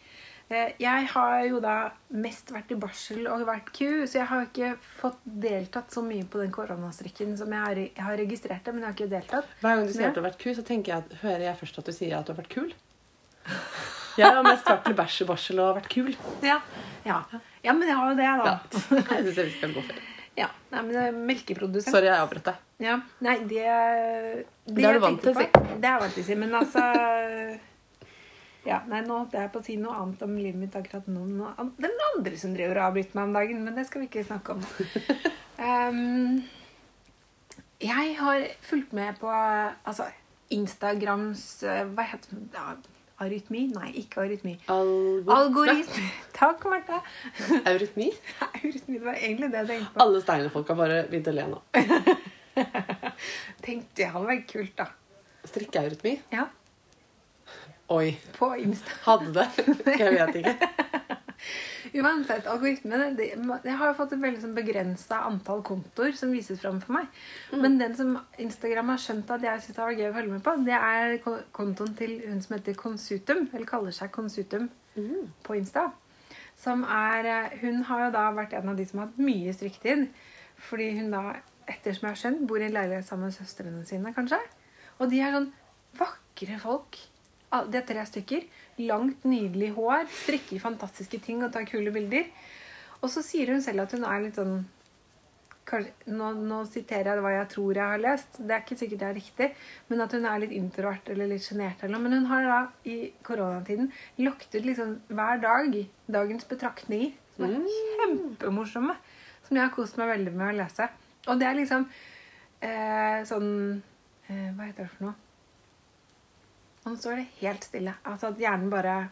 Eh, 0.50 0.70
Jeg 0.80 1.08
har 1.12 1.42
jo 1.44 1.60
da 1.60 1.74
mest 2.16 2.52
vært 2.56 2.70
i 2.72 2.78
barsel 2.80 3.26
og 3.28 3.42
vært 3.48 3.72
ku, 3.76 4.06
så 4.08 4.22
jeg 4.22 4.28
har 4.30 4.46
ikke 4.48 4.70
fått 5.02 5.20
deltatt 5.26 5.92
så 5.92 6.04
mye 6.06 6.24
på 6.32 6.40
den 6.40 6.54
koronastrikken 6.56 7.34
som 7.40 7.52
jeg 7.52 7.60
har, 7.66 7.76
jeg 7.84 8.06
har 8.08 8.18
registrert 8.22 8.64
det, 8.64 8.74
men 8.74 8.86
jeg 8.86 8.88
har 8.88 8.96
ikke 8.96 9.10
deltatt. 9.12 9.50
Hver 9.60 9.76
gang 9.82 9.88
du 9.90 9.94
sier 9.94 10.08
at 10.08 10.16
du 10.16 10.22
har 10.22 10.30
vært 10.30 10.40
ku, 10.44 10.50
så 10.56 10.64
tenker 10.64 10.94
jeg 10.94 11.04
at, 11.04 11.18
hører 11.26 11.44
jeg 11.50 11.60
først 11.64 11.80
at 11.84 11.90
du 11.92 11.96
sier 11.98 12.16
at 12.20 12.26
du 12.30 12.32
har 12.34 12.40
vært 12.40 12.54
kul. 12.54 12.72
Jeg 14.18 14.34
har 14.34 14.44
mest 14.48 14.66
vært 14.66 14.86
til 14.88 14.96
bæsj 14.98 15.18
i 15.24 15.28
barsel 15.30 15.60
og 15.62 15.76
vært 15.78 15.90
kul. 15.94 16.14
Ja. 16.44 16.62
Ja. 17.06 17.20
ja, 17.64 17.74
men 17.76 17.88
jeg 17.92 17.98
har 18.00 18.10
jo 18.12 18.16
det, 18.18 18.32
da. 18.40 18.54
Ja. 18.56 18.56
Jeg 19.18 19.28
syns 19.28 19.38
vi 19.38 19.52
skal 19.60 19.76
gå 19.76 19.84
for 19.84 19.94
det. 20.00 20.04
Ja, 20.38 20.48
Nei, 20.70 20.82
men 20.86 20.90
det 20.94 21.04
melkeprodusent. 21.28 21.90
Sorry, 21.96 22.06
jeg 22.12 22.22
avbrøt 22.22 22.46
deg. 22.46 22.58
Ja, 22.84 22.98
nei, 23.26 23.38
det 23.50 23.64
Det 24.70 24.84
er 24.86 24.98
du 25.00 25.00
vant 25.02 25.22
til 25.24 25.32
å 25.32 25.40
si. 25.40 25.48
Det 25.50 25.88
er 25.88 25.96
jeg 25.96 26.02
vant 26.04 26.14
til 26.14 26.22
å 26.24 26.28
si. 26.28 26.36
Men 26.38 26.54
altså 26.60 26.84
Ja, 28.68 28.82
nei, 28.92 29.00
nå 29.06 29.22
holdt 29.22 29.36
jeg 29.38 29.48
på 29.54 29.62
å 29.62 29.64
si 29.64 29.78
noe 29.80 29.96
annet 29.96 30.24
om 30.26 30.34
livet 30.36 30.60
mitt 30.60 30.76
akkurat 30.76 31.06
nå. 31.08 31.24
Det 31.78 31.88
er 31.88 31.94
noen 31.94 32.06
andre 32.18 32.40
som 32.42 32.56
driver 32.56 32.82
og 32.82 32.90
avbryter 32.90 33.16
meg 33.16 33.30
om 33.30 33.36
dagen, 33.38 33.64
men 33.64 33.78
det 33.78 33.86
skal 33.88 34.04
vi 34.04 34.10
ikke 34.10 34.26
snakke 34.28 34.58
om. 34.58 34.66
um, 35.64 36.42
Jeg 37.78 38.16
har 38.18 38.44
fulgt 38.66 38.94
med 38.98 39.20
på 39.22 39.30
altså, 39.30 40.08
Instagrams 40.50 41.62
eh, 41.62 41.84
Hva 41.94 42.08
heter 42.10 42.34
det? 42.34 42.48
Ja, 42.56 42.72
arytmi? 43.22 43.68
Nei, 43.70 43.92
ikke 44.02 44.24
arytmi. 44.24 44.56
Algoritme. 44.74 45.36
Algoritme. 45.36 46.08
Takk, 46.40 46.66
Martha. 46.70 47.00
Eurytmi. 47.70 48.10
Arytmi, 48.50 48.98
det 48.98 49.06
var 49.06 49.22
egentlig 49.22 49.52
det 49.54 49.62
jeg 49.62 49.72
tenkte 49.72 49.94
på. 49.94 50.04
Alle 50.08 50.24
steinerfolk 50.26 50.74
har 50.74 50.80
bare 50.82 51.00
begynt 51.12 51.30
å 51.30 51.36
le 51.38 51.48
nå. 51.54 51.62
Tenkte 53.66 54.04
jeg 54.04 54.14
hadde 54.14 54.30
vært 54.34 54.48
kult, 54.50 54.74
da. 54.82 54.90
Strikkeeurytmi. 55.48 56.18
Ja, 56.34 56.50
Oi. 57.94 58.18
på 58.36 58.52
Insta. 58.60 58.92
Hadde 59.06 59.34
det? 59.34 59.48
Jeg 60.02 60.14
vet 60.18 60.40
ikke. 60.42 60.70
Uansett, 61.98 62.48
algoritmene 62.50 63.14
det, 63.16 63.30
Jeg 63.64 63.78
har 63.80 63.94
fått 63.96 64.12
et 64.14 64.22
veldig 64.22 64.42
sånn 64.44 64.56
begrensa 64.58 65.22
antall 65.28 65.62
kontoer 65.66 66.12
som 66.18 66.34
vises 66.36 66.60
fram 66.62 66.82
for 66.84 66.98
meg. 66.98 67.08
Men 67.56 67.78
den 67.80 67.96
som 67.98 68.18
Instagram 68.44 68.92
har 68.92 69.00
skjønt 69.02 69.32
at 69.34 69.46
jeg 69.46 69.64
syns 69.64 69.78
det 69.78 69.84
var 69.86 69.96
gøy 69.96 70.10
å 70.10 70.16
følge 70.18 70.34
med 70.34 70.44
på, 70.44 70.56
det 70.68 70.76
er 70.78 71.16
kontoen 71.56 71.96
til 71.98 72.18
hun 72.28 72.44
som 72.44 72.58
heter 72.58 72.78
Konsutum, 72.78 73.48
eller 73.54 73.70
kaller 73.70 73.96
seg 73.96 74.12
Consutum 74.14 74.68
på 75.48 75.58
Insta. 75.58 75.88
Som 76.58 76.84
er 76.90 77.28
eh, 77.30 77.60
Hun 77.62 77.84
har 77.86 78.08
jo 78.08 78.14
da 78.16 78.24
vært 78.34 78.56
en 78.58 78.72
av 78.74 78.78
de 78.80 78.86
som 78.90 79.00
har 79.00 79.12
hatt 79.12 79.20
mye 79.22 79.54
strikketid. 79.54 80.08
Fordi 80.68 80.88
hun 80.98 81.12
da, 81.14 81.38
ettersom 81.70 82.08
jeg 82.08 82.16
har 82.16 82.22
skjønt, 82.24 82.48
bor 82.50 82.58
i 82.58 82.72
leilighet 82.72 83.06
sammen 83.06 83.30
med 83.30 83.38
søstrene 83.38 83.84
sine, 83.86 84.14
kanskje. 84.16 84.40
Og 84.98 85.12
de 85.12 85.22
er 85.22 85.36
sånn 85.36 85.52
vakre 86.00 86.58
folk. 86.62 86.98
Al- 87.52 87.70
De 87.72 87.78
er 87.80 87.86
tre 87.88 88.06
stykker. 88.06 88.48
Langt, 88.80 89.24
nydelig 89.26 89.74
hår. 89.76 90.08
Strikker 90.24 90.60
fantastiske 90.60 91.20
ting 91.24 91.44
og 91.44 91.52
tar 91.54 91.66
kule 91.70 91.92
bilder. 91.96 92.26
Og 93.02 93.10
så 93.14 93.22
sier 93.24 93.52
hun 93.54 93.62
selv 93.62 93.86
at 93.86 93.94
hun 93.96 94.04
er 94.06 94.26
litt 94.26 94.36
sånn 94.40 94.66
nå, 95.68 96.28
nå 96.48 96.58
siterer 96.72 97.10
jeg 97.18 97.24
hva 97.26 97.32
jeg 97.34 97.48
tror 97.52 97.76
jeg 97.76 97.92
har 97.92 98.00
lest. 98.00 98.38
Det 98.40 98.54
er 98.56 98.62
ikke 98.64 98.78
sikkert 98.80 99.02
det 99.02 99.08
er 99.10 99.18
riktig. 99.18 99.48
Men 99.90 100.04
at 100.06 100.14
hun 100.16 100.26
er 100.30 100.40
litt 100.40 100.54
introvert 100.56 101.10
eller 101.12 101.28
litt 101.28 101.44
sjenert. 101.44 101.82
eller 101.84 101.98
noe. 101.98 102.04
Men 102.06 102.16
hun 102.22 102.30
har 102.32 102.48
da 102.48 102.60
i 102.88 103.12
koronatiden 103.28 103.90
lagt 104.24 104.56
ut 104.56 104.64
liksom 104.64 104.94
hver 105.12 105.42
dag 105.44 105.76
dagens 106.08 106.48
betraktninger. 106.48 107.12
Som 107.36 107.46
er 107.50 107.68
kjempemorsomme. 108.00 108.96
Som 109.48 109.60
jeg 109.60 109.66
har 109.68 109.76
kost 109.76 110.00
meg 110.00 110.08
veldig 110.14 110.34
med 110.40 110.54
å 110.54 110.58
lese. 110.62 110.88
Og 111.28 111.40
det 111.42 111.48
er 111.50 111.60
liksom 111.60 111.84
eh, 112.64 113.20
sånn 113.28 113.52
eh, 114.30 114.50
Hva 114.56 114.70
heter 114.70 114.86
det 114.88 114.92
for 114.96 115.10
noe? 115.10 115.16
Og 116.88 116.94
nå 116.94 117.00
står 117.02 117.18
det 117.20 117.26
helt 117.42 117.66
stille. 117.68 117.94
Altså 118.08 118.30
at 118.32 118.38
hjernen 118.40 118.70
bare 118.72 119.10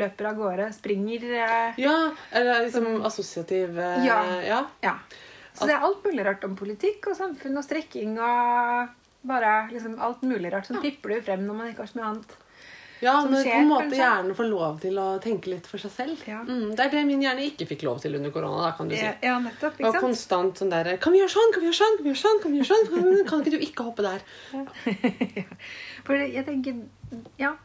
løper 0.00 0.30
av 0.30 0.38
gårde. 0.38 0.68
Springer. 0.72 1.26
Eh, 1.36 1.80
Ja, 1.82 1.96
eller 2.32 2.62
liksom 2.64 3.02
assosiativ 3.04 3.78
eh, 3.78 4.06
Ja. 4.06 4.22
ja. 4.46 4.62
ja. 4.80 4.94
Så 5.52 5.66
det 5.68 5.74
er 5.74 5.84
alt 5.84 6.04
mulig 6.06 6.24
rart 6.24 6.44
om 6.46 6.54
politikk 6.56 7.10
og 7.10 7.18
samfunn 7.18 7.58
og 7.58 7.66
strekking 7.66 8.14
og 8.16 8.94
bare 9.28 9.68
liksom 9.74 9.98
alt 10.00 10.22
mulig 10.24 10.52
rart 10.54 10.70
som 10.70 10.80
pipler 10.80 11.20
frem 11.20 11.42
når 11.44 11.58
man 11.58 11.68
ikke 11.68 11.84
har 11.84 11.90
så 11.90 11.98
mye 11.98 12.08
annet. 12.14 12.36
Ja, 13.00 13.14
når 13.24 13.44
skjer, 13.44 13.54
på 13.54 13.60
en 13.62 13.70
måte 13.70 13.84
kanskje. 13.86 14.00
hjernen 14.02 14.36
får 14.36 14.48
lov 14.50 14.80
til 14.82 14.98
å 15.00 15.06
tenke 15.24 15.52
litt 15.54 15.68
for 15.70 15.80
seg 15.80 15.94
selv. 15.94 16.24
Ja. 16.28 16.42
Mm, 16.44 16.74
det 16.76 16.84
er 16.84 16.92
det 16.92 17.04
min 17.08 17.24
hjerne 17.24 17.46
ikke 17.48 17.68
fikk 17.70 17.86
lov 17.88 18.02
til 18.02 18.18
under 18.18 18.34
korona. 18.34 18.66
da, 18.66 18.74
kan 18.76 18.90
du 18.90 18.96
si. 18.96 19.04
Ja, 19.04 19.14
ja, 19.24 19.38
nettopp. 19.40 19.78
Ikke 19.78 19.86
sant? 19.86 19.96
Og 19.96 20.04
konstant 20.04 20.60
sånn 20.60 20.74
der 20.74 20.92
Kan 21.00 21.16
vi 21.16 21.22
gjøre 21.22 21.32
sånn? 21.32 21.54
Kan 21.54 21.64
vi 21.64 21.70
gjøre 21.70 21.80
sånn? 21.80 21.98
Kan 22.02 22.06
vi 22.06 22.12
gjøre 22.12 22.22
sånn? 22.24 22.42
Kan 22.42 22.52
vi 22.52 22.60
gjøre 22.60 22.70
sånn? 22.70 22.86
Kan, 22.92 23.24
kan 23.30 23.42
ikke 23.44 23.56
du 23.56 23.66
ikke 23.66 23.88
hoppe 23.88 24.06
der? 24.06 24.20
For 26.06 26.20
jeg 26.20 26.46
tenker 26.46 26.84
Ja. 27.40 27.56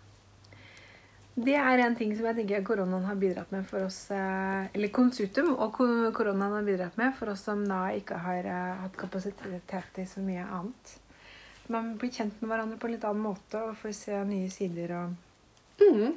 Det 1.36 1.56
er 1.60 1.82
en 1.84 1.96
ting 2.00 2.14
som 2.16 2.30
jeg 2.30 2.38
tenker 2.38 2.62
koronaen 2.64 3.04
har 3.04 3.18
bidratt 3.20 3.50
med 3.52 3.66
for 3.68 3.84
oss 3.84 4.06
eh, 4.16 4.70
Eller 4.72 4.88
konsultum 4.96 5.50
og 5.60 5.74
koronaen 6.16 6.54
har 6.56 6.64
bidratt 6.64 6.96
med 6.96 7.12
for 7.18 7.34
oss 7.34 7.44
som 7.44 7.66
da 7.68 7.90
ikke 7.92 8.22
har 8.24 8.48
eh, 8.48 8.78
hatt 8.86 8.96
kapasitet 8.96 9.68
til 9.68 10.08
så 10.08 10.24
mye 10.24 10.46
annet. 10.48 10.94
Man 11.68 11.98
blir 12.00 12.14
kjent 12.14 12.40
med 12.40 12.54
hverandre 12.54 12.80
på 12.80 12.88
en 12.88 12.96
litt 12.96 13.04
annen 13.10 13.26
måte 13.26 13.66
og 13.68 13.76
får 13.82 13.96
se 13.98 14.24
nye 14.30 14.48
sider 14.54 14.96
og 14.96 15.25
Mm. 15.82 16.14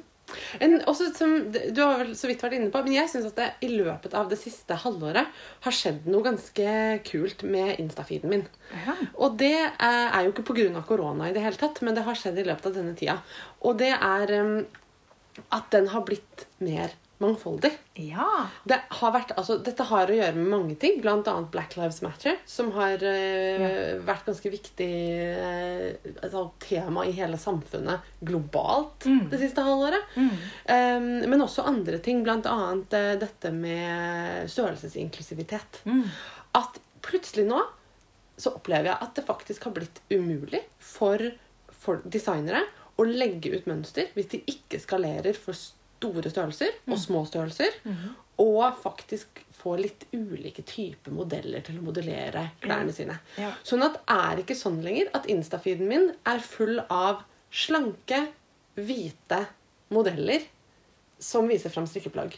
En, 0.61 0.75
også 0.85 1.07
som 1.17 1.31
Du 1.49 1.79
har 1.81 2.03
vel 2.03 2.11
så 2.17 2.29
vidt 2.29 2.43
vært 2.43 2.57
inne 2.59 2.69
på, 2.73 2.81
men 2.85 2.93
jeg 2.93 3.09
syns 3.11 3.29
at 3.31 3.39
det 3.39 3.47
i 3.65 3.71
løpet 3.71 4.13
av 4.17 4.29
det 4.29 4.37
siste 4.37 4.77
halvåret 4.83 5.29
har 5.65 5.75
skjedd 5.75 6.05
noe 6.09 6.25
ganske 6.25 6.73
kult 7.07 7.45
med 7.49 7.79
Insta-feeden 7.81 8.33
min. 8.33 8.45
Ja. 8.85 8.95
Og 9.17 9.39
det 9.41 9.55
er 9.57 10.19
jo 10.25 10.33
ikke 10.33 10.45
pga. 10.51 10.83
korona 10.85 11.29
i 11.29 11.33
det 11.35 11.43
hele 11.45 11.59
tatt, 11.59 11.81
men 11.81 11.97
det 11.97 12.05
har 12.05 12.17
skjedd 12.17 12.37
i 12.37 12.45
løpet 12.45 12.69
av 12.69 12.77
denne 12.77 12.95
tida. 12.99 13.17
Og 13.65 13.79
det 13.81 13.93
er 13.95 14.35
um, 14.43 14.55
at 15.55 15.69
den 15.73 15.89
har 15.93 16.05
blitt 16.05 16.45
mer 16.61 16.93
mangfoldig. 17.19 17.71
ja. 17.99 18.25
Det 18.63 18.77
har 18.99 19.11
vært, 19.11 19.33
altså, 19.37 19.57
dette 19.63 19.83
har 19.89 20.07
å 20.11 20.15
gjøre 20.15 20.35
med 20.37 20.47
mange 20.53 20.75
ting, 20.79 21.01
bl.a. 21.03 21.33
Black 21.51 21.75
Lives 21.75 22.01
Matter, 22.05 22.37
som 22.47 22.71
har 22.77 23.03
eh, 23.03 23.97
vært 24.07 24.27
ganske 24.29 24.51
viktig 24.53 24.89
eh, 25.19 26.11
altså, 26.23 26.45
tema 26.63 27.03
i 27.09 27.11
hele 27.17 27.39
samfunnet 27.41 28.07
globalt 28.23 29.07
Mm. 29.09 29.29
det 29.31 29.39
siste 29.41 29.63
halvåret. 29.63 30.15
Mm. 30.15 30.31
Um, 30.69 31.09
men 31.31 31.41
også 31.43 31.63
andre 31.67 31.99
ting, 32.03 32.23
bl.a. 32.23 32.39
Uh, 32.43 33.13
dette 33.19 33.51
med 33.55 34.49
størrelsesinklusivitet. 34.51 35.81
Mm. 35.85 36.03
At 36.59 36.79
plutselig 37.05 37.47
nå 37.49 37.61
så 38.39 38.53
opplever 38.55 38.91
jeg 38.93 39.03
at 39.03 39.15
det 39.17 39.25
faktisk 39.27 39.67
har 39.67 39.75
blitt 39.75 39.99
umulig 40.13 40.61
for, 40.79 41.19
for 41.83 41.99
designere 42.07 42.63
å 42.99 43.05
legge 43.07 43.51
ut 43.55 43.67
mønster 43.67 44.09
hvis 44.15 44.29
de 44.33 44.39
ikke 44.51 44.79
skalerer 44.83 45.35
for 45.35 45.55
store 45.99 46.31
størrelser 46.31 46.81
og 46.87 46.99
små 46.99 47.25
størrelser. 47.27 47.79
Og 48.39 48.63
faktisk 48.79 49.43
få 49.59 49.75
litt 49.81 50.05
ulike 50.15 50.63
typer 50.63 51.11
modeller 51.11 51.63
til 51.65 51.79
å 51.81 51.85
modellere 51.89 52.45
klærne 52.63 52.93
sine. 52.95 53.17
Ja. 53.35 53.51
Sånn 53.67 53.83
at 53.83 53.99
er 54.07 54.39
ikke 54.39 54.55
sånn 54.55 54.79
lenger 54.85 55.11
at 55.17 55.27
Insta-feeden 55.31 55.89
min 55.89 56.13
er 56.23 56.43
full 56.43 56.79
av 56.87 57.25
slanke, 57.51 58.29
hvite 58.79 59.41
modeller 59.91 60.45
som 61.19 61.49
viser 61.51 61.73
fram 61.73 61.87
strikkeplagg. 61.89 62.37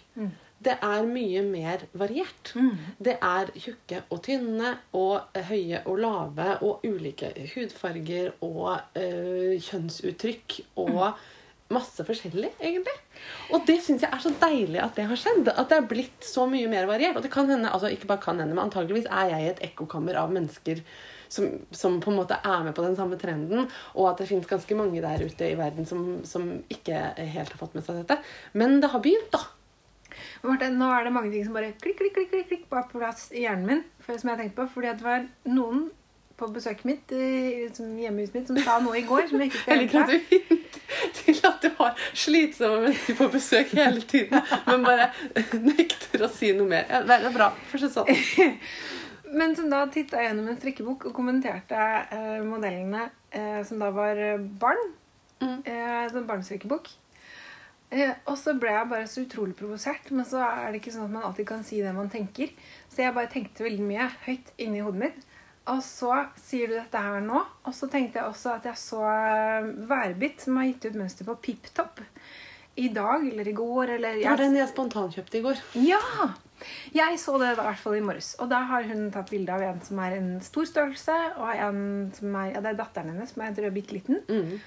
Det 0.62 0.76
er 0.86 1.08
mye 1.10 1.42
mer 1.46 1.86
variert. 1.98 2.52
Mm. 2.54 2.74
Det 3.02 3.16
er 3.26 3.50
tjukke 3.58 4.04
og 4.14 4.22
tynne 4.26 4.76
og 4.98 5.38
høye 5.50 5.82
og 5.90 6.02
lave 6.02 6.48
og 6.66 6.86
ulike 6.86 7.32
hudfarger 7.56 8.34
og 8.46 8.98
øh, 8.98 9.58
kjønnsuttrykk 9.58 10.60
og 10.84 11.00
masse 11.74 12.04
forskjellig, 12.08 12.52
egentlig. 12.60 12.94
Og 13.56 13.64
det 13.68 13.78
syns 13.86 14.04
jeg 14.06 14.12
er 14.12 14.24
så 14.24 14.34
deilig 14.42 14.82
at 14.84 14.98
det 14.98 15.08
har 15.10 15.20
skjedd. 15.20 15.50
At 15.52 15.72
det 15.72 15.80
er 15.80 15.88
blitt 15.90 16.28
så 16.28 16.46
mye 16.50 16.70
mer 16.72 16.90
variert. 16.90 17.18
Og 17.18 17.26
det 17.26 17.32
kan 17.34 17.50
hende, 17.50 17.72
altså 17.72 17.92
ikke 17.92 18.10
bare 18.12 18.24
kan 18.24 18.40
hende, 18.42 18.56
men 18.56 18.66
antageligvis 18.68 19.10
er 19.10 19.34
jeg 19.34 19.46
i 19.46 19.50
et 19.54 19.66
ekkokammer 19.72 20.20
av 20.22 20.34
mennesker 20.34 20.84
som, 21.32 21.48
som 21.72 21.96
på 22.04 22.12
en 22.12 22.20
måte 22.20 22.38
er 22.44 22.66
med 22.66 22.76
på 22.76 22.84
den 22.84 22.98
samme 22.98 23.16
trenden, 23.20 23.70
og 23.96 24.10
at 24.10 24.20
det 24.20 24.28
finnes 24.28 24.50
ganske 24.50 24.76
mange 24.76 25.00
der 25.04 25.24
ute 25.24 25.48
i 25.48 25.56
verden 25.56 25.88
som, 25.88 26.04
som 26.28 26.50
ikke 26.72 26.98
helt 27.18 27.54
har 27.54 27.62
fått 27.62 27.78
med 27.78 27.88
seg 27.88 28.02
dette. 28.02 28.20
Men 28.52 28.82
det 28.84 28.92
har 28.92 29.04
begynt, 29.04 29.32
da. 29.32 29.46
Martin, 30.44 30.76
nå 30.80 30.90
er 30.92 31.08
det 31.08 31.14
mange 31.16 31.32
ting 31.32 31.46
som 31.48 31.56
bare 31.56 31.72
klikk, 31.80 32.02
klikk, 32.02 32.18
klikk, 32.18 32.48
klikk, 32.50 32.68
bare 32.72 32.90
på 32.92 33.00
plass 33.00 33.30
i 33.32 33.46
hjernen 33.46 33.68
min. 33.70 33.84
Som 34.10 34.34
jeg 34.34 34.42
har 34.42 34.54
på, 34.58 34.68
fordi 34.74 34.92
at 34.92 35.00
det 35.00 35.08
var 35.08 35.28
noen 35.48 35.86
på 36.42 36.50
besøket 36.56 36.88
mitt, 36.90 37.14
hjemmehuset 37.14 38.36
mitt, 38.36 38.50
som 38.50 38.60
sa 38.66 38.80
noe 38.84 39.00
i 39.00 39.06
går 39.08 39.30
som 39.30 39.42
jeg 39.42 39.52
ikke 39.52 39.62
skal 39.64 39.74
Jeg 39.74 39.84
liker 39.86 40.02
at 40.02 40.12
du 40.12 40.72
til 41.22 41.42
at 41.48 41.60
du 41.64 41.70
har 41.78 42.00
slitsomme 42.14 42.82
mennesker 42.86 43.20
på 43.20 43.28
besøk 43.34 43.76
hele 43.78 44.02
tiden, 44.02 44.42
men 44.68 44.88
bare 44.88 45.12
nekter 45.72 46.26
å 46.26 46.32
si 46.32 46.52
noe 46.58 46.70
mer. 46.74 46.90
Ja, 46.90 47.04
det 47.08 47.22
er 47.22 47.36
bra. 47.36 47.52
Fortsett 47.72 47.96
sånn. 47.96 48.10
Men 49.32 49.56
som 49.56 49.70
da 49.72 49.86
titta 49.88 50.20
gjennom 50.26 50.50
en 50.52 50.58
strikkebok 50.60 51.06
og 51.08 51.16
kommenterte 51.16 51.78
eh, 52.12 52.42
modellene 52.44 53.06
eh, 53.32 53.62
som 53.68 53.80
da 53.80 53.88
var 53.96 54.20
eh, 54.20 54.42
barn. 54.42 54.82
Mm. 55.42 55.62
Eh, 55.64 56.02
sånn 56.12 56.28
barnestrikkebok. 56.28 56.92
Eh, 57.92 58.12
og 58.28 58.38
så 58.40 58.54
ble 58.60 58.74
jeg 58.76 58.90
bare 58.92 59.08
så 59.08 59.24
utrolig 59.24 59.56
provosert. 59.60 60.12
Men 60.12 60.28
så 60.28 60.44
er 60.44 60.72
det 60.72 60.82
ikke 60.82 60.94
sånn 60.98 61.08
at 61.08 61.16
man 61.16 61.30
alltid 61.30 61.48
kan 61.48 61.64
si 61.68 61.80
det 61.84 61.96
man 61.96 62.12
tenker. 62.12 62.52
Så 62.92 63.06
jeg 63.06 63.16
bare 63.16 63.32
tenkte 63.32 63.68
veldig 63.68 63.88
mye 63.88 64.10
høyt 64.28 64.52
inni 64.60 64.84
hodet 64.84 65.06
mitt. 65.06 65.28
Og 65.72 65.82
så 65.86 66.12
sier 66.42 66.72
du 66.72 66.76
dette 66.76 67.02
her 67.02 67.24
nå. 67.24 67.42
Og 67.68 67.76
så 67.76 67.88
tenkte 67.92 68.20
jeg 68.20 68.28
også 68.28 68.56
at 68.58 68.68
jeg 68.68 68.80
så 68.80 69.02
Værbitt, 69.02 69.88
Værbit, 69.90 70.46
som 70.46 70.60
har 70.60 70.70
gitt 70.72 70.90
ut 70.90 71.00
mønster 71.00 71.28
på 71.28 71.38
Pip 71.48 71.72
Top. 71.78 72.02
I 72.80 72.88
dag 72.96 73.26
eller 73.28 73.48
i 73.48 73.56
går 73.56 73.98
eller 73.98 74.22
Det 74.22 74.30
var 74.30 74.40
den 74.40 74.56
jeg 74.56 74.72
spontankjøpte 74.72 75.38
i 75.40 75.44
går. 75.44 75.66
ja! 75.88 76.32
Jeg 76.94 77.18
så 77.18 77.40
det 77.42 77.52
i 77.52 77.58
hvert 77.58 77.80
fall 77.82 77.96
i 77.98 78.04
morges. 78.06 78.36
Og 78.40 78.50
da 78.52 78.60
har 78.70 78.86
hun 78.86 79.08
tatt 79.14 79.32
bilde 79.34 79.54
av 79.54 79.64
en 79.66 79.80
som 79.82 80.00
er 80.04 80.20
en 80.20 80.30
stor 80.46 80.68
størrelse, 80.70 81.16
og 81.42 81.50
en 81.56 81.82
som 82.14 82.36
er 82.38 82.52
Ja, 82.52 82.62
det 82.62 82.74
er 82.74 82.80
datteren 82.84 83.10
hennes 83.16 83.34
som 83.34 83.42
er 83.42 83.74
bitte 83.74 83.96
liten. 83.98 84.22
Mm. 84.30 84.60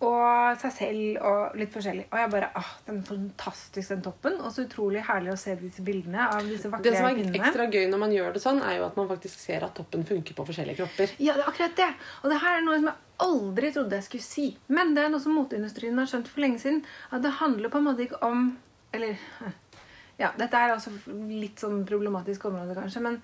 Og 0.00 0.56
seg 0.56 0.72
selv 0.72 1.24
og 1.28 1.56
litt 1.60 1.72
forskjellig. 1.74 2.06
Og 2.08 2.16
jeg 2.16 2.30
bare 2.32 2.46
ah, 2.56 2.68
den 2.86 3.02
er 3.02 3.08
fantastisk, 3.08 3.90
den 3.90 4.00
toppen. 4.04 4.38
Og 4.40 4.54
så 4.54 4.64
utrolig 4.64 5.02
herlig 5.04 5.34
å 5.34 5.40
se 5.40 5.56
disse 5.60 5.84
bildene 5.84 6.24
av 6.24 6.46
disse 6.48 6.70
vakre 6.72 6.86
Det 6.88 6.94
som 6.96 7.08
er 7.10 7.18
kvinnene. 7.18 7.42
ekstra 7.42 7.66
gøy 7.68 7.84
når 7.92 8.00
man 8.00 8.14
gjør 8.16 8.32
det 8.36 8.42
sånn, 8.44 8.62
er 8.64 8.78
jo 8.78 8.86
at 8.86 8.96
man 8.96 9.10
faktisk 9.10 9.42
ser 9.42 9.66
at 9.66 9.74
toppen 9.76 10.06
funker 10.08 10.38
på 10.38 10.46
forskjellige 10.48 10.80
kropper. 10.80 11.12
Ja, 11.20 11.34
det 11.36 11.44
er 11.44 11.52
akkurat 11.52 11.76
det. 11.82 11.90
Og 12.22 12.32
det 12.32 12.40
her 12.46 12.56
er 12.56 12.64
noe 12.64 12.78
som 12.78 12.88
jeg 12.88 12.96
aldri 13.26 13.72
trodde 13.76 14.00
jeg 14.00 14.08
skulle 14.08 14.28
si. 14.30 14.46
Men 14.72 14.96
det 14.96 15.04
er 15.04 15.12
noe 15.12 15.20
som 15.20 15.36
moteindustrien 15.36 16.00
har 16.00 16.08
skjønt 16.08 16.32
for 16.32 16.46
lenge 16.46 16.62
siden. 16.64 16.80
At 17.12 17.26
det 17.26 17.36
handler 17.42 17.72
på 17.72 17.82
en 17.82 17.88
måte 17.90 18.06
ikke 18.08 18.22
om 18.24 18.54
Eller 18.96 19.20
ja, 20.22 20.32
dette 20.40 20.56
er 20.56 20.72
altså 20.74 20.90
litt 21.28 21.60
sånn 21.60 21.84
problematisk 21.86 22.48
område, 22.48 22.74
kanskje. 22.74 23.04
Men 23.04 23.20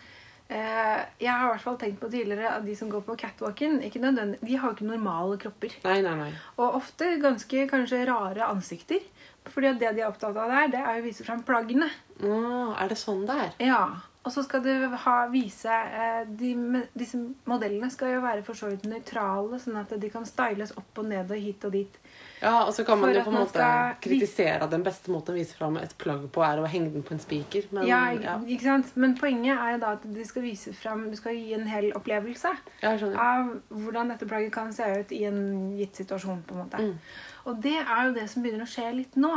Jeg 0.49 1.26
har 1.26 1.49
i 1.49 1.51
hvert 1.51 1.64
fall 1.64 1.78
tenkt 1.80 1.99
på 1.99 2.11
tidligere 2.12 2.53
at 2.55 2.66
de 2.66 2.74
som 2.78 2.90
går 2.92 3.03
på 3.07 3.16
catwalken, 3.18 3.80
ikke 3.82 3.99
de 3.99 4.57
har 4.57 4.68
jo 4.68 4.76
ikke 4.76 4.86
normale 4.86 5.38
kropper. 5.42 5.74
Nei, 5.82 5.99
nei, 6.07 6.14
nei. 6.20 6.32
Og 6.57 6.78
ofte 6.78 7.16
ganske 7.22 7.64
kanskje 7.72 8.05
rare 8.07 8.47
ansikter. 8.47 9.03
Fordi 9.47 9.70
at 9.70 9.78
det 9.78 9.94
de 9.97 10.03
er 10.03 10.11
opptatt 10.11 10.36
av 10.36 10.51
der, 10.51 10.68
det 10.74 10.82
er 10.82 10.99
å 10.99 11.05
vise 11.05 11.24
fram 11.26 11.42
plaggene. 11.47 11.88
Å, 12.18 12.36
er 12.78 12.90
det 12.90 12.99
sånn 12.99 13.24
det 13.28 13.36
er? 13.44 13.53
Ja, 13.62 13.82
og 14.26 14.32
så 14.34 14.42
skal 14.42 14.64
du 14.64 14.72
ha, 15.05 15.16
vise 15.30 15.70
eh, 15.70 16.22
de, 16.26 16.53
Disse 16.99 17.20
modellene 17.47 17.90
skal 17.94 18.16
jo 18.16 18.24
være 18.24 18.42
for 18.47 18.59
så 18.59 18.72
vidt 18.72 18.88
nøytrale, 18.90 19.61
sånn 19.62 19.78
at 19.78 19.94
de 20.03 20.11
kan 20.11 20.26
styles 20.26 20.74
opp 20.80 21.03
og 21.03 21.07
ned 21.12 21.30
og 21.30 21.42
hit 21.42 21.66
og 21.68 21.76
dit. 21.76 22.01
Ja, 22.43 22.64
og 22.66 22.74
så 22.76 22.84
kan 22.84 23.01
man 23.01 23.14
jo 23.14 23.22
på 23.24 23.30
en 23.32 23.39
måte 23.39 23.55
skal 23.57 23.95
kritisere 24.05 24.61
at 24.62 24.70
den 24.70 24.82
beste 24.84 25.11
måten 25.11 25.32
å 25.32 25.39
vise 25.39 25.57
fram 25.57 25.78
et 25.80 25.95
plagg 25.99 26.26
på, 26.34 26.43
er 26.45 26.61
å 26.61 26.66
henge 26.68 26.93
den 26.93 27.03
på 27.07 27.14
en 27.16 27.22
spiker. 27.22 27.68
Men 27.72 27.87
Ja, 27.89 28.01
ja, 28.12 28.34
ikke 28.45 28.66
sant? 28.68 28.91
Men 28.97 29.14
poenget 29.16 29.57
er 29.57 29.72
jo 29.76 29.78
da 29.84 29.93
at 29.97 30.05
du 30.05 30.24
skal 30.24 30.43
vise 30.45 30.74
fram 30.76 31.07
Du 31.11 31.16
skal 31.16 31.34
gi 31.34 31.55
en 31.57 31.66
hel 31.66 31.93
opplevelse 31.97 32.53
av 32.84 33.55
hvordan 33.70 34.12
dette 34.12 34.28
plagget 34.28 34.53
kan 34.53 34.72
se 34.72 34.84
ut 35.01 35.12
i 35.12 35.24
en 35.24 35.72
gitt 35.78 35.97
situasjon. 35.97 36.43
på 36.47 36.55
en 36.55 36.61
måte. 36.64 36.76
Mm. 36.82 36.99
Og 37.47 37.62
det 37.62 37.78
er 37.78 38.07
jo 38.09 38.12
det 38.14 38.28
som 38.30 38.43
begynner 38.43 38.66
å 38.66 38.70
skje 38.70 38.91
litt 38.95 39.16
nå. 39.16 39.32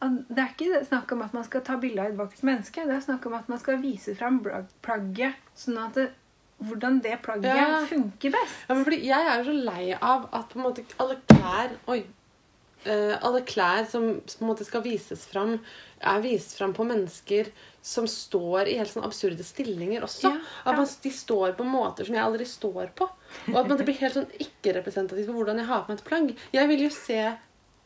Det 0.00 0.38
er 0.38 0.52
ikke 0.54 0.84
snakk 0.86 1.12
om 1.12 1.22
at 1.22 1.32
man 1.34 1.44
skal 1.44 1.60
ta 1.66 1.76
bilde 1.76 2.00
av 2.00 2.12
et 2.12 2.18
vakkert 2.18 2.42
menneske. 2.46 2.84
Det 2.86 2.94
er 2.96 3.00
snakk 3.04 3.26
om 3.26 3.34
at 3.34 3.48
man 3.50 3.58
skal 3.58 3.80
vise 3.82 4.14
fram 4.14 4.38
plagget 4.82 5.34
sånn 5.58 5.78
at 5.82 5.94
det, 5.98 6.10
hvordan 6.62 7.00
det 7.02 7.16
plagget 7.22 7.56
Ja. 7.56 7.84
funker 7.86 8.30
best. 8.30 8.62
Ja, 8.68 8.74
men 8.74 8.84
fordi 8.84 9.00
jeg 9.04 9.26
er 9.26 9.42
jo 9.42 9.50
så 9.50 9.64
lei 9.64 9.92
av 10.00 10.28
at 10.32 10.48
på 10.48 10.58
en 10.58 10.64
måte 10.68 10.84
alle 10.98 11.18
klær 11.26 11.74
Oi. 11.88 12.04
Eh, 12.86 13.14
alle 13.26 13.40
klær 13.42 13.88
som, 13.90 14.20
som 14.26 14.38
på 14.38 14.44
en 14.44 14.50
måte 14.52 14.66
skal 14.66 14.84
vises 14.84 15.24
fram, 15.26 15.56
er 15.98 16.20
vist 16.22 16.54
fram 16.58 16.74
på 16.76 16.86
mennesker 16.86 17.50
som 17.82 18.06
står 18.10 18.70
i 18.70 18.76
helt 18.78 18.92
sånn 18.92 19.06
absurde 19.06 19.42
stillinger 19.46 20.04
også. 20.06 20.30
Ja, 20.30 20.38
At 20.64 20.78
man, 20.78 20.86
De 21.02 21.10
står 21.14 21.56
på 21.58 21.66
måter 21.66 22.06
som 22.06 22.14
jeg 22.14 22.22
aldri 22.24 22.46
står 22.46 22.92
på. 22.98 23.08
Og 23.50 23.58
at 23.58 23.66
man, 23.66 23.76
det 23.80 23.86
blir 23.88 23.98
helt 23.98 24.18
sånn 24.20 24.30
ikke-representativt 24.38 25.26
for 25.26 25.40
hvordan 25.40 25.62
jeg 25.62 25.70
har 25.70 25.84
på 25.84 25.92
meg 25.92 25.98
et 26.00 26.08
plagg. 26.08 26.32
Jeg 26.54 26.70
vil 26.70 26.86
jo 26.86 26.92
se 26.94 27.20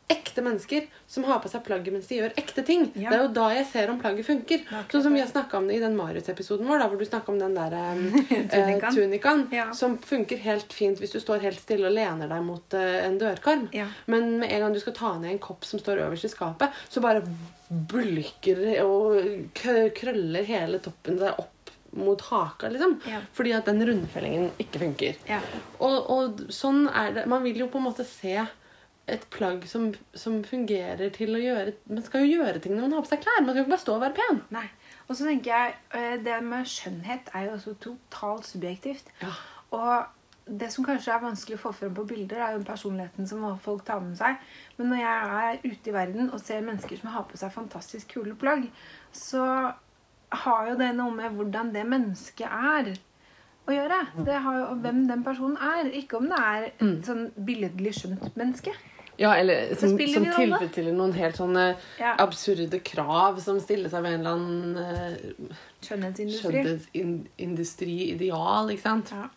ekte 0.07 0.41
mennesker 0.41 0.87
som 1.07 1.23
har 1.23 1.39
på 1.39 1.49
seg 1.51 1.63
plagget 1.65 1.93
mens 1.93 2.07
de 2.09 2.17
gjør 2.17 2.33
ekte 2.39 2.63
ting. 2.65 2.87
Ja. 2.95 3.09
Det 3.09 3.17
er 3.17 3.21
jo 3.23 3.31
da 3.35 3.45
jeg 3.53 3.67
ser 3.69 3.91
om 3.93 3.99
plagget 4.01 4.27
funker. 4.27 4.65
Er 4.67 4.85
Sånn 4.91 5.05
som 5.05 5.15
vi 5.15 5.21
har 5.21 5.29
snakka 5.29 5.59
om 5.59 5.69
det 5.69 5.77
i 5.77 5.83
den 5.83 5.95
Marius-episoden 5.97 6.67
vår, 6.67 6.81
da, 6.81 6.89
hvor 6.91 6.99
du 6.99 7.05
snakka 7.07 7.33
om 7.33 7.39
den 7.39 7.55
der 7.57 7.75
eh, 7.79 8.33
eh, 8.43 8.87
Tunikaen. 8.89 9.47
Ja. 9.53 9.69
som 9.77 9.97
funker 10.01 10.41
helt 10.43 10.73
fint 10.73 10.99
hvis 11.01 11.15
du 11.15 11.19
står 11.23 11.45
helt 11.45 11.61
stille 11.61 11.87
og 11.89 11.95
lener 11.95 12.31
deg 12.31 12.45
mot 12.45 12.77
eh, 12.77 12.99
en 13.05 13.19
dørkarm. 13.21 13.67
Ja. 13.75 13.87
Men 14.11 14.37
med 14.41 14.51
en 14.51 14.65
gang 14.65 14.75
du 14.75 14.81
skal 14.83 14.97
ta 14.97 15.15
ned 15.17 15.35
en 15.35 15.43
kopp 15.43 15.65
som 15.67 15.81
står 15.81 16.03
øverst 16.07 16.27
i 16.27 16.33
skapet, 16.33 16.83
så 16.89 17.03
bare 17.03 17.23
bulker 17.69 18.59
og 18.83 19.53
krøller 19.97 20.45
hele 20.45 20.81
toppen 20.83 21.17
seg 21.21 21.39
opp 21.41 21.49
mot 21.93 22.21
haka, 22.21 22.69
liksom. 22.73 22.95
Ja. 23.05 23.19
Fordi 23.37 23.53
at 23.53 23.67
den 23.69 23.85
rundfellingen 23.85 24.49
ikke 24.61 24.81
funker. 24.81 25.17
Ja. 25.29 25.39
Og, 25.77 26.09
og 26.09 26.43
sånn 26.53 26.87
er 26.89 27.13
det. 27.13 27.25
Man 27.29 27.43
vil 27.45 27.61
jo 27.61 27.69
på 27.69 27.77
en 27.77 27.85
måte 27.85 28.05
se 28.07 28.33
et 29.07 29.25
plagg 29.29 29.65
som, 29.67 29.89
som 30.15 30.37
fungerer 30.47 31.09
til 31.11 31.35
å 31.35 31.39
gjøre 31.41 31.73
Man 31.91 32.03
skal 32.05 32.23
jo 32.23 32.37
gjøre 32.39 32.61
ting 32.63 32.71
når 32.77 32.85
man 32.85 32.93
har 32.93 33.01
på 33.03 33.09
seg 33.11 33.19
klær. 33.25 33.41
Man 33.43 33.49
skal 33.51 33.57
jo 33.59 33.63
ikke 33.65 33.73
bare 33.75 33.83
stå 33.83 33.95
og 33.97 34.01
være 34.05 34.15
pen. 34.19 34.41
Nei. 34.55 34.65
Og 35.09 35.15
så 35.19 35.25
tenker 35.27 35.51
jeg 35.51 35.73
eh, 35.99 36.13
Det 36.23 36.37
med 36.47 36.69
skjønnhet 36.71 37.31
er 37.35 37.45
jo 37.49 37.55
også 37.57 37.73
totalt 37.83 38.47
subjektivt. 38.47 39.11
Ja. 39.21 39.33
Og 39.75 40.05
det 40.61 40.69
som 40.71 40.83
kanskje 40.87 41.11
er 41.15 41.21
vanskelig 41.23 41.55
å 41.55 41.61
få 41.65 41.71
frem 41.75 41.93
på 41.95 42.03
bilder, 42.07 42.41
er 42.43 42.55
jo 42.57 42.63
personligheten 42.67 43.27
som 43.27 43.43
folk 43.63 43.83
tar 43.87 43.99
med 44.03 44.17
seg. 44.19 44.39
Men 44.77 44.89
når 44.91 44.99
jeg 44.99 45.43
er 45.43 45.61
ute 45.71 45.89
i 45.91 45.93
verden 45.95 46.31
og 46.35 46.39
ser 46.43 46.63
mennesker 46.67 46.99
som 46.99 47.11
har 47.13 47.23
på 47.29 47.39
seg 47.39 47.53
fantastisk 47.55 48.11
kule 48.15 48.35
plagg, 48.39 48.65
så 49.15 49.43
har 50.43 50.67
jo 50.71 50.75
det 50.79 50.89
noe 50.97 51.11
med 51.15 51.35
hvordan 51.37 51.71
det 51.75 51.83
mennesket 51.87 52.47
er 52.47 52.91
å 53.67 53.71
gjøre. 53.71 53.99
Det 54.27 54.39
har 54.43 54.57
jo 54.59 54.65
hvem 54.83 55.03
den 55.07 55.23
personen 55.23 55.55
er. 55.63 55.87
Ikke 55.95 56.19
om 56.19 56.27
det 56.31 56.39
er 56.39 56.63
et 56.71 56.81
Mm. 56.83 56.97
sånn 57.07 57.23
billedlig 57.47 57.93
skjønt 58.01 58.35
menneske. 58.35 58.73
Ja, 59.23 59.31
eller 59.39 59.71
som, 59.79 59.93
som 59.95 60.25
tilfredsstiller 60.35 60.91
noen 60.97 61.13
helt 61.15 61.37
sånne 61.39 61.65
Ja. 62.01 62.13
absurde 62.19 62.79
krav 62.83 63.39
som 63.43 63.59
stilles 63.63 63.93
av 63.95 64.03
en 64.09 64.17
eller 64.19 64.33
annen 64.35 64.75
uh, 64.75 65.55
Skjønnhetsindustri. 65.85 66.63
skjønnhetsindustriideal, 67.43 68.73
ikke 68.73 68.83
sant? 68.83 69.13
Ja. 69.15 69.29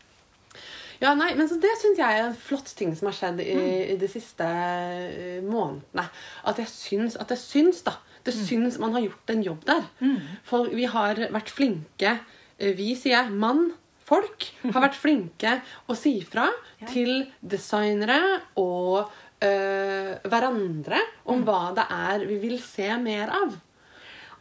Ja, 0.97 1.11
nei, 1.13 1.35
men 1.37 1.45
så 1.49 1.59
Det 1.61 1.69
syns 1.77 1.99
jeg 2.01 2.09
er 2.19 2.23
en 2.31 2.37
flott 2.41 2.71
ting 2.79 2.95
som 2.97 3.11
har 3.11 3.17
skjedd 3.19 3.41
i, 3.45 3.53
i 3.93 3.97
de 4.01 4.09
siste 4.09 4.47
uh, 4.49 5.43
månedene. 5.45 6.07
At 6.49 6.57
jeg 6.63 6.71
syns, 6.73 7.19
at 7.21 7.29
det 7.33 7.37
syns, 7.43 7.83
da. 7.85 7.99
Det 8.27 8.33
syns 8.35 8.79
man 8.83 8.97
har 8.97 9.05
gjort 9.05 9.31
en 9.31 9.43
jobb 9.45 9.61
der. 9.69 9.85
For 10.49 10.67
vi 10.75 10.89
har 10.91 11.21
vært 11.31 11.53
flinke 11.55 12.17
eh, 12.59 12.73
Vi, 12.75 12.89
sier 12.99 13.13
jeg, 13.21 13.31
mann, 13.39 13.69
folk, 14.09 14.49
har 14.65 14.83
vært 14.89 14.99
flinke 15.05 15.53
å 15.87 15.95
si 15.99 16.17
fra 16.27 16.49
Ja. 16.81 16.89
til 16.91 17.13
designere 17.41 18.19
og 18.59 19.13
eh, 19.47 20.17
hverandre 20.29 20.99
om 21.33 21.45
hva 21.47 21.61
det 21.77 21.87
er 21.91 22.27
vi 22.29 22.39
vil 22.43 22.59
se 22.63 22.91
mer 23.03 23.33
av. 23.43 23.57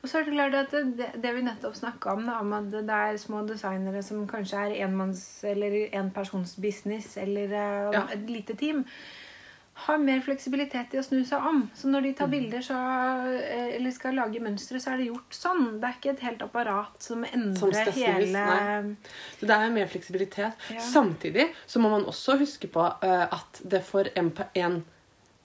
Og 0.06 0.10
så 0.12 0.20
er 0.20 0.26
det 0.28 0.34
klart 0.36 0.56
at 0.60 0.74
det, 0.99 1.08
det 1.24 1.32
vi 1.34 1.41
nettopp 1.41 1.74
snakka 1.80 2.12
om, 2.14 2.26
da, 2.30 2.36
om 2.43 2.51
at 2.53 2.68
det 2.76 2.84
er 2.93 3.16
små 3.18 3.39
designere 3.49 4.03
som 4.06 4.28
kanskje 4.30 4.60
er 4.68 4.76
enmanns- 4.86 5.41
eller 5.49 5.88
enpersonsbusiness 5.97 7.16
eller 7.24 7.53
eh, 7.53 7.91
Ja. 7.95 8.03
et 8.14 8.30
lite 8.30 8.53
team, 8.60 8.84
har 9.86 9.97
mer 9.99 10.22
fleksibilitet 10.24 10.93
i 10.95 10.99
å 11.01 11.03
snu 11.03 11.26
seg 11.28 11.41
om. 11.49 11.66
Så 11.76 11.89
når 11.91 12.01
de 12.06 12.12
Mm. 12.14 12.16
tar 12.18 12.28
bilder 12.32 12.62
så, 12.64 12.78
eh, 13.41 13.76
eller 13.76 13.91
skal 13.91 14.14
lage 14.16 14.39
mønstre, 14.39 14.80
så 14.80 14.93
er 14.93 14.97
det 15.01 15.08
gjort 15.10 15.32
sånn. 15.36 15.82
Det 15.82 15.89
er 15.89 15.95
ikke 15.99 16.14
et 16.14 16.20
helt 16.30 16.41
apparat 16.45 17.01
som 17.03 17.26
endrer 17.26 17.58
som 17.58 17.72
hele. 17.72 18.95
Så 19.39 19.41
det 19.41 19.49
er 19.58 19.70
mer 19.72 19.88
fleksibilitet. 19.88 20.53
Ja. 20.70 20.80
Samtidig 20.80 21.49
så 21.68 21.80
må 21.82 21.89
man 21.89 22.06
også 22.06 22.38
huske 22.39 22.68
på 22.72 22.86
at 23.03 23.62
det 23.68 23.84
for 23.84 24.06
en 24.16 24.32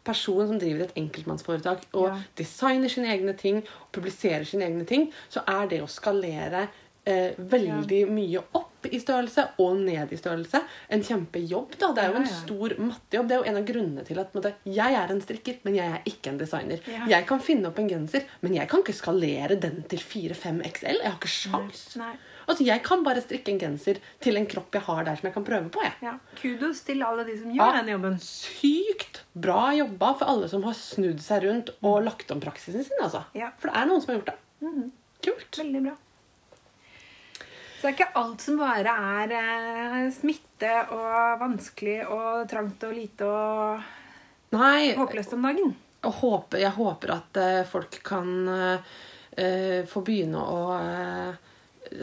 person 0.04 0.46
som 0.48 0.58
driver 0.58 0.86
et 0.86 0.94
enkeltmannsforetak 0.96 1.82
og 1.94 2.08
Ja. 2.08 2.18
designer 2.36 2.88
sine 2.88 3.12
egne 3.12 3.36
ting 3.36 3.58
og 3.58 3.90
publiserer 3.92 4.44
sine 4.46 4.64
egne 4.68 4.86
ting, 4.86 5.10
så 5.28 5.42
er 5.46 5.66
det 5.68 5.82
å 5.82 5.88
skalere 5.88 6.68
eh, 7.06 7.32
veldig 7.38 8.00
mye 8.12 8.42
opp 8.54 8.84
i 8.90 8.98
størrelse 9.00 9.46
og 9.58 9.76
ned 9.80 10.12
i 10.12 10.16
størrelse 10.16 10.60
en 10.88 11.02
kjempejobb. 11.02 11.76
da. 11.78 11.92
Det 11.92 12.02
er 12.02 12.10
jo 12.12 12.16
en 12.20 12.26
ja. 12.28 12.34
stor 12.44 12.74
mattejobb. 12.78 13.28
Det 13.28 13.34
er 13.34 13.40
jo 13.40 13.48
en 13.50 13.56
av 13.56 13.66
grunnene 13.68 14.04
til 14.06 14.18
at 14.20 14.32
måtte, 14.36 14.52
jeg 14.64 14.94
er 14.94 15.10
en 15.12 15.20
strikker, 15.20 15.56
men 15.64 15.74
jeg 15.76 15.90
er 15.96 16.02
ikke 16.06 16.30
en 16.32 16.38
designer. 16.38 16.80
Ja. 16.86 17.06
Jeg 17.08 17.26
kan 17.26 17.40
finne 17.40 17.68
opp 17.68 17.78
en 17.78 17.88
genser, 17.88 18.24
men 18.42 18.54
jeg 18.54 18.68
kan 18.68 18.80
ikke 18.84 18.96
skalere 18.96 19.58
den 19.60 19.82
til 19.88 19.98
4-5 19.98 20.62
XL. 20.72 21.00
Jeg 21.00 21.10
har 21.10 21.18
ikke 21.18 21.28
sjans. 21.34 21.96
Nei. 21.96 22.14
Altså, 22.48 22.64
Jeg 22.64 22.82
kan 22.82 23.02
bare 23.04 23.20
strikke 23.22 23.48
en 23.52 23.58
genser 23.60 23.98
til 24.20 24.36
en 24.36 24.46
kropp 24.46 24.72
jeg 24.74 24.82
har 24.82 25.04
der 25.04 25.16
som 25.16 25.26
jeg 25.28 25.34
kan 25.34 25.44
prøve 25.44 25.70
på. 25.70 25.82
jeg. 25.82 25.92
Ja. 26.02 26.14
Kudos 26.40 26.80
til 26.86 27.02
alle 27.02 27.24
de 27.24 27.38
som 27.38 27.50
gjør 27.52 27.74
Ja. 27.74 27.82
den 27.82 27.88
jobben. 27.94 28.18
Sykt 28.20 29.22
bra 29.34 29.72
jobba 29.74 30.14
for 30.18 30.26
alle 30.28 30.48
som 30.48 30.62
har 30.64 30.74
snudd 30.74 31.20
seg 31.20 31.42
rundt 31.44 31.70
og 31.82 32.02
lagt 32.04 32.30
om 32.30 32.40
praksisen 32.40 32.84
sin. 32.84 32.98
altså. 33.02 33.24
Ja. 33.34 33.50
For 33.58 33.68
det 33.70 33.76
er 33.76 33.86
noen 33.86 34.00
som 34.00 34.14
har 34.14 34.20
gjort 34.20 34.32
det. 34.32 34.38
Mhm. 34.62 34.90
Kult. 35.22 35.58
Veldig 35.58 35.82
bra. 35.84 35.96
Så 37.80 37.82
det 37.82 37.88
er 37.88 37.96
ikke 37.96 38.16
alt 38.20 38.40
som 38.44 38.58
bare 38.60 38.92
er 38.92 39.32
eh, 39.32 40.10
smitte 40.12 40.72
og 40.92 41.38
vanskelig 41.40 42.02
og 42.10 42.48
trangt 42.50 42.82
og 42.84 42.92
lite 42.92 43.24
og 43.24 43.80
Nei, 44.52 44.94
håpløst 44.98 45.32
om 45.32 45.42
dagen. 45.46 45.76
Jeg 46.02 46.12
håper, 46.12 46.58
jeg 46.58 46.70
håper 46.76 47.10
at 47.14 47.36
eh, 47.40 47.64
folk 47.70 48.02
kan 48.04 48.48
eh, 48.48 48.78
eh, 49.38 49.86
få 49.88 50.02
begynne 50.04 50.40
å 50.42 50.60
eh, 50.76 51.34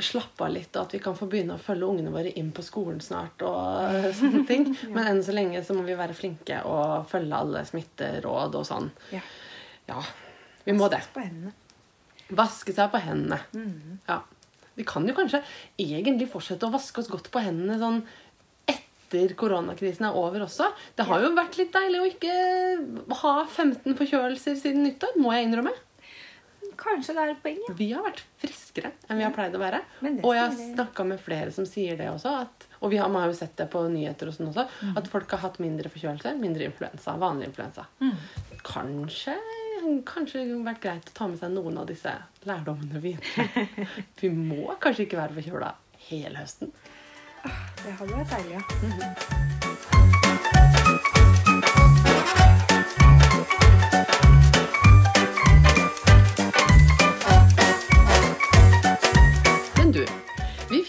slappe 0.04 0.44
av 0.46 0.52
litt, 0.54 0.72
og 0.76 0.88
at 0.88 0.96
vi 0.98 1.00
kan 1.04 1.16
få 1.18 1.28
begynne 1.32 1.56
å 1.56 1.62
følge 1.64 1.88
ungene 1.88 2.12
våre 2.14 2.32
inn 2.40 2.50
på 2.56 2.66
skolen 2.66 3.00
snart. 3.04 3.42
og 3.48 4.10
sånne 4.20 4.44
ting. 4.50 4.68
Men 4.94 5.12
enn 5.14 5.24
så 5.24 5.36
lenge 5.36 5.64
så 5.66 5.76
må 5.78 5.86
vi 5.88 5.98
være 5.98 6.18
flinke 6.18 6.62
og 6.68 7.08
følge 7.12 7.40
alle 7.40 7.64
smitteråd 7.68 8.58
og 8.60 8.68
sånn. 8.68 8.90
Ja. 9.16 9.24
Ja, 9.88 10.02
vi 10.68 10.76
må 10.76 10.90
det. 10.92 11.00
Vaske 12.36 12.74
seg 12.76 12.92
på 12.92 13.00
hendene. 13.04 13.40
Mhm. 13.56 14.02
Ja. 14.10 14.22
Vi 14.78 14.86
kan 14.86 15.08
jo 15.10 15.16
kanskje 15.18 15.40
egentlig 15.82 16.28
fortsette 16.30 16.68
å 16.68 16.74
vaske 16.76 17.02
oss 17.02 17.08
godt 17.10 17.32
på 17.34 17.42
hendene 17.42 17.80
sånn 17.82 18.04
etter 18.70 19.32
koronakrisen 19.40 20.06
er 20.06 20.18
over 20.20 20.44
også. 20.46 20.68
Det 20.94 21.08
har 21.08 21.24
jo 21.24 21.32
vært 21.34 21.58
litt 21.58 21.72
deilig 21.74 22.02
å 22.04 22.10
ikke 22.12 22.36
ha 23.24 23.34
15 23.48 23.96
forkjølelser 23.98 24.60
siden 24.60 24.84
nyttår, 24.86 25.16
må 25.18 25.32
jeg 25.34 25.48
innrømme. 25.48 25.74
Kanskje 26.78 27.16
det 27.18 27.24
er 27.24 27.34
et 27.34 27.44
poeng. 27.44 27.60
ja. 27.68 27.76
Vi 27.78 27.90
har 27.92 28.06
vært 28.06 28.24
friskere 28.42 28.92
enn 29.08 29.20
vi 29.20 29.26
har 29.26 29.36
pleid 29.36 29.56
å 29.58 29.62
være. 29.62 29.82
Og 30.22 30.32
jeg 30.36 30.44
har 30.44 30.58
snakka 30.58 31.06
med 31.10 31.22
flere 31.24 31.54
som 31.56 31.68
sier 31.70 31.98
det 32.00 32.10
også. 32.12 32.34
At, 32.46 32.68
og 32.82 32.94
vi 32.94 33.00
har, 33.02 33.12
man 33.12 33.26
har 33.26 33.34
jo 33.34 33.40
sett 33.40 33.56
det 33.60 33.70
på 33.74 33.84
nyheter 33.92 34.30
og 34.30 34.38
sånn 34.38 34.52
også. 34.52 34.68
Mm. 34.82 34.98
At 35.02 35.10
folk 35.12 35.34
har 35.36 35.44
hatt 35.46 35.62
mindre 35.64 35.92
forkjølelse, 35.94 36.36
mindre 36.42 36.70
influensa. 36.70 37.18
Vanlig 37.22 37.52
influensa. 37.52 37.88
Mm. 38.04 38.14
Kanskje 38.68 39.38
Kanskje 40.08 40.42
det 40.44 40.56
vært 40.66 40.82
greit 40.84 41.12
å 41.12 41.14
ta 41.16 41.28
med 41.30 41.40
seg 41.40 41.54
noen 41.54 41.78
av 41.80 41.86
disse 41.88 42.12
lærdommene 42.50 43.02
videre. 43.04 43.68
Vi 44.20 44.32
må 44.34 44.74
kanskje 44.82 45.06
ikke 45.06 45.22
være 45.22 45.38
forkjøla 45.38 45.72
hele 46.10 46.42
høsten. 46.42 46.74
Det 47.84 47.94
hadde 48.00 48.18
vært 48.18 48.36
deilig, 48.36 48.58
ja. 48.58 48.66
Men 48.82 48.98
du, 48.98 49.57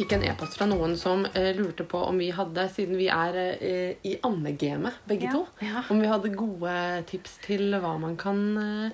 fikk 0.09 0.23
en 0.23 0.25
e-post 0.31 0.61
noen 0.65 0.95
som 0.97 1.27
eh, 1.37 1.51
lurte 1.57 1.85
på 1.85 1.99
om 2.09 2.17
vi 2.19 2.31
hadde, 2.33 2.65
siden 2.73 2.97
vi 2.97 3.09
er 3.13 3.37
eh, 3.61 3.97
i 4.09 4.15
ammegamet 4.25 4.97
begge 5.09 5.27
Ja. 5.29 5.33
to, 5.33 5.47
Ja. 5.61 5.83
om 5.91 6.01
vi 6.01 6.07
hadde 6.09 6.31
gode 6.35 7.05
tips 7.07 7.39
til 7.45 7.75
hva 7.77 7.99
man 8.01 8.17
kan 8.17 8.41
eh, 8.57 8.91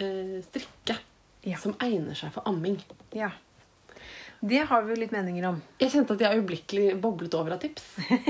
eh, 0.00 0.40
strikke 0.48 0.96
Ja. 1.44 1.56
som 1.60 1.74
egner 1.80 2.14
seg 2.16 2.32
for 2.32 2.42
amming. 2.48 2.78
Ja. 3.12 3.30
Det 4.40 4.64
har 4.66 4.82
vi 4.84 4.94
jo 4.94 5.00
litt 5.02 5.12
meninger 5.12 5.44
om. 5.48 5.62
Jeg 5.80 5.90
kjente 5.90 6.14
at 6.14 6.20
jeg 6.20 6.38
øyeblikkelig 6.40 7.00
boblet 7.00 7.34
over 7.34 7.52
av 7.52 7.60
tips. 7.60 7.84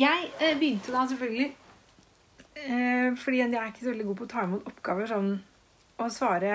Jeg 0.00 0.30
eh, 0.40 0.54
begynte 0.56 0.92
da 0.94 1.02
selvfølgelig 1.10 1.50
eh, 2.54 3.08
Fordi 3.18 3.38
jeg 3.40 3.54
er 3.58 3.66
ikke 3.72 3.82
så 3.82 3.90
veldig 3.90 4.04
god 4.06 4.16
på 4.20 4.24
å 4.24 4.30
ta 4.30 4.44
imot 4.46 4.68
oppgaver 4.70 5.08
sånn 5.10 5.30
og 6.00 6.12
svare 6.14 6.52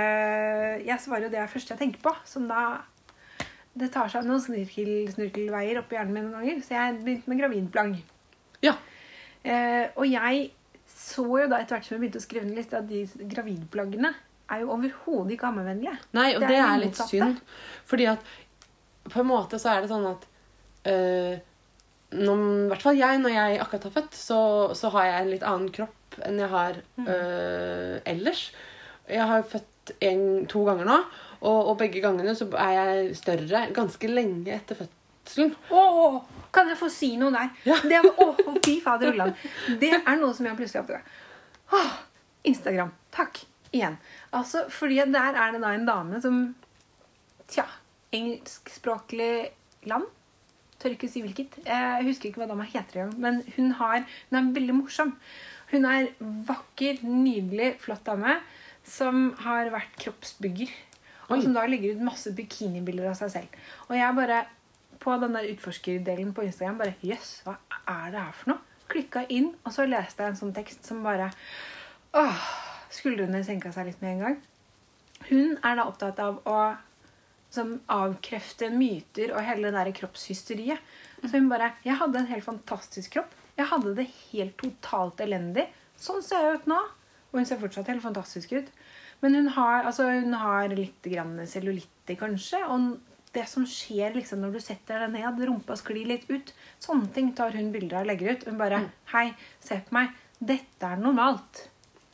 Jeg 0.81 1.01
svarer 1.03 1.27
jo 1.27 1.33
det 1.35 1.43
første 1.51 1.75
jeg 1.75 1.81
tenker 1.81 1.99
på. 2.01 2.13
Som 2.25 2.47
da 2.47 2.61
Det 3.75 3.89
tar 3.91 4.11
seg 4.11 4.27
noen 4.27 4.41
snirkel, 4.41 5.49
opp 5.81 5.89
i 5.91 5.97
hjernen 5.97 6.13
min 6.15 6.29
noen 6.29 6.37
ganger. 6.39 6.61
Så 6.63 6.77
jeg 6.77 6.99
begynte 7.01 7.31
med 7.31 7.41
gravidplagg. 7.41 7.97
Ja. 8.63 8.77
Eh, 9.43 9.89
og 9.93 10.07
jeg 10.09 10.45
så 10.89 11.25
jo 11.25 11.49
da 11.49 11.59
etter 11.59 11.75
hvert 11.75 11.87
som 11.87 11.95
jeg 11.95 12.05
begynte 12.05 12.21
å 12.21 12.25
skrive 12.25 12.47
ned 12.47 12.59
liste, 12.59 12.79
at 12.79 12.87
de 12.89 13.27
gravidplaggene 13.33 14.13
er 14.53 14.61
jo 14.61 14.71
overhodet 14.75 15.35
ikke 15.35 15.49
ammevennlige. 15.49 15.95
Nei, 16.15 16.29
og 16.35 16.43
Det 16.43 16.51
det, 16.53 16.61
er 16.61 16.69
er 16.69 16.81
litt 16.83 17.01
synd. 17.01 17.41
Fordi 17.89 18.07
at 18.13 18.31
på 19.09 19.21
en 19.21 19.29
måte 19.29 19.59
så 19.61 19.73
er 19.73 19.83
det 19.83 19.91
sånn 19.91 20.07
at 20.09 20.25
øh, 20.89 21.35
når, 22.15 22.41
I 22.45 22.71
hvert 22.71 22.85
fall 22.85 22.99
jeg, 22.99 23.21
når 23.21 23.35
jeg 23.35 23.61
akkurat 23.61 23.87
har 23.89 23.95
født, 23.97 24.17
så, 24.17 24.39
så 24.77 24.91
har 24.95 25.09
jeg 25.09 25.21
en 25.21 25.31
litt 25.33 25.45
annen 25.45 25.71
kropp 25.75 26.19
enn 26.25 26.39
jeg 26.39 26.51
har 26.53 26.79
øh, 27.03 27.95
ellers. 28.07 28.47
Jeg 29.09 29.29
har 29.29 29.45
født 29.49 29.95
en, 30.05 30.45
to 30.49 30.63
ganger 30.65 30.87
nå, 30.89 30.99
og, 31.45 31.71
og 31.71 31.77
begge 31.79 32.01
gangene 32.03 32.33
så 32.37 32.47
er 32.59 32.73
jeg 32.75 33.17
større 33.21 33.65
ganske 33.75 34.09
lenge 34.09 34.53
etter 34.55 34.79
fødselen. 34.79 35.53
Åh, 35.71 36.19
kan 36.55 36.69
jeg 36.71 36.79
få 36.79 36.89
si 36.93 37.13
noe 37.21 37.33
der? 37.35 37.51
Ja. 37.67 37.77
Det, 37.83 38.01
åh, 38.11 38.41
fy 38.65 38.79
fader 38.83 39.13
Ulland. 39.13 39.37
Det 39.81 39.93
er 40.01 40.19
noe 40.21 40.33
som 40.37 40.49
jeg 40.49 40.57
plutselig 40.59 40.81
har 40.81 40.87
oppdaget. 40.87 41.21
Åh, 41.75 41.95
Instagram. 42.51 42.93
Takk. 43.15 43.41
Igjen. 43.75 43.97
Altså, 44.35 44.65
fordi 44.71 45.01
der 45.11 45.35
er 45.35 45.55
det 45.55 45.63
da 45.63 45.73
en 45.75 45.87
dame 45.87 46.21
som 46.23 46.43
Tja. 47.51 47.65
Engelskspråklig 48.15 49.49
land. 49.89 50.05
Tør 50.81 50.95
ikke 50.95 51.09
si 51.11 51.21
hvilket. 51.21 51.59
Jeg 51.65 52.05
husker 52.07 52.29
ikke 52.29 52.41
hva 52.41 52.49
dama 52.49 52.65
heter 52.65 53.03
engang. 53.03 53.19
Men 53.21 53.41
hun, 53.57 53.73
har, 53.79 54.05
hun 54.29 54.39
er 54.39 54.53
veldig 54.55 54.77
morsom. 54.79 55.13
Hun 55.71 55.85
er 55.89 56.09
vakker, 56.47 57.01
nydelig, 57.05 57.75
flott 57.83 58.05
dame 58.07 58.39
som 58.85 59.31
har 59.41 59.71
vært 59.73 59.95
kroppsbygger. 60.01 60.71
Og 61.29 61.41
som 61.41 61.55
da 61.55 61.65
legger 61.69 61.95
ut 61.95 62.05
masse 62.05 62.31
bikinibilder 62.37 63.09
av 63.11 63.17
seg 63.19 63.33
selv. 63.33 63.59
Og 63.89 63.95
jeg 63.97 64.17
bare 64.17 64.43
på 65.01 65.15
den 65.21 65.35
der 65.37 65.49
utforskerdelen 65.51 66.33
på 66.33 66.45
Instagram 66.45 66.79
bare 66.79 66.95
Jøss, 67.05 67.39
hva 67.45 67.57
er 67.81 68.13
det 68.13 68.21
her 68.21 68.35
for 68.39 68.53
noe? 68.53 68.61
Klikka 68.89 69.25
inn, 69.33 69.49
og 69.65 69.73
så 69.73 69.87
leste 69.89 70.21
jeg 70.21 70.33
en 70.33 70.39
sånn 70.39 70.53
tekst 70.55 70.85
som 70.85 71.01
bare 71.05 71.31
Åh, 72.15 72.43
Skuldrene 72.93 73.41
senka 73.43 73.71
seg 73.75 73.89
litt 73.89 74.03
med 74.03 74.13
en 74.13 74.21
gang. 74.23 74.35
Hun 75.27 75.55
er 75.65 75.79
da 75.79 75.87
opptatt 75.89 76.21
av 76.21 76.37
å 76.47 76.59
som 77.55 77.75
avkrefte 77.91 78.69
myter 78.73 79.31
og 79.33 79.43
hele 79.45 79.69
det 79.69 79.77
der 79.77 79.95
kroppshysteriet. 79.95 80.93
Så 81.23 81.37
hun 81.37 81.49
bare 81.49 81.73
Jeg 81.85 81.97
hadde 81.99 82.21
en 82.21 82.29
helt 82.31 82.45
fantastisk 82.45 83.15
kropp. 83.15 83.33
Jeg 83.55 83.69
hadde 83.71 83.95
det 83.95 84.09
helt 84.31 84.57
totalt 84.59 85.21
elendig. 85.23 85.67
Sånn 85.95 86.23
ser 86.25 86.43
jeg 86.43 86.59
ut 86.59 86.67
nå. 86.71 86.81
Og 87.31 87.39
hun 87.39 87.47
ser 87.47 87.59
fortsatt 87.61 87.89
helt 87.91 88.03
fantastisk 88.03 88.51
ut. 88.55 88.67
Men 89.25 89.39
hun 89.39 89.47
har, 89.55 89.87
altså, 89.89 90.05
hun 90.13 90.35
har 90.37 90.69
litt 90.77 91.07
grann 91.09 91.39
cellulitter, 91.49 92.13
kanskje. 92.19 92.59
Og 92.69 92.91
det 93.33 93.47
som 93.49 93.65
skjer 93.65 94.13
liksom 94.13 94.43
når 94.43 94.53
du 94.53 94.59
setter 94.61 95.01
deg 95.01 95.15
ned, 95.15 95.39
rumpa 95.49 95.73
sklir 95.79 96.05
litt 96.11 96.27
ut. 96.29 96.51
Sånne 96.83 97.09
ting 97.15 97.31
tar 97.33 97.57
hun 97.57 97.71
bilder 97.73 98.03
av 98.03 98.05
og 98.05 98.11
legger 98.11 98.35
ut. 98.35 98.45
Hun 98.45 98.59
bare 98.61 98.83
Hei, 99.15 99.31
se 99.65 99.79
på 99.87 99.97
meg. 99.97 100.13
Dette 100.37 100.91
er 100.91 101.01
normalt. 101.01 101.65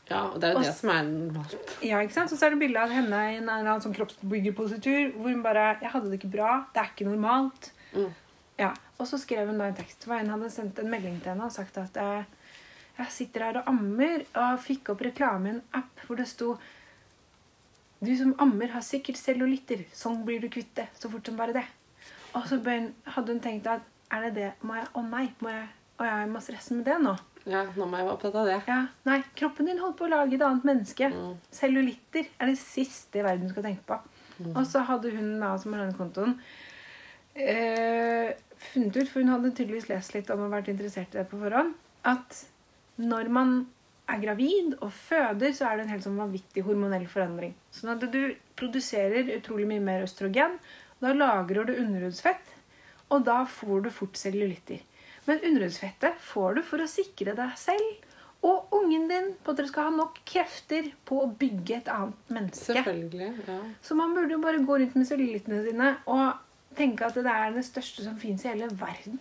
Ja, 0.07 0.23
og 0.29 0.39
det 0.39 0.49
er 0.49 0.55
jo 0.55 0.61
Og 0.61 0.65
det 0.69 0.73
som 0.77 0.93
er 0.93 1.03
normalt. 1.09 1.75
Ja, 1.83 1.99
ikke 1.99 2.15
sant? 2.15 2.31
Så 2.31 2.47
er 2.47 2.55
det 2.55 2.61
bilde 2.63 2.79
av 2.79 2.95
henne 2.95 3.21
i 3.27 3.37
en 3.41 3.43
eller 3.43 3.73
annen 3.73 3.83
sånn 3.83 3.95
kroppsbyggerpositur 3.99 5.13
hvor 5.17 5.29
hun 5.35 5.43
bare 5.43 5.77
'Jeg 5.81 5.91
hadde 5.91 6.09
det 6.09 6.19
ikke 6.19 6.35
bra. 6.37 6.65
Det 6.73 6.81
er 6.81 6.91
ikke 6.95 7.11
normalt.' 7.11 7.71
Mm. 7.93 8.11
Ja, 8.57 8.73
Og 8.99 9.07
så 9.07 9.17
skrev 9.17 9.47
hun 9.47 9.57
da 9.57 9.67
en 9.67 9.75
tekst 9.75 10.05
hvor 10.05 10.15
en 10.15 10.29
hadde 10.29 10.49
sendt 10.49 10.79
en 10.79 10.89
melding 10.89 11.19
til 11.19 11.31
henne 11.33 11.43
og 11.43 11.51
sagt 11.51 11.77
at 11.77 11.91
'Jeg 11.93 13.07
sitter 13.09 13.43
her 13.43 13.57
og 13.57 13.67
ammer', 13.67 14.25
og 14.35 14.59
fikk 14.59 14.89
opp 14.89 15.01
reklame 15.01 15.47
i 15.47 15.49
en 15.49 15.61
app 15.73 16.07
hvor 16.07 16.15
det 16.15 16.27
sto 16.27 16.57
'Du 18.01 18.15
som 18.17 18.33
ammer, 18.39 18.67
har 18.73 18.81
sikkert 18.81 19.17
cellulitter. 19.17 19.85
Sånn 19.93 20.23
blir 20.25 20.41
du 20.41 20.49
kvitt 20.49 20.73
det. 20.75 20.87
Så 20.97 21.09
fort 21.09 21.25
som 21.25 21.37
bare 21.37 21.53
det.' 21.53 21.67
Og 22.33 22.47
så 22.47 22.57
hadde 22.63 23.33
hun 23.33 23.39
tenkt 23.39 23.67
at 23.67 23.81
'Er 24.11 24.21
det 24.29 24.35
det? 24.35 24.51
Må 24.61 24.75
jeg 24.75 24.87
Å 24.93 25.01
nei. 25.01 25.31
Må 25.39 25.49
jeg, 25.49 25.67
å, 25.99 26.03
jeg 26.03 26.29
må 26.29 26.41
stresse 26.41 26.73
med 26.73 26.85
det 26.85 26.97
nå?' 26.99 27.17
Ja, 27.45 27.63
nå 27.75 27.87
må 27.89 27.97
jeg 27.97 28.05
være 28.05 28.13
opptatt 28.13 28.35
av 28.37 28.45
det. 28.45 28.57
Ja, 28.67 28.81
nei, 29.07 29.23
kroppen 29.35 29.65
din 29.65 29.79
holdt 29.81 29.97
på 29.97 30.05
å 30.05 30.11
lage 30.11 30.35
et 30.37 30.43
annet 30.45 30.65
menneske. 30.67 31.09
Mm. 31.09 31.39
Cellulitter 31.57 32.27
er 32.37 32.51
det 32.51 32.59
siste 32.61 33.17
i 33.17 33.23
verden 33.25 33.47
du 33.47 33.53
skal 33.53 33.65
tenke 33.65 33.85
på. 33.87 33.97
Mm. 34.37 34.51
Og 34.51 34.61
så 34.69 34.83
hadde 34.85 35.13
hun 35.15 35.39
da, 35.41 35.55
som 35.57 35.73
har 35.73 35.81
denne 35.81 35.97
kontoen, 35.97 36.35
eh, 37.33 38.37
funnet 38.71 38.97
ut, 38.97 39.09
for 39.09 39.21
hun 39.21 39.33
hadde 39.33 39.53
tydeligvis 39.57 39.89
lest 39.89 40.13
litt 40.13 40.29
om 40.29 40.45
og 40.45 40.53
vært 40.53 40.69
interessert 40.69 41.15
i 41.15 41.21
det 41.21 41.27
på 41.31 41.41
forhånd, 41.41 41.73
at 42.05 42.43
når 43.01 43.33
man 43.33 43.55
er 44.09 44.21
gravid 44.21 44.75
og 44.81 44.91
føder, 44.93 45.53
så 45.55 45.67
er 45.67 45.77
det 45.77 45.85
en 45.85 45.93
helt 45.93 46.05
sånn 46.05 46.19
vanvittig 46.19 46.63
hormonell 46.65 47.07
forandring. 47.11 47.53
Sånn 47.75 47.93
at 47.95 48.05
du 48.13 48.21
produserer 48.59 49.29
utrolig 49.37 49.67
mye 49.69 49.83
mer 49.83 50.05
østrogen. 50.05 50.57
Da 51.01 51.13
lagrer 51.17 51.67
du 51.67 51.75
underhudsfett, 51.75 52.53
og 53.11 53.25
da 53.27 53.41
får 53.49 53.85
du 53.85 53.91
fort 53.93 54.19
cellulitter. 54.19 54.81
Men 55.27 55.43
underhudsfettet 55.45 56.17
får 56.21 56.57
du 56.57 56.63
for 56.65 56.83
å 56.83 56.89
sikre 56.89 57.35
deg 57.37 57.53
selv 57.59 58.07
og 58.41 58.73
ungen 58.73 59.03
din 59.09 59.27
på 59.43 59.53
at 59.53 59.59
dere 59.59 59.69
skal 59.69 59.89
ha 59.89 59.93
nok 59.93 60.15
krefter 60.25 60.87
på 61.05 61.19
å 61.21 61.27
bygge 61.37 61.75
et 61.77 61.91
annet 61.93 62.31
menneske. 62.33 62.73
Selvfølgelig. 62.73 63.27
ja. 63.45 63.57
Så 63.85 63.97
man 63.97 64.15
burde 64.17 64.33
jo 64.33 64.41
bare 64.41 64.63
gå 64.65 64.79
rundt 64.81 64.95
med 64.97 65.09
cellulittene 65.09 65.61
sine 65.67 65.91
og 66.09 66.39
tenke 66.77 67.05
at 67.05 67.17
det 67.17 67.27
er 67.27 67.53
det 67.55 67.63
største 67.67 68.05
som 68.05 68.17
fins 68.19 68.45
i 68.45 68.51
hele 68.51 68.69
verden. 68.79 69.19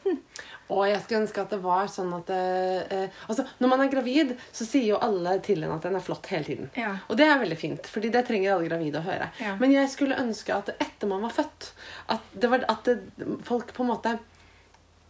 Og 0.70 0.84
jeg 0.86 1.00
skulle 1.02 1.22
ønske 1.24 1.42
at 1.42 1.52
det 1.54 1.60
var 1.64 1.90
sånn 1.90 2.12
at 2.14 2.30
eh, 2.34 2.82
eh, 2.94 3.20
altså, 3.26 3.46
Når 3.58 3.72
man 3.72 3.84
er 3.84 3.92
gravid, 3.92 4.34
så 4.54 4.66
sier 4.68 4.92
jo 4.92 5.00
alle 5.02 5.36
til 5.44 5.64
en 5.66 5.74
at 5.74 5.86
den 5.86 5.98
er 5.98 6.04
flott 6.04 6.30
hele 6.30 6.46
tiden. 6.46 6.70
Ja. 6.78 6.94
Og 7.08 7.18
det 7.18 7.26
er 7.26 7.42
veldig 7.42 7.58
fint, 7.58 7.90
fordi 7.90 8.12
det 8.14 8.24
trenger 8.28 8.54
alle 8.54 8.70
gravide 8.70 9.02
å 9.02 9.06
høre. 9.06 9.30
Ja. 9.42 9.56
Men 9.60 9.74
jeg 9.74 9.90
skulle 9.92 10.18
ønske 10.20 10.54
at 10.54 10.74
etter 10.76 11.10
man 11.10 11.26
var 11.26 11.34
født, 11.34 11.72
at, 12.14 12.34
det 12.34 12.52
var, 12.52 12.66
at 12.70 12.86
det, 12.86 13.30
folk 13.46 13.74
på 13.74 13.86
en 13.86 13.92
måte 13.94 14.18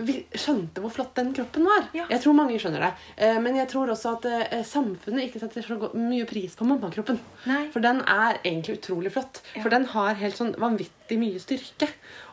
vi 0.07 0.15
skjønte 0.33 0.83
hvor 0.83 0.93
flott 0.95 1.13
den 1.19 1.33
kroppen 1.37 1.67
var. 1.69 1.89
Ja. 1.97 2.07
Jeg 2.11 2.23
tror 2.25 2.37
mange 2.39 2.59
skjønner 2.61 2.85
det. 2.87 2.91
Eh, 3.17 3.39
Men 3.43 3.59
jeg 3.59 3.69
tror 3.73 3.93
også 3.93 4.15
at 4.17 4.29
eh, 4.31 4.63
samfunnet 4.67 5.27
ikke 5.27 5.43
setter 5.43 5.67
så 5.67 5.91
mye 5.95 6.27
pris 6.29 6.57
på 6.59 6.69
mammakroppen. 6.69 7.21
Nei. 7.51 7.63
For 7.75 7.85
den 7.85 8.01
er 8.07 8.41
egentlig 8.45 8.79
utrolig 8.79 9.13
flott. 9.15 9.43
Ja. 9.55 9.65
For 9.65 9.73
den 9.75 9.85
har 9.93 10.19
helt 10.21 10.39
sånn 10.39 10.55
vanvittig 10.61 11.19
mye 11.21 11.43
styrke. 11.43 11.91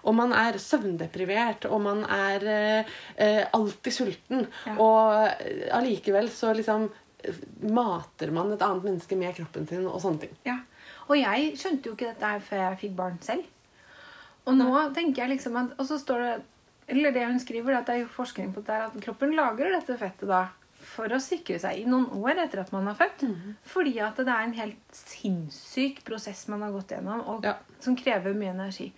Og 0.07 0.15
man 0.15 0.31
er 0.37 0.59
søvndeprivert, 0.61 1.67
og 1.67 1.81
man 1.83 2.05
er 2.05 2.47
eh, 2.53 2.95
eh, 3.17 3.43
alltid 3.57 3.93
sulten. 3.93 4.47
Ja. 4.65 4.77
Og 4.79 5.75
allikevel 5.81 6.31
så 6.31 6.53
liksom 6.55 6.89
mater 7.67 8.31
man 8.31 8.51
et 8.53 8.61
annet 8.63 8.85
menneske 8.85 9.17
med 9.19 9.35
kroppen 9.35 9.65
sin 9.67 9.87
og 9.89 9.99
sånne 10.03 10.25
ting. 10.27 10.35
Ja. 10.47 10.59
Og 11.07 11.17
jeg 11.19 11.53
skjønte 11.59 11.89
jo 11.89 11.95
ikke 11.97 12.11
dette 12.11 12.29
her 12.33 12.43
før 12.43 12.61
jeg 12.63 12.79
fikk 12.83 12.97
barn 12.99 13.17
selv. 13.25 13.47
Og 14.47 14.55
nå 14.55 14.69
tenker 14.95 15.25
jeg 15.25 15.33
liksom 15.35 15.57
at 15.59 15.73
Og 15.75 15.87
så 15.89 15.97
står 15.99 16.21
det 16.23 16.35
Eller 16.87 17.11
det 17.11 17.25
hun 17.27 17.39
skriver, 17.39 17.75
at 17.81 17.85
det 17.89 17.95
er 18.01 18.07
forskning 18.07 18.53
på 18.55 18.61
det 18.65 18.77
at 18.85 18.95
kroppen 19.03 19.33
lagrer 19.35 19.73
dette 19.75 19.97
fettet 19.99 20.27
da 20.29 20.45
for 20.87 21.11
å 21.11 21.19
sikre 21.19 21.57
seg 21.59 21.81
i 21.81 21.85
noen 21.89 22.05
år 22.15 22.37
etter 22.45 22.61
at 22.61 22.71
man 22.71 22.87
har 22.87 22.95
født. 22.95 23.25
Fordi 23.67 23.97
at 23.99 24.15
det 24.21 24.27
er 24.31 24.43
en 24.45 24.53
helt 24.55 24.95
sinnssyk 24.95 26.03
prosess 26.07 26.45
man 26.47 26.61
har 26.63 26.71
gått 26.71 26.93
gjennom, 26.95 27.25
og 27.27 27.43
Ja. 27.43 27.55
som 27.79 27.95
krever 27.95 28.33
mye 28.33 28.53
energi. 28.53 28.93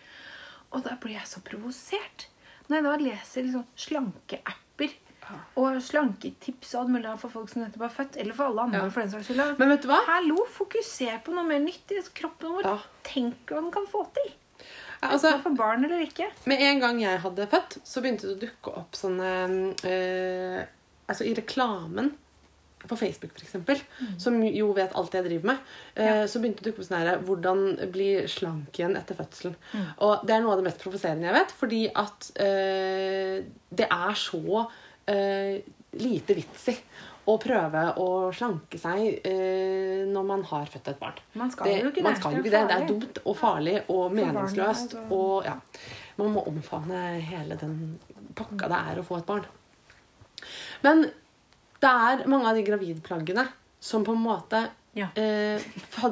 Og 0.72 0.84
da 0.84 0.96
blir 1.02 1.14
jeg 1.18 1.26
så 1.26 1.42
provosert. 1.42 2.28
Når 2.70 2.76
jeg 2.76 2.84
da 2.84 2.96
leser 2.98 3.42
liksom 3.44 3.66
slankeapper 3.76 4.94
og 5.58 5.82
slanketips 5.82 6.76
og 6.76 6.82
alt 6.82 6.90
mulig 6.94 7.20
for 7.20 7.30
folk 7.30 7.50
som 7.50 7.64
nettopp 7.64 7.82
har 7.88 7.90
født, 8.06 8.18
eller 8.18 8.34
for 8.34 8.46
alle 8.46 8.62
andre 8.62 8.84
Ja. 8.84 8.90
for 8.90 9.02
den 9.02 9.10
saks 9.10 9.28
skyld. 9.28 9.58
Men 9.58 9.70
vet 9.70 9.82
du 9.82 9.88
hva? 9.88 10.00
Hallo, 10.06 10.46
fokuser 10.46 11.24
på 11.24 11.34
noe 11.34 11.44
mer 11.44 11.60
nyttig. 11.60 12.04
Kroppen 12.14 12.52
vår. 12.54 12.82
Tenk 13.04 13.36
hva 13.48 13.62
den 13.62 13.72
kan 13.72 13.86
få 13.88 14.06
til. 14.14 14.34
Altså, 15.02 15.32
for 15.44 15.56
barn 15.56 15.86
eller 15.88 16.02
ikke. 16.04 16.28
Med 16.52 16.62
en 16.62 16.80
gang 16.84 16.98
jeg 17.02 17.20
hadde 17.24 17.46
født, 17.52 17.78
så 17.88 18.02
begynte 18.04 18.28
det 18.28 18.36
å 18.36 18.42
dukke 18.42 18.74
opp 18.82 18.98
sånne 19.00 19.30
eh, 19.88 20.66
Altså 21.10 21.26
i 21.26 21.32
reklamen 21.34 22.12
på 22.88 22.96
Facebook, 22.96 23.34
for 23.36 23.44
eksempel, 23.44 23.80
som 24.22 24.38
jo 24.46 24.70
vet 24.78 24.94
alt 24.96 25.16
jeg 25.18 25.26
driver 25.26 25.50
med, 25.50 25.58
eh, 25.96 26.06
Ja. 26.22 26.28
så 26.32 26.40
begynte 26.40 26.62
det 26.64 26.70
å 26.70 26.72
dukke 26.72 26.84
opp 26.84 26.88
sånn 26.88 27.00
her 27.02 27.24
Hvordan 27.28 27.92
bli 27.92 28.06
slank 28.32 28.78
igjen 28.80 28.96
etter 28.96 29.18
fødselen. 29.18 29.56
Mm. 29.74 29.88
Og 30.06 30.26
det 30.28 30.36
er 30.36 30.42
noe 30.46 30.54
av 30.54 30.62
det 30.62 30.68
mest 30.70 30.84
provoserende 30.84 31.28
jeg 31.28 31.36
vet, 31.40 31.52
fordi 31.60 31.82
at 31.96 32.30
eh, 32.40 33.44
det 33.82 33.88
er 33.90 34.14
så 34.16 34.66
eh, 35.12 35.60
lite 36.00 36.38
vits 36.38 36.70
i 36.72 36.78
å 37.30 37.36
prøve 37.42 37.84
å 38.02 38.08
slanke 38.36 38.80
seg 38.82 39.22
eh, 39.28 40.02
når 40.10 40.26
man 40.26 40.44
har 40.50 40.70
født 40.72 40.90
et 40.94 41.00
barn. 41.02 41.22
Man 41.38 41.52
skal 41.54 41.70
Det, 41.70 41.78
jo 41.84 41.92
ikke 41.94 42.04
man 42.06 42.16
det. 42.16 42.22
skal 42.22 42.36
Det 42.36 42.42
ikke 42.42 42.54
det. 42.56 42.62
Det 42.72 42.78
er 42.78 42.88
dumt 42.90 43.22
og 43.24 43.38
farlig 43.38 43.76
og 43.88 44.16
meningsløst. 44.18 44.96
altså. 44.98 45.06
Og, 45.16 45.46
ja. 45.46 45.56
Man 46.20 46.34
må 46.36 46.44
omfavne 46.52 47.04
hele 47.24 47.56
den 47.62 47.76
pakka 48.36 48.68
det 48.72 48.80
er 48.92 49.00
å 49.00 49.06
få 49.08 49.22
et 49.22 49.30
barn. 49.30 49.46
Men 50.84 51.06
det 51.80 51.92
er 52.10 52.26
mange 52.28 52.50
av 52.50 52.58
de 52.60 52.66
gravidplaggene 52.68 53.46
som 53.80 54.04
på 54.04 54.16
en 54.18 54.26
måte 54.26 54.66
Ja. 55.00 55.08
eh, 55.16 55.64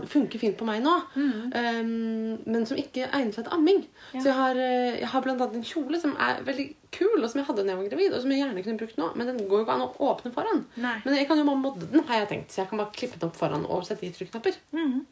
funker 0.08 0.40
fint 0.42 0.58
på 0.60 0.68
meg 0.68 0.82
nå, 0.86 0.94
eh, 1.18 1.82
men 1.84 2.66
som 2.70 2.80
ikke 2.80 3.10
egner 3.10 3.36
seg 3.36 3.48
til 3.48 3.56
amming. 3.58 3.84
Ja. 4.14 4.22
Så 4.22 4.30
jeg 4.30 4.38
har, 4.38 4.62
eh, 4.64 5.00
jeg 5.02 5.10
har 5.12 5.28
annet 5.34 5.58
en 5.60 5.68
kjole 5.68 6.00
som 6.02 6.16
er 6.16 6.40
veldig 6.48 6.68
kul, 6.96 7.18
og 7.20 7.30
som 7.30 7.42
jeg 7.42 7.48
hadde 7.50 7.66
da 7.66 7.74
jeg 7.74 7.82
var 7.82 7.90
gravid, 7.92 8.14
og 8.14 8.24
som 8.24 8.32
jeg 8.32 8.42
gjerne 8.44 8.64
kunne 8.64 8.82
brukt 8.82 9.02
nå, 9.02 9.10
men 9.16 9.28
den 9.28 9.44
går 9.44 9.60
jo 9.62 9.66
ikke 9.66 9.76
an 9.76 9.86
å 9.88 9.92
åpne 10.10 10.34
foran. 10.34 10.64
Nei. 10.80 10.96
Men 11.04 11.20
jeg 11.20 11.28
kan 11.28 11.42
jo 11.42 11.50
modde 11.52 11.92
den, 11.92 12.06
har 12.08 12.24
jeg 12.24 12.32
tenkt, 12.32 12.54
så 12.54 12.64
jeg 12.64 12.72
kan 12.72 12.82
bare 12.82 12.96
klippe 12.96 13.20
den 13.20 13.30
opp 13.30 13.40
foran 13.40 13.68
og 13.68 13.84
sette 13.88 14.08
i 14.08 14.14
trykknapper. 14.16 14.56
Mm. 14.72 15.06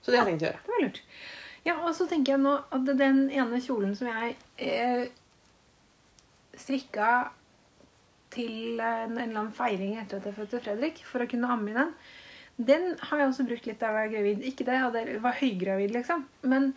Så 0.00 0.10
det 0.10 0.18
har 0.18 0.24
jeg 0.24 0.32
tenkt 0.32 0.46
å 0.46 0.50
gjøre. 0.50 0.64
Det 0.64 0.74
var 0.74 0.84
lurt. 0.86 1.02
Ja, 1.66 1.74
og 1.84 1.92
så 1.96 2.06
tenker 2.08 2.34
jeg 2.34 2.40
nå 2.40 2.54
at 2.72 2.88
den 2.96 3.26
ene 3.28 3.60
kjolen 3.60 3.92
som 3.98 4.08
jeg 4.08 4.36
eh, 4.56 5.10
strikka 6.56 7.10
til 8.32 8.80
en, 8.80 9.16
en 9.16 9.18
eller 9.18 9.42
annen 9.42 9.54
feiring 9.54 9.98
etter 10.00 10.20
at 10.20 10.28
jeg 10.28 10.36
fødte 10.38 10.62
Fredrik, 10.64 11.02
for 11.06 11.22
å 11.22 11.28
kunne 11.30 11.50
amme 11.50 11.72
i 11.72 11.76
den, 11.76 11.92
den 12.66 12.96
har 13.00 13.18
jeg 13.22 13.28
også 13.32 13.46
brukt 13.48 13.66
litt 13.66 13.80
da 13.80 13.86
jeg 13.90 13.94
var 13.96 14.12
gravid. 14.12 14.42
Ikke 14.50 14.64
det, 14.68 14.74
jeg 14.76 15.20
var 15.22 15.32
høygravid, 15.40 15.94
liksom. 15.96 16.26
Men 16.42 16.74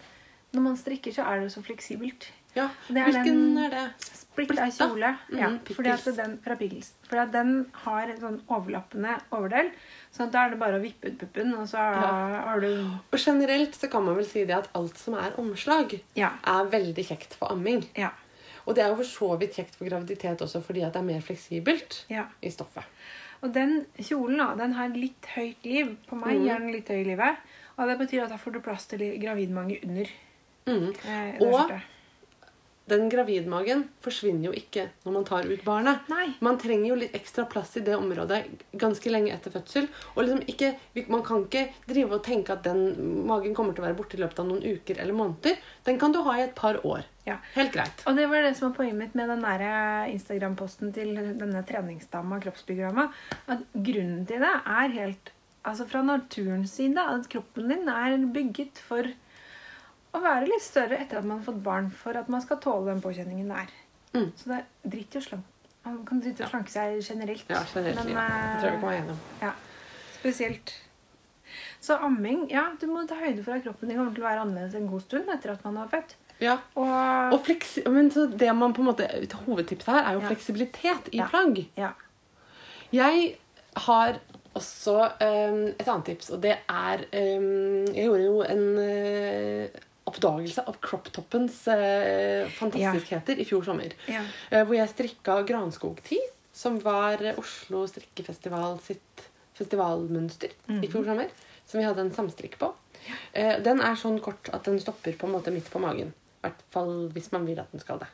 når 0.54 0.62
man 0.62 0.78
strikker, 0.80 1.12
så 1.16 1.26
er 1.28 1.42
det 1.44 1.52
så 1.52 1.64
fleksibelt. 1.66 2.30
Ja, 2.56 2.68
er 2.94 3.08
Hvilken 3.10 3.58
er 3.58 3.72
det? 3.74 3.84
Splitta 3.98 4.68
kjole. 4.70 5.10
kjole. 5.32 5.40
Ja, 5.40 5.48
fordi 5.74 5.90
at 5.90 6.06
den, 6.18 6.36
fra 6.44 6.56
Pickles. 6.58 6.92
Fordi 7.10 7.22
at 7.24 7.32
den 7.34 7.52
har 7.86 8.04
en 8.14 8.20
sånn 8.22 8.38
overlappende 8.54 9.16
overdel. 9.34 9.72
Så 10.14 10.28
da 10.34 10.46
er 10.46 10.54
det 10.54 10.60
bare 10.62 10.78
å 10.78 10.84
vippe 10.84 11.10
ut 11.10 11.18
puppen, 11.22 11.54
og 11.58 11.66
så 11.70 11.82
Ja. 11.82 12.42
har 12.46 12.60
du 12.62 12.68
Og 13.12 13.18
generelt 13.20 13.74
så 13.76 13.90
kan 13.90 14.06
man 14.06 14.16
vel 14.16 14.26
si 14.26 14.46
det 14.46 14.56
at 14.56 14.70
alt 14.76 14.98
som 14.98 15.16
er 15.16 15.34
omslag, 15.38 16.00
Ja. 16.16 16.32
er 16.46 16.66
veldig 16.70 17.06
kjekt 17.08 17.34
for 17.34 17.52
amming. 17.52 17.88
Ja. 17.98 18.12
Og 18.68 18.76
det 18.76 18.84
er 18.86 18.90
jo 18.90 18.96
for 19.02 19.04
så 19.04 19.40
vidt 19.40 19.56
kjekt 19.56 19.76
for 19.76 19.86
graviditet 19.90 20.38
også, 20.42 20.62
fordi 20.64 20.84
at 20.86 20.94
det 20.94 21.02
er 21.02 21.06
mer 21.06 21.22
fleksibelt 21.22 22.06
i 22.42 22.50
stoffet. 22.50 22.84
Og 23.44 23.52
den 23.56 23.82
kjolen 24.00 24.40
da, 24.40 24.52
den 24.60 24.76
har 24.78 24.94
litt 24.96 25.28
høyt 25.36 25.66
liv. 25.68 25.96
På 26.08 26.20
meg 26.20 26.38
mm. 26.38 26.46
gjør 26.48 26.64
den 26.64 26.76
litt 26.78 26.92
høy 26.92 27.02
i 27.02 27.08
livet. 27.12 27.42
Og 27.76 27.90
det 27.90 27.98
betyr 28.00 28.26
at 28.26 28.32
da 28.32 28.38
får 28.40 28.56
du 28.56 28.62
plass 28.64 28.88
til 28.92 29.04
gravidmange 29.20 29.82
under. 29.84 30.14
Mm. 30.70 30.94
Eh, 30.94 31.44
Og-. 31.44 31.76
Den 32.90 33.06
gravidmagen 33.10 33.86
forsvinner 34.04 34.50
jo 34.50 34.54
ikke 34.60 34.90
når 35.06 35.14
man 35.16 35.28
tar 35.28 35.48
ut 35.48 35.62
barnet. 35.64 36.10
Nei. 36.12 36.34
Man 36.44 36.58
trenger 36.60 36.90
jo 36.90 36.98
litt 37.00 37.16
ekstra 37.16 37.46
plass 37.50 37.78
i 37.80 37.84
det 37.86 37.96
området 37.96 38.42
ganske 38.80 39.14
lenge 39.14 39.32
etter 39.32 39.54
fødsel. 39.54 39.88
Og 40.16 40.26
liksom 40.26 40.44
ikke, 40.52 40.74
Man 41.08 41.24
kan 41.24 41.46
ikke 41.46 41.70
drive 41.88 42.18
og 42.18 42.24
tenke 42.26 42.54
at 42.54 42.64
den 42.68 43.24
magen 43.28 43.56
kommer 43.56 43.74
til 43.74 43.84
å 43.84 43.88
være 43.88 43.98
borte 43.98 44.18
i 44.18 44.22
løpet 44.22 44.40
av 44.44 44.50
noen 44.50 44.64
uker 44.64 45.00
eller 45.00 45.16
måneder. 45.16 45.60
Den 45.88 46.00
kan 46.00 46.12
du 46.12 46.22
ha 46.28 46.36
i 46.38 46.44
et 46.44 46.56
par 46.56 46.82
år. 46.86 47.06
Ja. 47.24 47.38
Helt 47.56 47.72
greit. 47.72 48.04
Og 48.08 48.18
det 48.20 48.28
var 48.28 48.44
det 48.44 48.56
som 48.58 48.70
var 48.70 48.76
poenget 48.82 49.00
mitt 49.00 49.16
med 49.16 49.32
den 49.32 49.46
Instagram-posten 50.12 50.92
til 50.92 51.16
denne 51.40 51.64
treningsdama, 51.64 52.42
kroppsbyggerdama. 52.44 53.08
At 53.48 53.64
grunnen 53.74 54.26
til 54.28 54.44
det 54.44 54.52
er 54.52 55.00
helt 55.00 55.34
Altså 55.64 55.86
fra 55.88 56.02
naturens 56.04 56.74
side 56.76 57.00
at 57.00 57.30
kroppen 57.32 57.70
din 57.72 57.88
er 57.88 58.18
bygget 58.36 58.82
for 58.84 59.08
å 60.14 60.20
være 60.22 60.46
litt 60.48 60.62
større 60.62 60.98
etter 61.02 61.18
at 61.20 61.26
man 61.26 61.40
har 61.40 61.46
fått 61.46 61.64
barn, 61.64 61.90
for 61.92 62.18
at 62.20 62.30
man 62.30 62.42
skal 62.42 62.58
tåle 62.64 62.92
den 62.92 63.02
påkjenningen 63.02 63.50
det 63.50 63.58
er. 63.64 63.72
Mm. 64.14 64.32
Så 64.38 64.50
det 64.52 64.58
er 64.60 64.66
dritt 64.96 65.16
i 65.16 65.18
å 65.20 65.22
slanke 65.26 65.50
Man 65.86 66.06
kan 66.08 66.20
dritte 66.24 66.44
i 66.44 66.46
å 66.46 66.50
slanke 66.50 66.72
seg 66.72 67.00
generelt. 67.04 67.46
Ja, 67.50 67.64
generelt. 67.74 68.06
Men, 68.06 68.14
ja. 68.16 68.28
Det 68.54 68.60
tror 68.62 68.70
jeg 68.70 68.76
vi 68.76 68.80
kommer 68.80 68.80
kan 68.80 68.90
være 68.90 69.00
enige 69.02 69.12
om. 69.12 69.24
Ja, 69.42 69.54
spesielt. 70.20 70.74
Så 71.84 71.98
amming 72.00 72.46
Ja, 72.50 72.68
du 72.80 72.86
må 72.88 73.02
ta 73.10 73.16
høyde 73.20 73.44
for 73.44 73.58
at 73.58 73.64
kroppen 73.66 73.90
din 73.92 73.98
kommer 74.00 74.14
til 74.16 74.24
å 74.24 74.28
være 74.30 74.44
annerledes 74.46 74.78
en 74.80 74.88
god 74.88 75.02
stund 75.04 75.28
etter 75.34 75.52
at 75.52 75.66
man 75.68 75.76
har 75.82 75.90
født. 75.92 76.16
Ja. 76.40 76.56
Og, 76.80 77.34
Og 77.36 77.42
fleks 77.46 77.76
men 77.92 78.10
så 78.12 78.26
det 78.32 78.50
man 78.56 78.74
på 78.74 78.82
en 78.82 78.88
måte, 78.92 79.08
Hovedtipset 79.46 79.92
her 79.92 80.04
er 80.08 80.14
jo 80.16 80.22
Ja. 80.24 80.30
fleksibilitet 80.32 81.10
i 81.12 81.18
Ja. 81.18 81.28
plagg. 81.28 81.66
ja. 81.78 81.92
Jeg 82.94 83.38
har 83.76 84.20
også 84.56 84.96
um, 85.20 85.64
et 85.80 85.88
annet 85.88 86.06
tips, 86.06 86.30
og 86.30 86.42
det 86.42 86.58
er 86.70 87.04
um, 87.12 87.86
Jeg 87.94 88.06
gjorde 88.06 88.24
jo 88.24 88.42
en 88.44 88.78
eh, 88.80 89.70
oppdagelse 90.14 90.64
av 90.70 90.78
croptoppens 90.84 91.64
eh, 91.74 92.46
fantastiskheter 92.54 93.42
i 93.42 93.48
fjor 93.50 93.66
sommer. 93.66 93.96
Ja. 94.08 94.24
Eh, 94.52 94.64
hvor 94.64 94.78
jeg 94.78 94.92
strikka 94.94 95.42
Granskog 95.50 96.00
10, 96.06 96.22
som 96.54 96.80
var 96.86 97.22
eh, 97.26 97.40
Oslo 97.42 97.84
strikkefestival 97.90 98.78
sitt 98.86 99.28
festivalmønster 99.58 100.54
i 100.82 100.90
fjor 100.90 101.06
sommer. 101.10 101.34
Som 101.66 101.80
vi 101.80 101.86
hadde 101.88 102.04
en 102.04 102.14
samstrikk 102.14 102.58
på. 102.62 102.72
Eh, 103.34 103.60
den 103.64 103.82
er 103.84 104.00
sånn 104.00 104.20
kort 104.24 104.50
at 104.54 104.66
den 104.68 104.82
stopper 104.84 105.16
på 105.18 105.30
en 105.30 105.36
måte 105.36 105.54
midt 105.54 105.70
på 105.72 105.82
magen. 105.82 106.14
I 106.14 106.48
hvert 106.48 106.66
fall 106.74 106.96
hvis 107.16 107.32
man 107.34 107.48
vil 107.48 107.62
at 107.64 107.72
den 107.72 107.84
skal 107.84 108.02
det. 108.02 108.10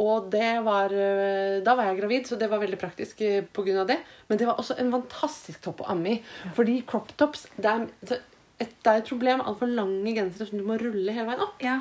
Og 0.00 0.30
det 0.32 0.62
var, 0.64 0.92
eh, 0.94 1.60
da 1.64 1.74
var 1.76 1.90
jeg 1.90 1.98
gravid, 2.00 2.28
så 2.28 2.38
det 2.38 2.48
var 2.48 2.62
veldig 2.62 2.78
praktisk 2.80 3.18
pga. 3.18 3.42
på 3.52 3.64
grunn 3.66 3.82
av 3.82 3.86
det. 3.86 3.98
Men 4.28 4.38
det 4.38 4.46
var 4.46 4.56
også 4.56 4.78
en 4.78 4.92
fantastisk 4.92 5.60
topp 5.60 5.82
å 5.82 5.90
amme 5.92 6.14
i. 6.14 6.22
Fordi 6.54 6.82
crop 6.86 7.12
tops 7.16 7.46
det 7.56 7.68
er, 7.68 8.20
et, 8.62 8.74
det 8.84 8.92
er 8.92 9.00
et 9.02 9.08
problem 9.08 9.40
med 9.42 9.48
altfor 9.50 9.70
lange 9.70 10.14
gensere 10.16 10.48
som 10.48 10.60
du 10.60 10.66
må 10.66 10.78
rulle 10.80 11.14
hele 11.14 11.28
veien 11.28 11.44
opp. 11.46 11.58
ja. 11.64 11.80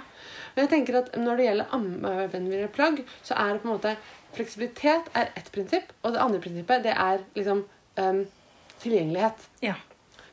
Men 0.51 0.65
jeg 0.65 0.71
tenker 0.73 0.97
at 0.99 1.13
når 1.15 1.37
det 1.39 1.45
gjelder 1.45 1.75
ammevennlige 1.77 2.67
plagg, 2.75 2.97
så 3.23 3.37
er 3.39 3.53
det 3.53 3.61
på 3.63 3.69
en 3.69 3.75
måte 3.77 3.93
fleksibilitet 4.35 5.07
er 5.15 5.29
ett 5.39 5.47
prinsipp, 5.55 5.93
og 6.03 6.11
det 6.11 6.19
andre 6.23 6.41
prinsippet 6.43 6.83
det 6.83 6.91
er 6.91 7.23
liksom 7.37 7.63
um, 8.01 8.25
tilgjengelighet. 8.83 9.47
ja. 9.63 9.77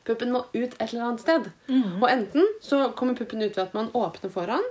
Puppen 0.09 0.31
må 0.33 0.39
ut 0.55 0.73
et 0.73 0.81
eller 0.87 1.03
annet 1.05 1.21
sted. 1.21 1.51
Mhm. 1.69 1.99
Og 2.01 2.07
enten 2.09 2.47
så 2.65 2.87
kommer 2.97 3.13
puppen 3.13 3.43
ut 3.43 3.53
ved 3.53 3.63
at 3.67 3.75
man 3.77 3.91
åpner 3.93 4.31
foran, 4.33 4.63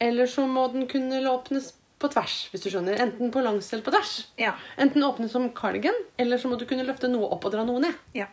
eller 0.00 0.26
så 0.30 0.46
må 0.48 0.66
den 0.72 0.86
kunne 0.88 1.20
åpnes 1.28 1.74
på 2.00 2.08
tvers, 2.08 2.36
hvis 2.50 2.62
du 2.64 2.70
skjønner. 2.72 2.96
Enten 3.02 3.28
på 3.34 3.42
langs 3.44 3.68
eller 3.74 3.84
på 3.84 3.92
tvers. 3.92 4.12
Ja. 4.40 4.54
Enten 4.80 5.04
åpnes 5.04 5.34
som 5.34 5.50
cardigan, 5.52 5.98
eller 6.16 6.40
så 6.40 6.48
må 6.48 6.56
du 6.56 6.64
kunne 6.70 6.86
løfte 6.88 7.10
noe 7.12 7.28
opp 7.28 7.44
og 7.44 7.52
dra 7.52 7.66
noe 7.68 7.82
ned. 7.82 7.98
ja. 8.16 8.30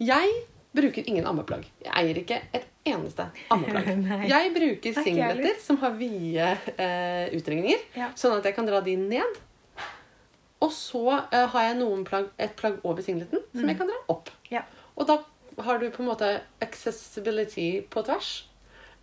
Jeg 0.00 0.32
bruker 0.76 1.08
ingen 1.08 1.26
ammeplagg. 1.26 1.64
Jeg 1.84 1.92
eier 1.98 2.18
ikke 2.22 2.40
et 2.54 2.66
eneste 2.86 3.26
ammeplagg. 3.50 3.88
Jeg 4.30 4.52
bruker 4.54 5.00
singleter 5.02 5.56
som 5.62 5.78
har 5.82 5.96
vide 5.98 6.50
eh, 6.76 7.26
utringninger, 7.36 7.82
Ja. 7.98 8.10
sånn 8.18 8.36
at 8.38 8.46
jeg 8.48 8.54
kan 8.56 8.68
dra 8.68 8.80
de 8.84 8.94
ned. 9.00 9.40
Og 10.60 10.70
så 10.76 11.02
eh, 11.32 11.46
har 11.52 11.66
jeg 11.70 12.04
plagg, 12.04 12.30
et 12.38 12.54
plagg 12.56 12.78
over 12.84 13.02
singleten 13.02 13.40
som 13.54 13.66
jeg 13.68 13.78
kan 13.78 13.88
dra 13.88 13.96
opp. 14.12 14.28
Ja. 14.52 14.62
Og 14.96 15.06
da 15.08 15.18
har 15.64 15.78
du 15.80 15.88
på 15.90 16.02
en 16.04 16.08
måte 16.10 16.28
accessibility 16.60 17.80
på 17.90 18.02
tvers. 18.04 18.30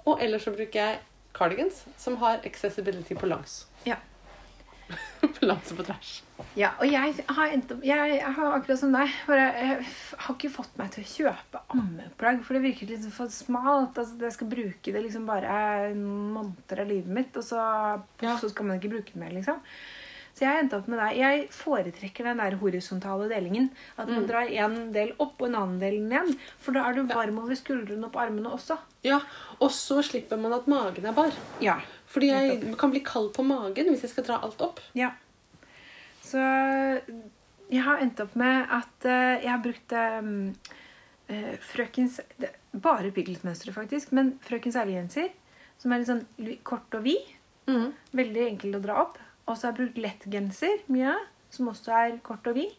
Og 0.05 0.21
ellers 0.23 0.45
så 0.47 0.53
bruker 0.55 0.79
jeg 0.79 0.99
cardigans 1.37 1.83
som 1.97 2.15
har 2.21 2.39
accessibility 2.45 3.17
på 3.17 3.27
langs. 3.29 3.65
Ja. 3.85 3.97
og 5.41 5.77
på 5.77 5.85
tvers. 5.87 6.11
ja. 6.57 6.71
Og 6.79 6.87
jeg 6.89 7.13
har, 7.27 7.51
opp, 7.53 7.83
jeg, 7.85 8.15
jeg 8.17 8.33
har 8.37 8.55
akkurat 8.57 8.79
som 8.79 8.93
deg 8.95 9.11
bare, 9.27 9.45
Jeg 9.57 9.85
har 10.23 10.35
ikke 10.35 10.51
fått 10.53 10.77
meg 10.79 10.91
til 10.95 11.03
å 11.03 11.11
kjøpe 11.13 11.61
ammeplagg, 11.75 12.41
for 12.47 12.57
det 12.57 12.63
virker 12.65 12.91
litt 12.93 13.05
for 13.13 13.31
smalt. 13.33 13.97
Altså, 13.97 14.17
jeg 14.23 14.35
skal 14.37 14.51
bruke 14.51 14.93
det 14.95 15.03
liksom 15.05 15.27
bare 15.29 15.93
noen 15.93 16.33
måneder 16.37 16.83
av 16.85 16.91
livet 16.91 17.13
mitt, 17.19 17.37
og 17.37 17.43
så, 17.45 17.61
Ja. 18.23 18.37
så 18.41 18.49
skal 18.53 18.65
man 18.69 18.79
ikke 18.79 18.93
bruke 18.95 19.13
det 19.13 19.21
mer, 19.21 19.33
liksom. 19.35 19.61
Så 20.37 20.45
jeg 20.45 20.61
endte 20.61 20.77
opp 20.77 20.85
med 20.87 20.99
deg. 21.01 21.15
Jeg 21.17 21.45
foretrekker 21.49 22.27
den 22.29 22.37
der 22.37 22.55
horisontale 22.61 23.25
delingen. 23.31 23.71
At 23.97 24.05
man 24.05 24.27
drar 24.29 24.45
en 24.45 24.91
del 24.93 25.15
opp 25.17 25.41
og 25.41 25.47
en 25.47 25.55
annen 25.57 25.79
del 25.81 25.95
ned. 26.05 26.35
For 26.61 26.77
da 26.77 26.83
er 26.85 26.93
du 26.93 27.07
varm 27.09 27.39
over 27.41 27.57
skuldrene 27.57 28.05
og 28.05 28.11
på 28.13 28.21
armene 28.21 28.51
også. 28.53 28.77
Ja, 29.01 29.17
Og 29.59 29.71
så 29.73 29.97
slipper 30.05 30.37
man 30.37 30.53
at 30.53 30.67
magen 30.69 31.07
er 31.09 31.15
bar. 31.17 31.33
Ja. 31.59 31.79
Fordi 32.07 32.29
jeg 32.31 32.75
kan 32.79 32.91
bli 32.93 33.01
kald 33.05 33.33
på 33.35 33.43
magen 33.45 33.91
hvis 33.91 34.05
jeg 34.05 34.13
skal 34.13 34.27
dra 34.29 34.39
alt 34.45 34.61
opp. 34.63 34.79
Ja. 34.97 35.11
Så 36.23 36.39
jeg 37.67 37.83
har 37.83 38.03
endt 38.03 38.21
opp 38.23 38.35
med 38.39 38.71
at 38.71 39.07
eh, 39.07 39.43
jeg 39.43 39.51
har 39.51 39.63
brukt 39.63 39.95
um, 39.97 40.53
frøkens 41.67 42.21
Bare 42.77 43.11
Piglet-mønsteret, 43.11 43.75
faktisk. 43.75 44.13
Men 44.15 44.35
frøkens 44.45 44.77
ærliggenser, 44.79 45.31
som 45.81 45.91
er 45.91 46.01
litt 46.01 46.11
sånn 46.11 46.25
kort 46.67 46.95
og 46.95 47.03
vid. 47.07 47.33
Mm. 47.67 47.91
Veldig 48.15 48.43
enkel 48.53 48.77
å 48.77 48.83
dra 48.83 48.99
opp. 49.03 49.17
Og 49.47 49.55
så 49.55 49.67
har 49.67 49.73
jeg 49.73 49.79
brukt 49.81 50.01
lettgenser 50.03 50.83
mye, 50.91 51.15
som 51.51 51.71
også 51.71 51.95
er 51.95 52.17
kort 52.23 52.47
og 52.47 52.59
vid. 52.59 52.75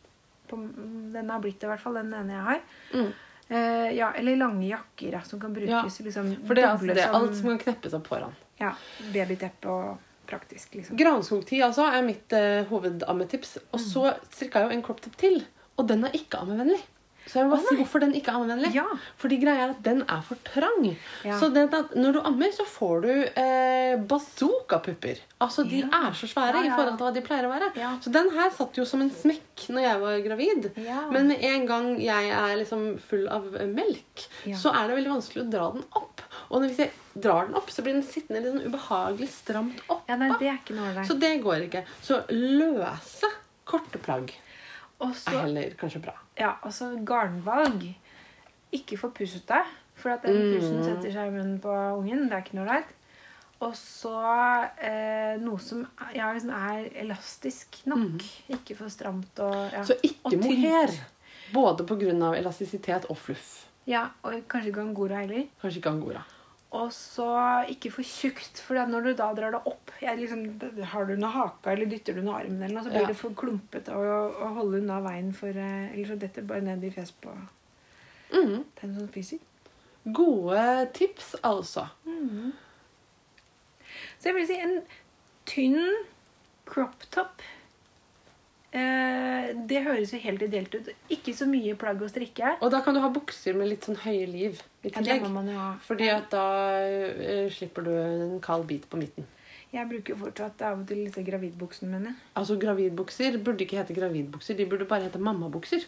Den 0.49 1.29
har 1.29 1.41
blitt 1.45 1.59
det, 1.61 1.69
i 1.69 1.73
hvert 1.73 1.85
fall. 1.85 1.99
Den 2.01 2.15
ene 2.17 2.37
jeg 2.37 2.47
har. 2.47 2.63
Mm. 2.95 3.09
Uh, 3.49 3.89
ja, 3.97 4.11
eller 4.17 4.37
lange 4.37 4.67
jakker 4.69 5.15
ja, 5.17 5.23
som 5.25 5.41
kan 5.41 5.55
Ja, 5.57 5.81
brukes 5.81 6.03
liksom 6.05 6.35
For 6.45 6.59
det 6.59 6.67
altså, 6.69 6.91
det 6.93 7.01
er 7.01 7.15
alt 7.17 7.37
som 7.39 7.49
kan 7.49 7.63
kneppes 7.63 7.97
opp 7.97 8.11
foran. 8.11 8.37
Ja, 8.61 8.75
babyteppe 9.15 9.71
og 9.73 9.97
praktisk, 10.29 10.75
liksom. 10.77 10.99
Granskogtid 11.01 11.63
altså, 11.65 11.89
er 11.89 12.05
mitt 12.05 12.35
uh, 12.37 12.67
hovedammetips. 12.69 13.57
Og 13.73 13.81
så 13.81 14.13
strikka 14.29 14.65
jeg 14.65 14.71
jo 14.71 14.79
en 14.79 14.85
crop 14.87 15.01
top 15.05 15.17
til, 15.21 15.41
og 15.79 15.89
den 15.89 16.05
er 16.05 16.17
ikke 16.19 16.43
ammevennlig. 16.43 16.83
Så 17.29 17.43
jeg 17.43 17.45
må 17.45 17.53
bare 17.53 17.61
oh, 17.61 17.69
si 17.69 17.77
hvorfor 17.77 18.01
den 18.01 18.15
ikke 18.17 18.33
er 18.33 18.39
ammevennlig. 18.39 18.71
Ja. 18.73 18.87
Fordi 19.21 19.37
greia 19.43 19.67
er 19.67 19.73
at 19.75 19.81
den 19.85 19.99
er 20.01 20.23
for 20.25 20.41
trang. 20.47 20.87
Ja. 21.27 21.37
Så 21.37 21.51
det, 21.53 21.67
når 21.93 22.17
du 22.17 22.21
ammer, 22.25 22.55
så 22.57 22.65
får 22.65 23.03
du 23.05 23.11
eh, 23.11 23.99
bazookapupper. 24.09 25.21
Altså, 25.45 25.67
de 25.69 25.83
Ja. 25.83 25.91
er 26.09 26.17
så 26.17 26.29
svære 26.31 26.63
i 26.65 26.71
forhold 26.73 26.97
til 26.97 27.05
hva 27.05 27.13
de 27.13 27.25
pleier 27.27 27.49
å 27.49 27.53
være. 27.53 27.69
Så 28.05 28.13
den 28.15 28.31
her 28.33 28.49
satt 28.57 28.81
jo 28.81 28.87
som 28.89 29.05
en 29.05 29.13
smekk 29.13 29.67
når 29.69 29.85
jeg 29.85 30.01
var 30.07 30.23
gravid. 30.25 30.71
Men 31.13 31.29
med 31.35 31.45
en 31.51 31.67
gang 31.69 31.91
jeg 32.01 32.33
er 32.33 32.57
liksom 32.63 32.89
full 33.11 33.29
av 33.29 33.45
melk, 33.77 34.25
så 34.57 34.73
er 34.73 34.89
det 34.89 34.97
veldig 35.03 35.15
vanskelig 35.19 35.45
å 35.45 35.51
dra 35.53 35.69
den 35.77 35.85
opp. 36.01 36.18
Og 36.49 36.65
hvis 36.65 36.79
jeg 36.81 36.93
drar 37.15 37.49
den 37.49 37.57
opp, 37.59 37.71
så 37.71 37.83
blir 37.85 37.97
den 37.99 38.05
sittende 38.07 38.41
litt 38.41 38.55
sånn 38.55 38.69
ubehagelig 38.73 39.29
stramt 39.35 39.81
opp. 39.89 40.05
Ja, 40.09 40.17
nei, 40.21 40.31
det 40.41 40.49
er 40.49 40.61
ikke 40.63 40.77
noe 40.79 41.05
Så 41.05 41.19
det 41.21 41.35
går 41.45 41.67
ikke. 41.67 41.83
Så 42.05 42.23
løse, 42.33 43.29
korte 43.69 44.01
plagg 44.01 44.33
også, 44.99 45.31
er 45.35 45.43
heller 45.45 45.75
kanskje 45.79 46.01
bra. 46.09 46.15
ja, 46.39 46.55
og 46.63 46.73
så 46.75 46.93
garnvalg. 47.07 47.85
Ikke 48.73 48.99
for 49.01 49.13
pussete, 49.17 49.61
for 49.97 50.13
at 50.13 50.25
den 50.27 50.55
pusen 50.55 50.83
setter 50.85 51.13
seg 51.13 51.31
i 51.31 51.35
munnen 51.35 51.59
på 51.63 51.73
ungen. 51.73 52.27
Det 52.29 52.37
er 52.37 52.43
ikke 52.45 52.59
noe 52.59 52.67
ålreit. 52.67 52.95
Og 53.65 53.73
så 53.75 54.15
eh, 54.87 55.35
noe 55.43 55.59
som 55.59 55.81
ja, 56.15 56.29
liksom 56.35 56.53
er 56.55 56.85
elastisk 57.03 57.81
nok. 57.91 58.23
Ikke 58.55 58.77
for 58.79 58.93
stramt 58.93 59.41
og 59.43 59.57
ja. 59.73 59.81
Mm. 59.83 59.87
Så 59.89 59.97
ikke 60.07 60.31
Og 60.37 60.37
mohair. 60.45 60.93
Både 61.53 61.87
pga. 61.89 62.35
elastisitet 62.39 63.09
og 63.09 63.17
fluff. 63.19 63.65
Ja, 63.89 64.11
og 64.23 64.37
kanskje 64.49 64.69
ikke 64.71 64.85
angora 64.85 65.23
heller. 65.25 65.47
Kanskje 65.63 65.81
ikke 65.81 65.91
angora. 65.91 66.23
Og 66.77 66.91
så 66.93 67.27
ikke 67.73 67.91
for 67.95 68.05
tjukt, 68.05 68.59
for 68.61 68.77
når 68.91 69.07
du 69.07 69.11
da 69.17 69.31
drar 69.33 69.55
det 69.55 69.61
opp 69.71 69.93
liksom, 70.03 70.43
Har 70.93 71.07
du 71.09 71.15
under 71.15 71.33
haka 71.33 71.73
eller 71.73 71.89
dytter 71.89 72.13
du 72.13 72.21
under 72.21 72.43
armen, 72.43 72.63
eller 72.63 72.77
noe, 72.77 72.85
så 72.85 72.93
blir 72.93 73.07
Ja. 73.07 73.09
det 73.09 73.17
for 73.17 73.33
klumpete 73.33 73.95
å, 73.97 74.03
å 74.29 74.51
holde 74.59 74.83
unna 74.83 74.99
veien 75.01 75.33
for 75.33 75.49
eh, 75.49 75.89
Eller 75.95 76.11
så 76.11 76.19
detter 76.21 76.45
bare 76.45 76.67
ned 76.67 76.85
i 76.85 76.91
fjes 76.93 77.15
på 77.25 77.33
mm. 77.33 78.65
den 78.83 78.95
som 78.99 79.09
spiser. 79.09 79.41
Gode 80.05 80.91
tips, 80.97 81.35
altså. 81.43 81.89
Så 84.19 84.29
jeg 84.29 84.37
vil 84.37 84.47
si 84.49 84.61
en 84.61 84.79
tynn 85.49 85.81
crop 86.69 87.09
top. 87.11 87.43
Eh, 88.73 89.55
det 89.67 89.81
høres 89.87 90.11
jo 90.13 90.19
helt 90.21 90.43
ideelt 90.45 90.75
ut. 90.75 90.91
Ikke 91.11 91.33
så 91.35 91.47
mye 91.49 91.73
plagg 91.81 92.03
å 92.05 92.09
strikke. 92.11 92.57
Og 92.61 92.71
da 92.71 92.83
kan 92.85 92.95
du 92.95 93.01
ha 93.01 93.09
bukser 93.09 93.57
med 93.57 93.71
litt 93.71 93.87
sånn 93.89 93.97
høye 94.03 94.27
liv 94.29 94.61
i 94.85 94.91
Ja, 94.91 95.01
tillegg. 95.01 95.25
ha. 95.57 95.69
Fordi 95.87 96.09
at 96.13 96.29
da 96.31 96.45
eh, 96.85 97.49
slipper 97.51 97.83
du 97.85 97.91
en 97.97 98.41
kald 98.41 98.67
bit 98.67 98.89
på 98.91 98.99
midten. 99.01 99.25
Jeg 99.73 99.89
bruker 99.89 100.15
jo 100.15 100.25
fortsatt 100.25 100.63
av 100.65 100.81
og 100.81 100.87
til 100.89 101.05
disse 101.05 101.23
gravidbuksene 101.25 101.91
mine. 101.93 102.15
Altså 102.37 102.57
Gravidbukser 102.61 103.37
burde 103.45 103.65
ikke 103.67 103.77
hete 103.77 103.93
gravidbukser, 103.97 104.57
de 104.57 104.65
burde 104.65 104.87
bare 104.89 105.03
hete 105.09 105.19
mammabukser. 105.21 105.85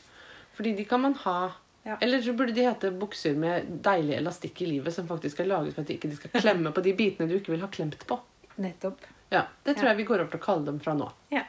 Fordi 0.56 0.74
de 0.76 0.84
kan 0.84 1.00
man 1.00 1.14
ha 1.14 1.52
Ja. 1.82 1.96
Eller 2.02 2.20
så 2.20 2.34
burde 2.36 2.52
de 2.54 2.60
hete 2.66 2.90
bukser 2.92 3.34
med 3.34 3.80
deilig 3.82 4.18
elastikk 4.18 4.60
i 4.60 4.66
livet, 4.66 4.92
som 4.92 5.06
faktisk 5.08 5.40
er 5.40 5.46
laget 5.48 5.72
for 5.74 5.80
at 5.80 5.86
de 5.88 5.94
ikke 5.96 6.14
skal 6.14 6.30
klemme 6.42 6.72
på 6.76 6.82
de 6.84 6.92
bitene 6.92 7.26
du 7.26 7.38
ikke 7.38 7.52
vil 7.54 7.60
ha 7.62 7.68
klemt 7.68 7.96
på. 8.06 8.20
Nettopp. 8.58 8.98
Ja, 9.32 9.46
Det 9.64 9.76
tror 9.76 9.84
Ja. 9.86 9.88
jeg 9.94 9.96
vi 9.96 10.04
går 10.04 10.20
over 10.20 10.30
til 10.30 10.40
å 10.40 10.44
kalle 10.44 10.64
dem 10.66 10.78
fra 10.78 10.92
nå. 10.92 11.10
Ja. 11.32 11.44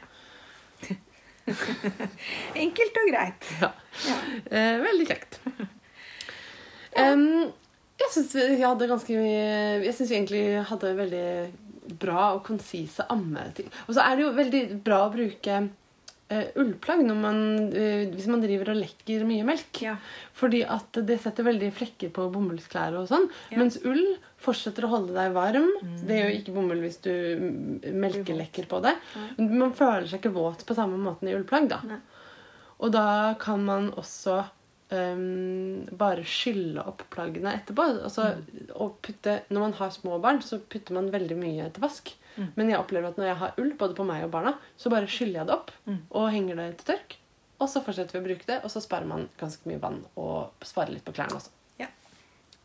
Enkelt 2.64 3.00
og 3.02 3.10
greit. 3.10 3.50
Ja. 3.60 3.72
Ja. 4.08 4.16
Eh, 4.50 4.78
veldig 4.82 5.08
kjekt. 5.10 5.40
Em, 6.98 7.26
jeg 8.02 8.12
syns 8.14 8.34
vi 8.36 8.60
hadde 8.60 8.88
ganske 8.90 9.14
mye 9.16 9.78
Jeg 9.80 9.94
syns 9.96 10.10
vi 10.10 10.16
egentlig 10.18 10.42
hadde 10.68 10.90
veldig 10.98 11.28
bra 12.02 12.32
og 12.36 12.42
konsise 12.46 13.06
ammeting. 13.12 13.70
Og 13.88 13.96
så 13.96 14.04
er 14.04 14.16
det 14.16 14.26
jo 14.26 14.34
veldig 14.36 14.62
bra 14.84 15.04
å 15.06 15.12
bruke 15.14 15.60
eh, 16.32 16.50
ullplagg 16.60 17.02
når 17.04 17.18
man, 17.20 17.40
uh, 17.74 18.04
hvis 18.12 18.28
man 18.30 18.42
driver 18.44 18.72
og 18.72 18.80
lekker 18.80 19.26
mye 19.28 19.46
melk. 19.46 19.82
Ja. 19.84 19.96
Fordi 20.38 20.62
at 20.64 21.00
det 21.08 21.18
setter 21.22 21.46
veldig 21.46 21.72
flekker 21.76 22.12
på 22.14 22.28
bomullsklær 22.32 22.96
og 23.00 23.10
sånn. 23.10 23.28
Ja. 23.52 23.60
Mens 23.60 23.78
ull 23.84 24.02
fortsetter 24.42 24.88
å 24.88 24.92
holde 24.96 25.14
deg 25.16 25.36
varm. 25.36 25.68
Det 26.02 26.18
gjør 26.18 26.32
jo 26.32 26.38
ikke 26.40 26.56
bomull 26.56 26.80
hvis 26.82 26.98
du 27.04 27.12
mm, 27.12 27.92
melkelekker 28.02 28.66
på 28.70 28.80
det. 28.84 28.96
Men 29.36 29.52
man 29.66 29.76
føler 29.76 30.08
seg 30.08 30.22
ikke 30.22 30.34
våt 30.34 30.64
på 30.66 30.76
samme 30.78 30.98
måten 31.00 31.30
i 31.30 31.36
ullplagg, 31.36 31.70
da. 31.70 31.82
Nei. 31.92 32.00
Og 32.82 32.90
da 32.90 33.06
kan 33.38 33.62
man 33.62 33.92
også 34.00 34.40
um, 34.92 35.84
bare 35.98 36.24
skylle 36.26 36.82
opp 36.90 37.04
plaggene 37.12 37.54
etterpå. 37.58 37.86
Altså, 38.08 38.32
og 38.74 38.98
putte, 39.04 39.40
når 39.52 39.68
man 39.68 39.76
har 39.78 39.94
små 39.94 40.18
barn, 40.22 40.42
så 40.44 40.58
putter 40.58 40.96
man 40.98 41.12
veldig 41.14 41.38
mye 41.38 41.70
til 41.70 41.84
vask. 41.84 42.12
Men 42.56 42.70
jeg 42.72 42.80
opplever 42.80 43.12
at 43.12 43.18
når 43.20 43.28
jeg 43.28 43.40
har 43.42 43.58
ull, 43.60 43.72
både 43.78 43.96
på 43.98 44.06
meg 44.08 44.24
og 44.26 44.32
barna, 44.32 44.54
så 44.80 44.92
bare 44.92 45.10
skyller 45.10 45.42
jeg 45.42 45.50
det 45.50 45.56
opp 45.56 45.72
og 46.10 46.30
henger 46.32 46.60
det 46.60 46.68
til 46.80 46.94
tørk. 46.94 47.16
Og 47.62 47.68
så 47.70 47.82
fortsetter 47.84 48.18
vi 48.18 48.22
å 48.22 48.26
bruke 48.30 48.48
det, 48.48 48.58
og 48.66 48.72
så 48.72 48.82
sparer 48.82 49.06
man 49.06 49.28
ganske 49.38 49.68
mye 49.70 49.80
vann 49.82 50.00
og 50.18 50.66
sparer 50.66 50.96
litt 50.96 51.04
på 51.06 51.14
klærne 51.14 51.38
også. 51.38 51.52
Ja. 51.78 51.90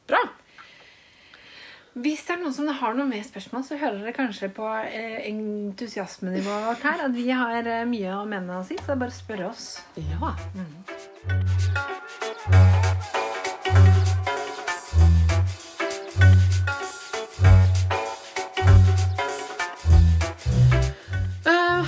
Bra! 0.09 0.23
Hvis 1.97 2.27
det 2.27 2.35
er 2.35 2.41
noen 2.43 2.53
som 2.53 2.67
har 2.69 2.97
noe 2.97 3.09
mer 3.09 3.23
spørsmål, 3.25 3.63
så 3.65 3.77
hører 3.81 4.03
dere 4.03 4.13
kanskje 4.13 4.51
på 4.53 4.67
eh, 4.85 5.17
entusiasmenivået 5.31 6.67
vårt 6.69 6.85
her 6.85 7.05
at 7.07 7.15
vi 7.15 7.25
har 7.33 7.57
eh, 7.65 7.87
mye 7.89 8.19
å 8.19 8.25
mene 8.29 8.59
og 8.61 8.67
si, 8.69 8.77
så 8.77 8.91
det 8.91 8.97
er 8.97 9.01
bare 9.05 9.15
å 9.15 9.17
spørre 9.17 9.49
oss. 9.49 9.71
Ja. 9.97 10.35
Eh, 10.61 11.56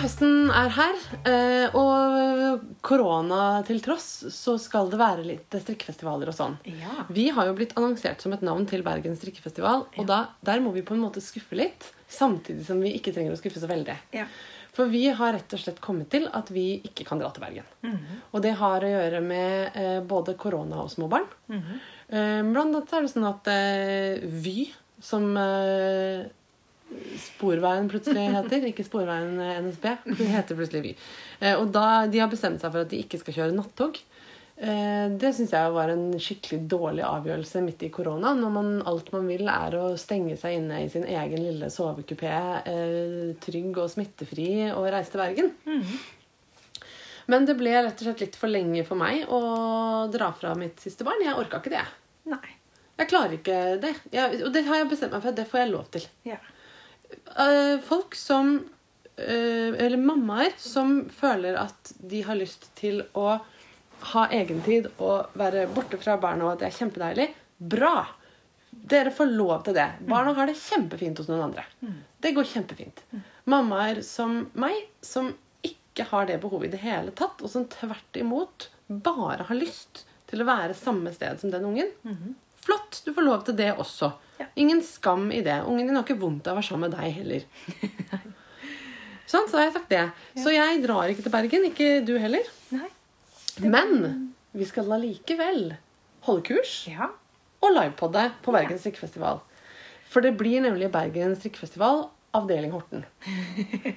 høsten 0.09 0.49
er 0.49 0.71
her, 0.73 0.95
eh, 1.29 1.75
og 1.77 2.63
korona 2.81 3.61
til 3.67 3.77
tross 3.83 4.07
så 4.33 4.55
skal 4.57 4.89
det 4.89 4.97
være 4.97 5.25
litt 5.27 5.53
strikkefestivaler 5.53 6.31
og 6.31 6.33
sånn. 6.33 6.55
Ja. 6.65 7.05
Vi 7.13 7.27
har 7.35 7.45
jo 7.45 7.53
blitt 7.53 7.75
annonsert 7.77 8.23
som 8.23 8.33
et 8.33 8.41
navn 8.41 8.65
til 8.65 8.81
Bergen 8.81 9.13
strikkefestival, 9.19 9.85
og 9.85 10.07
da, 10.09 10.31
der 10.41 10.63
må 10.65 10.73
vi 10.73 10.81
på 10.81 10.95
en 10.95 11.03
måte 11.03 11.21
skuffe 11.21 11.59
litt, 11.59 11.91
samtidig 12.09 12.65
som 12.65 12.81
vi 12.81 12.95
ikke 12.97 13.13
trenger 13.13 13.35
å 13.35 13.37
skuffe 13.37 13.61
så 13.61 13.69
veldig. 13.69 13.99
Ja. 14.17 14.25
For 14.73 14.89
vi 14.89 15.03
har 15.13 15.35
rett 15.35 15.53
og 15.53 15.61
slett 15.61 15.83
kommet 15.83 16.09
til 16.09 16.25
at 16.33 16.49
vi 16.55 16.79
ikke 16.89 17.05
kan 17.05 17.21
dra 17.21 17.29
til 17.35 17.45
Bergen. 17.45 17.69
Og 18.33 18.41
det 18.41 18.55
har 18.57 18.81
å 18.81 18.91
gjøre 18.95 19.21
med 19.21 19.77
eh, 19.77 20.01
både 20.01 20.33
korona 20.41 20.87
og 20.87 20.89
små 20.89 21.05
barn. 21.11 21.29
-hmm. 21.49 22.49
blant 22.49 22.65
annet 22.65 22.93
er 22.93 23.01
det 23.01 23.13
sånn 23.13 23.29
at 23.29 23.47
eh, 23.47 24.25
Vy, 24.25 24.71
som 25.01 25.37
eh, 25.37 26.25
Sporveien 27.19 27.89
plutselig 27.91 28.25
heter, 28.33 28.69
ikke 28.71 28.85
Sporveien 28.87 29.37
eh, 29.43 29.57
NSB, 29.65 29.87
det 30.17 30.29
heter 30.33 30.57
plutselig 30.57 30.83
Vy. 30.85 30.93
Eh, 31.39 31.55
og 31.55 31.69
da 31.75 32.05
de 32.09 32.21
har 32.21 32.31
bestemt 32.31 32.61
seg 32.61 32.73
for 32.73 32.85
at 32.85 32.91
de 32.91 33.01
ikke 33.03 33.19
skal 33.21 33.35
kjøre 33.37 33.57
nattog. 33.57 33.99
Eh, 34.59 35.05
det 35.21 35.31
syns 35.37 35.53
jeg 35.55 35.73
var 35.75 35.93
en 35.93 36.05
skikkelig 36.19 36.61
dårlig 36.71 37.05
avgjørelse 37.07 37.63
midt 37.65 37.85
i 37.87 37.91
korona. 37.93 38.33
Når 38.37 38.53
man, 38.55 38.71
alt 38.89 39.11
man 39.15 39.29
vil, 39.29 39.45
er 39.47 39.77
å 39.79 39.85
stenge 40.01 40.37
seg 40.39 40.59
inne 40.59 40.83
i 40.83 40.91
sin 40.91 41.07
egen 41.07 41.43
lille 41.45 41.71
sovekupé, 41.73 42.33
trygg 43.45 43.79
og 43.79 43.91
smittefri, 43.93 44.51
og 44.73 44.89
reise 44.89 45.13
til 45.13 45.23
Bergen. 45.23 45.53
Men 47.29 47.45
det 47.45 47.59
ble 47.59 47.75
rett 47.77 47.99
og 48.01 48.07
slett 48.07 48.23
litt 48.23 48.37
for 48.39 48.49
lenge 48.49 48.81
for 48.87 48.97
meg 48.97 49.29
å 49.29 49.41
dra 50.09 50.31
fra 50.33 50.55
mitt 50.57 50.81
siste 50.81 51.05
barn. 51.05 51.21
Jeg 51.21 51.37
orka 51.37 51.61
ikke 51.61 51.75
det. 51.75 51.85
Nei. 52.33 52.55
Jeg 52.99 53.07
klarer 53.11 53.35
ikke 53.37 53.57
det. 53.79 53.91
Jeg, 54.11 54.39
og 54.43 54.49
det 54.55 54.65
har 54.65 54.81
jeg 54.81 54.89
bestemt 54.89 55.13
meg 55.13 55.21
for. 55.23 55.35
Det 55.37 55.45
får 55.47 55.61
jeg 55.61 55.69
lov 55.69 55.91
til. 55.93 56.07
Ja. 56.27 56.39
Eh, 57.39 57.79
folk 57.85 58.15
som 58.15 58.69
eh, 59.15 59.69
Eller 59.85 59.97
mammaer 59.97 60.51
som 60.57 61.09
føler 61.09 61.57
at 61.59 61.93
de 61.99 62.21
har 62.25 62.37
lyst 62.39 62.69
til 62.79 63.03
å 63.17 63.39
ha 64.13 64.23
egentid 64.31 64.87
og 64.97 65.33
være 65.37 65.65
borte 65.75 65.97
fra 65.99 66.15
barna, 66.21 66.45
og 66.45 66.53
at 66.53 66.61
det 66.61 66.69
er 66.69 66.77
kjempedeilig. 66.77 67.27
Bra! 67.57 68.07
Dere 68.69 69.11
får 69.11 69.33
lov 69.33 69.65
til 69.65 69.75
det. 69.75 69.87
Barna 70.07 70.31
har 70.37 70.47
det 70.47 70.55
kjempefint 70.55 71.19
hos 71.19 71.27
noen 71.27 71.49
andre. 71.49 71.65
Det 72.21 72.31
går 72.37 72.47
kjempefint. 72.47 73.01
Mammaer 73.49 73.99
som 74.07 74.45
meg, 74.53 74.77
som 75.03 75.33
ikke 75.67 76.05
har 76.13 76.29
det 76.29 76.37
behovet 76.39 76.69
i 76.69 76.77
det 76.77 76.83
hele 76.85 77.11
tatt, 77.11 77.41
og 77.43 77.51
som 77.51 77.67
tvert 77.67 78.21
imot 78.21 78.69
bare 78.87 79.49
har 79.49 79.59
lyst 79.59 80.05
til 80.29 80.45
å 80.45 80.47
være 80.47 80.77
samme 80.77 81.11
sted 81.13 81.41
som 81.41 81.51
den 81.51 81.65
ungen. 81.65 81.91
Flott! 82.63 83.01
Du 83.03 83.11
får 83.13 83.27
lov 83.27 83.43
til 83.49 83.57
det 83.59 83.73
også. 83.75 84.13
Ja. 84.39 84.45
Ingen 84.55 84.81
skam 84.85 85.31
i 85.35 85.41
det. 85.43 85.57
Ungen 85.67 85.87
din 85.89 85.95
har 85.97 86.05
ikke 86.07 86.19
vondt 86.21 86.47
av 86.47 86.55
å 86.55 86.59
være 86.61 86.67
sammen 86.69 86.89
med 86.89 86.95
deg 86.99 87.11
heller. 87.17 87.43
sånn, 89.31 89.49
så 89.51 89.57
har 89.59 89.65
jeg 89.67 89.75
sagt 89.75 89.91
det. 89.91 90.03
Så 90.39 90.53
jeg 90.55 90.81
drar 90.85 91.11
ikke 91.11 91.25
til 91.25 91.33
Bergen. 91.33 91.65
Ikke 91.69 91.89
du 92.07 92.13
heller. 92.21 92.47
Nei. 92.71 92.87
Men 93.59 94.31
vi 94.55 94.65
skal 94.69 94.87
allikevel 94.95 95.73
holde 96.27 96.45
kurs 96.47 96.77
Ja. 96.87 97.09
og 97.59 97.73
livepodde 97.75 98.29
på 98.45 98.53
Bergen 98.55 98.79
strikkefestival. 98.79 99.41
For 100.09 100.23
det 100.25 100.31
blir 100.39 100.63
nemlig 100.63 100.87
Bergen 100.93 101.35
strikkefestival, 101.37 102.07
avdeling 102.33 102.71
Horten. 102.73 103.03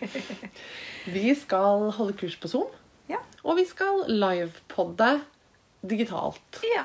Vi 1.13 1.33
skal 1.39 1.89
holde 1.97 2.15
kurs 2.19 2.37
på 2.41 2.49
Zoom, 2.51 2.69
Ja. 3.11 3.19
og 3.45 3.57
vi 3.59 3.65
skal 3.67 4.05
livepodde 4.09 5.21
digitalt. 5.83 6.61
Ja. 6.75 6.85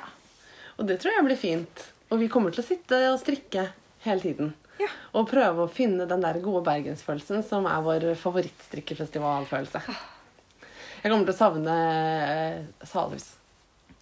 Og 0.78 0.88
det 0.89 0.99
tror 1.01 1.14
jeg 1.14 1.26
blir 1.28 1.38
fint. 1.39 1.84
Og 2.12 2.22
vi 2.22 2.30
kommer 2.32 2.53
til 2.53 2.64
å 2.64 2.68
sitte 2.68 2.99
og 3.12 3.20
strikke 3.22 3.70
hele 4.05 4.24
tiden. 4.24 4.53
Ja. 4.80 4.89
Og 5.18 5.28
prøve 5.32 5.66
å 5.66 5.72
finne 5.72 6.05
den 6.10 6.22
der 6.24 6.38
gode 6.43 6.62
bergensfølelsen 6.68 7.41
som 7.45 7.66
er 7.70 7.82
vår 7.86 8.12
favorittstrikkefestivalfølelse. 8.22 9.82
Jeg 11.03 11.12
kommer 11.12 11.28
til 11.28 11.34
å 11.34 11.38
savne 11.38 11.76
eh, 12.28 12.88
Salhus. 12.88 13.34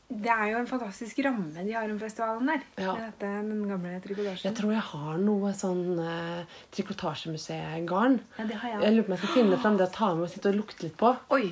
Det 0.06 0.30
er 0.30 0.52
jo 0.52 0.60
en 0.60 0.68
fantastisk 0.70 1.18
ramme 1.26 1.64
de 1.66 1.74
har 1.74 1.90
om 1.90 1.98
festivalen 1.98 2.52
der. 2.52 2.66
Ja. 2.78 2.94
Med 2.94 3.08
dette, 3.08 3.30
den 3.48 3.64
gamle 3.72 3.96
trikotasjen. 4.04 4.46
Jeg 4.46 4.58
tror 4.60 4.74
jeg 4.76 4.84
har 4.92 5.18
noe 5.24 5.54
sånn 5.58 6.02
eh, 6.04 6.58
trikotasjemuseet-garn. 6.78 8.20
Ja, 8.38 8.46
det 8.52 8.60
har 8.62 8.76
jeg 8.76 8.84
Jeg 8.86 8.96
lurer 8.96 9.08
på 9.08 9.10
om 9.10 9.16
jeg 9.16 9.24
skal 9.24 9.38
finne 9.40 9.62
fram 9.64 9.80
det 9.80 9.88
og 9.90 9.96
ta 9.98 10.12
med 10.14 10.28
og 10.28 10.34
sitte 10.36 10.52
og 10.52 10.60
lukte 10.62 10.86
litt 10.86 10.98
på. 11.00 11.16
Oi! 11.34 11.46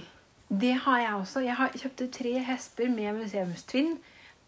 Det 0.54 0.76
har 0.86 1.00
jeg 1.02 1.14
også. 1.18 1.42
Jeg 1.42 1.58
har 1.58 1.78
kjøpte 1.82 2.10
tre 2.14 2.34
hesper 2.46 2.92
med 2.94 3.18
museumstvinn 3.24 3.96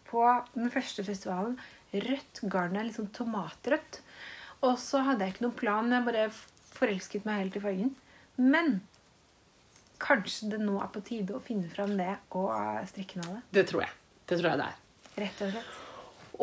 på 0.06 0.22
den 0.54 0.70
første 0.70 1.02
festivalen. 1.02 1.56
Rødt. 1.92 2.42
Garnet 2.52 2.80
er 2.80 2.88
litt 2.88 2.98
sånn 2.98 3.12
tomatrødt. 3.14 4.00
Og 4.66 4.76
så 4.80 5.02
hadde 5.06 5.26
jeg 5.26 5.36
ikke 5.36 5.46
noen 5.46 5.58
plan. 5.60 5.94
Jeg 5.94 6.08
bare 6.08 6.26
forelsket 6.76 7.26
meg 7.28 7.44
helt 7.44 7.58
i 7.58 7.64
fargen. 7.64 7.94
Men 8.36 8.78
kanskje 10.02 10.52
det 10.52 10.60
nå 10.60 10.76
er 10.82 10.92
på 10.92 11.04
tide 11.06 11.36
å 11.36 11.42
finne 11.44 11.70
fram 11.72 11.96
det 11.96 12.12
og 12.36 12.52
eh, 12.52 12.84
strikke 12.90 13.22
av 13.24 13.38
det. 13.38 13.42
Det 13.60 13.66
tror 13.70 13.86
jeg. 13.86 13.98
Det 14.26 14.38
tror 14.40 14.50
jeg 14.52 14.62
det 14.62 14.70
er. 14.70 14.80
Rett 15.16 15.44
og 15.46 15.52
slett. 15.54 15.82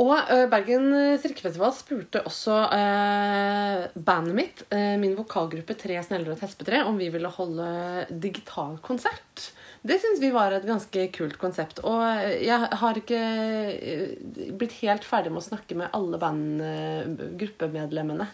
Og 0.02 0.14
eh, 0.18 0.46
Bergen 0.50 0.88
strikkefestival 1.22 1.74
spurte 1.78 2.24
også 2.26 2.56
eh, 2.74 3.84
bandet 3.94 4.38
mitt, 4.38 4.64
eh, 4.74 4.96
min 5.02 5.14
vokalgruppe 5.18 5.76
Tre 5.78 6.00
sneller 6.06 6.32
og 6.32 6.38
et 6.38 6.46
hespetre, 6.48 6.82
om 6.88 6.98
vi 6.98 7.12
ville 7.14 7.30
holde 7.36 7.68
digital 8.10 8.80
konsert. 8.86 9.52
Det 9.84 9.98
syns 10.00 10.22
vi 10.24 10.30
var 10.32 10.54
et 10.56 10.64
ganske 10.64 11.02
kult 11.12 11.34
konsept. 11.42 11.82
Og 11.84 12.00
jeg 12.40 12.56
har 12.80 12.96
ikke 13.00 13.18
eh, 13.20 14.14
blitt 14.56 14.72
helt 14.80 15.04
ferdig 15.04 15.32
med 15.34 15.42
å 15.42 15.50
snakke 15.50 15.76
med 15.76 15.92
alle 15.98 16.18
bandgruppemedlemmene 16.22 18.28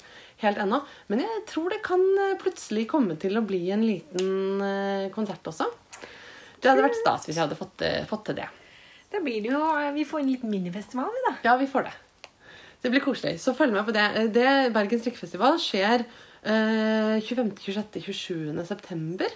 helt 0.43 0.57
ennå. 0.61 0.79
Men 1.09 1.19
jeg 1.25 1.41
tror 1.49 1.69
det 1.73 1.81
kan 1.87 2.03
eh, 2.21 2.37
plutselig 2.41 2.85
komme 2.91 3.15
til 3.21 3.37
å 3.39 3.47
bli 3.49 3.71
en 3.73 3.81
liten 3.81 4.61
eh, 4.61 5.09
konsert 5.15 5.47
også. 5.49 5.65
Det 6.59 6.69
hadde 6.69 6.85
vært 6.85 7.01
stas 7.01 7.25
hvis 7.25 7.37
jeg 7.39 7.45
hadde 7.47 7.57
fått, 7.57 7.81
fått 8.11 8.25
til 8.29 8.37
det. 8.43 8.49
Da 9.09 9.17
blir 9.23 9.39
det 9.41 9.49
jo 9.49 9.61
Vi 9.95 10.05
får 10.05 10.19
en 10.21 10.29
liten 10.29 10.51
minifestival, 10.53 11.09
vi, 11.15 11.21
da. 11.31 11.33
Ja, 11.47 11.53
vi 11.57 11.71
får 11.71 11.83
det. 11.87 11.95
Det 12.83 12.89
blir 12.93 13.01
koselig. 13.01 13.39
Så 13.41 13.57
følg 13.57 13.73
med 13.73 13.85
på 13.87 13.93
det. 13.95 14.05
det 14.35 14.73
Bergen 14.75 14.99
strikkefestival 15.01 15.57
skjer 15.63 16.03
eh, 16.43 17.19
25., 17.21 17.53
26., 17.59 18.01
27. 18.13 18.65
september, 18.65 19.27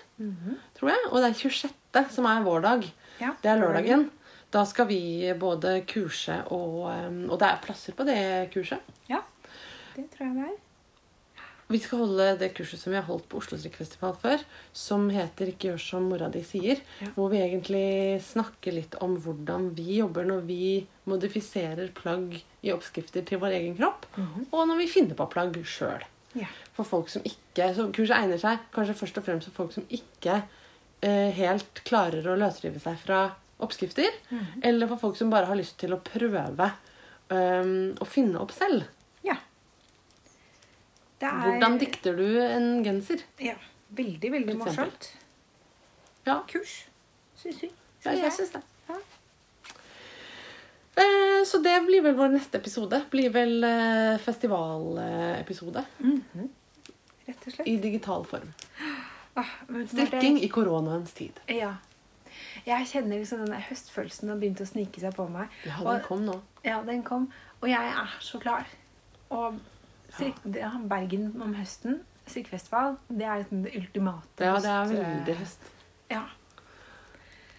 tror 0.77 0.89
jeg. 0.93 1.05
Og 1.11 1.21
det 1.21 1.29
er 1.29 1.39
26. 1.39 2.11
som 2.15 2.25
er 2.25 2.43
vår 2.43 2.61
dag. 2.61 2.91
Ja, 3.21 3.31
Det 3.43 3.51
er 3.51 3.61
lørdagen. 3.61 4.09
Da 4.53 4.63
skal 4.69 4.85
vi 4.87 5.33
både 5.39 5.79
kurse 5.89 6.43
og 6.53 6.85
Og 6.85 7.39
det 7.39 7.47
er 7.47 7.61
plasser 7.63 7.93
på 7.93 8.05
det 8.05 8.51
kurset. 8.53 8.79
Ja, 9.09 9.21
det 9.95 10.11
tror 10.11 10.27
jeg 10.27 10.35
det 10.35 10.43
er. 10.51 10.59
Vi 11.73 11.79
skal 11.79 12.03
holde 12.03 12.25
det 12.37 12.51
kurset 12.53 12.77
som 12.77 12.91
vi 12.91 12.99
har 12.99 13.07
holdt 13.07 13.25
på 13.31 13.39
Oslo 13.39 13.57
Strikkfestival 13.57 14.13
før, 14.21 14.43
som 14.73 15.09
heter 15.09 15.47
'Ikke 15.47 15.71
gjør 15.71 15.79
som 15.79 16.03
mora 16.03 16.29
di 16.29 16.41
sier'. 16.41 16.81
Ja. 17.01 17.07
Hvor 17.15 17.31
vi 17.31 17.37
egentlig 17.37 18.21
snakker 18.21 18.73
litt 18.73 18.95
om 19.01 19.15
hvordan 19.17 19.73
vi 19.75 19.97
jobber 19.97 20.23
når 20.23 20.41
vi 20.45 20.87
modifiserer 21.07 21.89
plagg 21.95 22.43
i 22.61 22.71
oppskrifter 22.71 23.25
til 23.25 23.39
vår 23.39 23.57
egen 23.57 23.77
kropp, 23.77 24.05
og 24.51 24.67
når 24.67 24.77
vi 24.77 24.87
finner 24.87 25.15
på 25.15 25.29
plagg 25.31 25.55
sjøl. 25.65 26.03
Ja. 26.39 26.49
For 26.73 26.87
folk 26.87 27.11
som 27.13 27.21
ikke 27.27 27.67
Så 27.77 27.85
kurset 27.93 28.15
egner 28.17 28.39
seg 28.41 28.63
kanskje 28.73 28.95
først 28.97 29.19
og 29.19 29.25
fremst 29.27 29.49
for 29.51 29.63
folk 29.63 29.75
som 29.75 29.85
ikke 29.93 30.39
eh, 31.05 31.29
helt 31.37 31.83
klarer 31.85 32.25
å 32.25 32.37
løsrive 32.39 32.81
seg 32.81 32.97
fra 32.97 33.19
oppskrifter, 33.63 34.09
eller 34.65 34.89
for 34.89 34.99
folk 34.99 35.15
som 35.15 35.29
bare 35.31 35.47
har 35.47 35.55
lyst 35.55 35.77
til 35.79 35.93
å 35.95 35.99
prøve 36.03 36.41
um, 37.29 37.93
å 38.01 38.07
finne 38.09 38.41
opp 38.41 38.51
selv. 38.51 38.89
ja. 39.23 39.37
Er 41.23 41.37
Hvordan 41.45 41.77
dikter 41.79 42.17
du 42.17 42.25
en 42.43 42.81
genser? 42.83 43.21
Ja. 43.39 43.53
Veldig, 43.95 44.31
veldig 44.33 44.57
morsomt. 44.59 45.13
Ja, 46.25 46.41
Kurs, 46.49 46.73
syns 47.39 47.61
vi. 47.61 47.69
ja 48.03 48.15
jeg 48.17 48.33
syns 48.35 48.51
det. 48.57 48.63
Eh, 50.95 51.43
så 51.45 51.57
det 51.63 51.73
blir 51.87 52.01
vel 52.05 52.15
vår 52.15 52.29
neste 52.35 52.57
episode. 52.57 52.99
Blir 53.11 53.29
vel 53.33 53.63
eh, 53.63 54.17
festivalepisode 54.21 55.85
-hmm. 55.99 56.49
Rett 57.25 57.47
og 57.47 57.53
slett. 57.53 57.67
i 57.67 57.77
digital 57.77 58.25
form. 58.25 58.53
Ah, 59.35 59.45
Strikking 59.87 60.35
det- 60.35 60.43
i 60.43 60.47
koronaens 60.47 61.13
tid. 61.13 61.39
Ja. 61.47 61.75
Jeg 62.65 62.85
kjenner 62.87 63.17
liksom 63.17 63.45
den 63.45 63.61
høstfølelsen 63.61 64.29
har 64.29 64.35
begynt 64.37 64.61
å 64.61 64.65
snike 64.65 64.99
seg 64.99 65.15
på 65.15 65.25
meg. 65.29 65.47
Ja, 65.65 65.73
Og- 65.79 65.93
den 65.93 66.01
kom 66.03 66.25
nå. 66.25 66.41
Ja, 66.63 66.83
den 66.83 67.03
kom. 67.03 67.31
Og 67.61 67.69
jeg 67.69 67.81
er 67.87 68.09
så 68.21 68.39
klar. 68.39 68.65
Og 69.31 69.59
strik, 70.11 70.35
ja, 70.55 70.69
Bergen 70.87 71.41
om 71.41 71.53
høsten, 71.55 72.01
strikkefestival, 72.27 72.97
det 73.09 73.21
er 73.25 73.37
liksom 73.41 73.63
det 73.63 73.75
ultimate. 73.75 74.39
Ja, 74.39 74.53
det 74.59 74.65
er 74.69 74.85
veldig 74.85 75.35
høst. 75.35 75.59
Ja, 76.11 76.23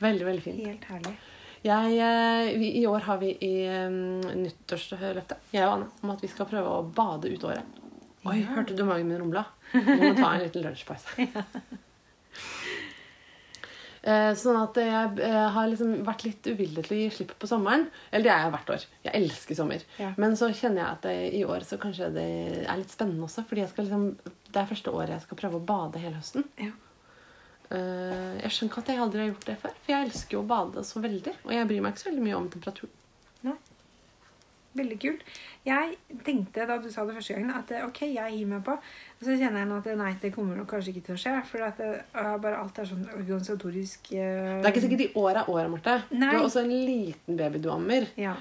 Veldig, 0.00 0.26
veldig 0.26 0.42
fint. 0.42 0.66
helt 0.66 0.84
herlig. 0.84 1.16
Jeg, 1.64 1.94
eh, 1.96 2.50
vi, 2.60 2.68
I 2.82 2.84
år 2.90 3.06
har 3.06 3.18
vi 3.22 3.30
i 3.40 3.52
um, 3.86 4.20
nyttårsløftet, 4.42 5.38
jeg 5.54 5.64
og 5.64 5.78
Anne, 5.78 5.86
om 6.04 6.10
at 6.12 6.20
vi 6.24 6.28
skal 6.28 6.48
prøve 6.50 6.68
å 6.76 6.82
bade 6.94 7.30
ut 7.32 7.46
året. 7.48 7.80
Oi, 8.24 8.38
Ja. 8.42 8.50
hørte 8.56 8.76
du 8.76 8.84
magen 8.88 9.08
min 9.08 9.20
rumla? 9.20 9.46
Nå 9.72 9.82
må 9.96 10.10
vi 10.10 10.20
ta 10.20 10.34
en 10.34 10.44
liten 10.44 10.64
lunsjpause. 10.66 11.16
Eh, 14.04 14.34
Sånn 14.36 14.58
at 14.60 14.76
jeg 14.76 15.20
eh, 15.24 15.46
har 15.54 15.68
liksom 15.70 15.94
vært 16.04 16.26
litt 16.26 16.44
uvillig 16.50 16.82
til 16.84 16.92
å 16.92 16.98
gi 16.98 17.06
slipp 17.14 17.30
på 17.40 17.48
sommeren. 17.48 17.86
Eller 18.10 18.26
det 18.26 18.32
er 18.34 18.42
jeg 18.44 18.52
hvert 18.52 18.72
år. 18.74 18.82
Jeg 19.06 19.14
elsker 19.22 19.56
sommer. 19.56 19.86
Ja. 19.96 20.10
Men 20.20 20.36
så 20.36 20.50
kjenner 20.52 20.82
jeg 20.82 20.88
at 20.90 21.06
det, 21.06 21.14
i 21.38 21.40
år 21.48 21.64
så 21.64 21.78
kanskje 21.80 22.10
det 22.12 22.26
er 22.68 22.80
litt 22.82 22.92
spennende 22.92 23.24
også. 23.24 23.46
Fordi 23.48 23.64
liksom, 23.64 24.04
det 24.52 24.60
er 24.60 24.68
første 24.68 24.92
året 24.92 25.14
jeg 25.16 25.24
skal 25.24 25.40
prøve 25.40 25.56
å 25.56 25.64
bade 25.72 26.02
hele 26.04 26.18
høsten. 26.20 26.44
Ja. 26.60 26.74
Eh, 27.70 28.42
Jeg 28.42 28.50
skjønner 28.52 28.72
ikke 28.72 28.82
at 28.84 28.92
jeg 28.92 29.04
aldri 29.06 29.22
har 29.24 29.32
gjort 29.32 29.48
det 29.48 29.56
før. 29.62 29.78
For 29.84 29.94
jeg 29.94 30.08
elsker 30.08 30.36
jo 30.36 30.42
å 30.42 30.50
bade 30.50 30.84
så 30.84 31.00
veldig. 31.04 31.38
Og 31.46 31.54
jeg 31.56 31.70
bryr 31.70 31.80
meg 31.84 31.94
ikke 31.94 32.04
så 32.04 32.10
veldig 32.10 32.26
mye 32.28 32.42
om 32.42 32.50
temperaturen. 32.52 33.00
Veldig 34.74 34.96
kult. 34.98 35.20
Jeg 35.62 35.92
tenkte 36.26 36.64
da 36.66 36.80
du 36.82 36.88
sa 36.90 37.04
det 37.06 37.14
første 37.14 37.36
gangen, 37.36 37.52
at 37.54 37.68
eh, 37.70 37.84
ok, 37.86 38.00
jeg 38.10 38.32
hiver 38.32 38.48
meg 38.56 38.64
på. 38.66 38.72
Og 38.74 39.22
så 39.22 39.36
kjenner 39.38 39.62
jeg 39.62 39.68
nå 39.70 39.76
at 39.78 39.86
eh, 39.86 39.98
nei, 40.00 40.08
det 40.18 40.32
kommer 40.34 40.58
nok 40.58 40.66
kanskje 40.72 40.90
ikke 40.90 41.04
til 41.06 41.14
å 41.14 41.20
skje. 41.22 41.34
For 41.46 41.62
at 41.62 41.78
det, 41.78 41.90
bare 42.42 42.58
alt 42.58 42.80
er 42.82 42.88
sånn 42.90 43.04
organisatorisk 43.14 44.10
uh... 44.16 44.18
Det 44.18 44.66
er 44.66 44.72
ikke 44.72 44.82
sikkert 44.82 45.04
de 45.04 45.08
åra 45.22 45.44
er 45.44 45.52
åra, 45.54 45.68
Marte. 45.70 45.94
Du 46.10 46.18
Nei. 46.18 46.32
har 46.34 46.42
også 46.42 46.64
en 46.64 46.74
liten 46.74 47.38
baby 47.38 47.62
du 47.62 47.70
ammer. 47.70 48.10
Ja. 48.18 48.34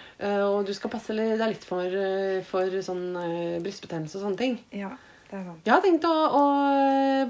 Og 0.49 0.65
du 0.65 0.74
skal 0.74 0.95
passe 0.95 1.13
deg 1.13 1.38
litt 1.53 1.69
for, 1.69 2.01
for 2.49 2.82
sånn 2.89 3.05
uh, 3.13 3.61
brystbetennelse 3.61 4.17
og 4.17 4.26
sånne 4.26 4.41
ting. 4.41 4.57
ja, 4.74 4.89
Jeg 5.34 5.72
har 5.72 5.82
tenkt 5.82 6.06
å, 6.06 6.14
å 6.14 6.44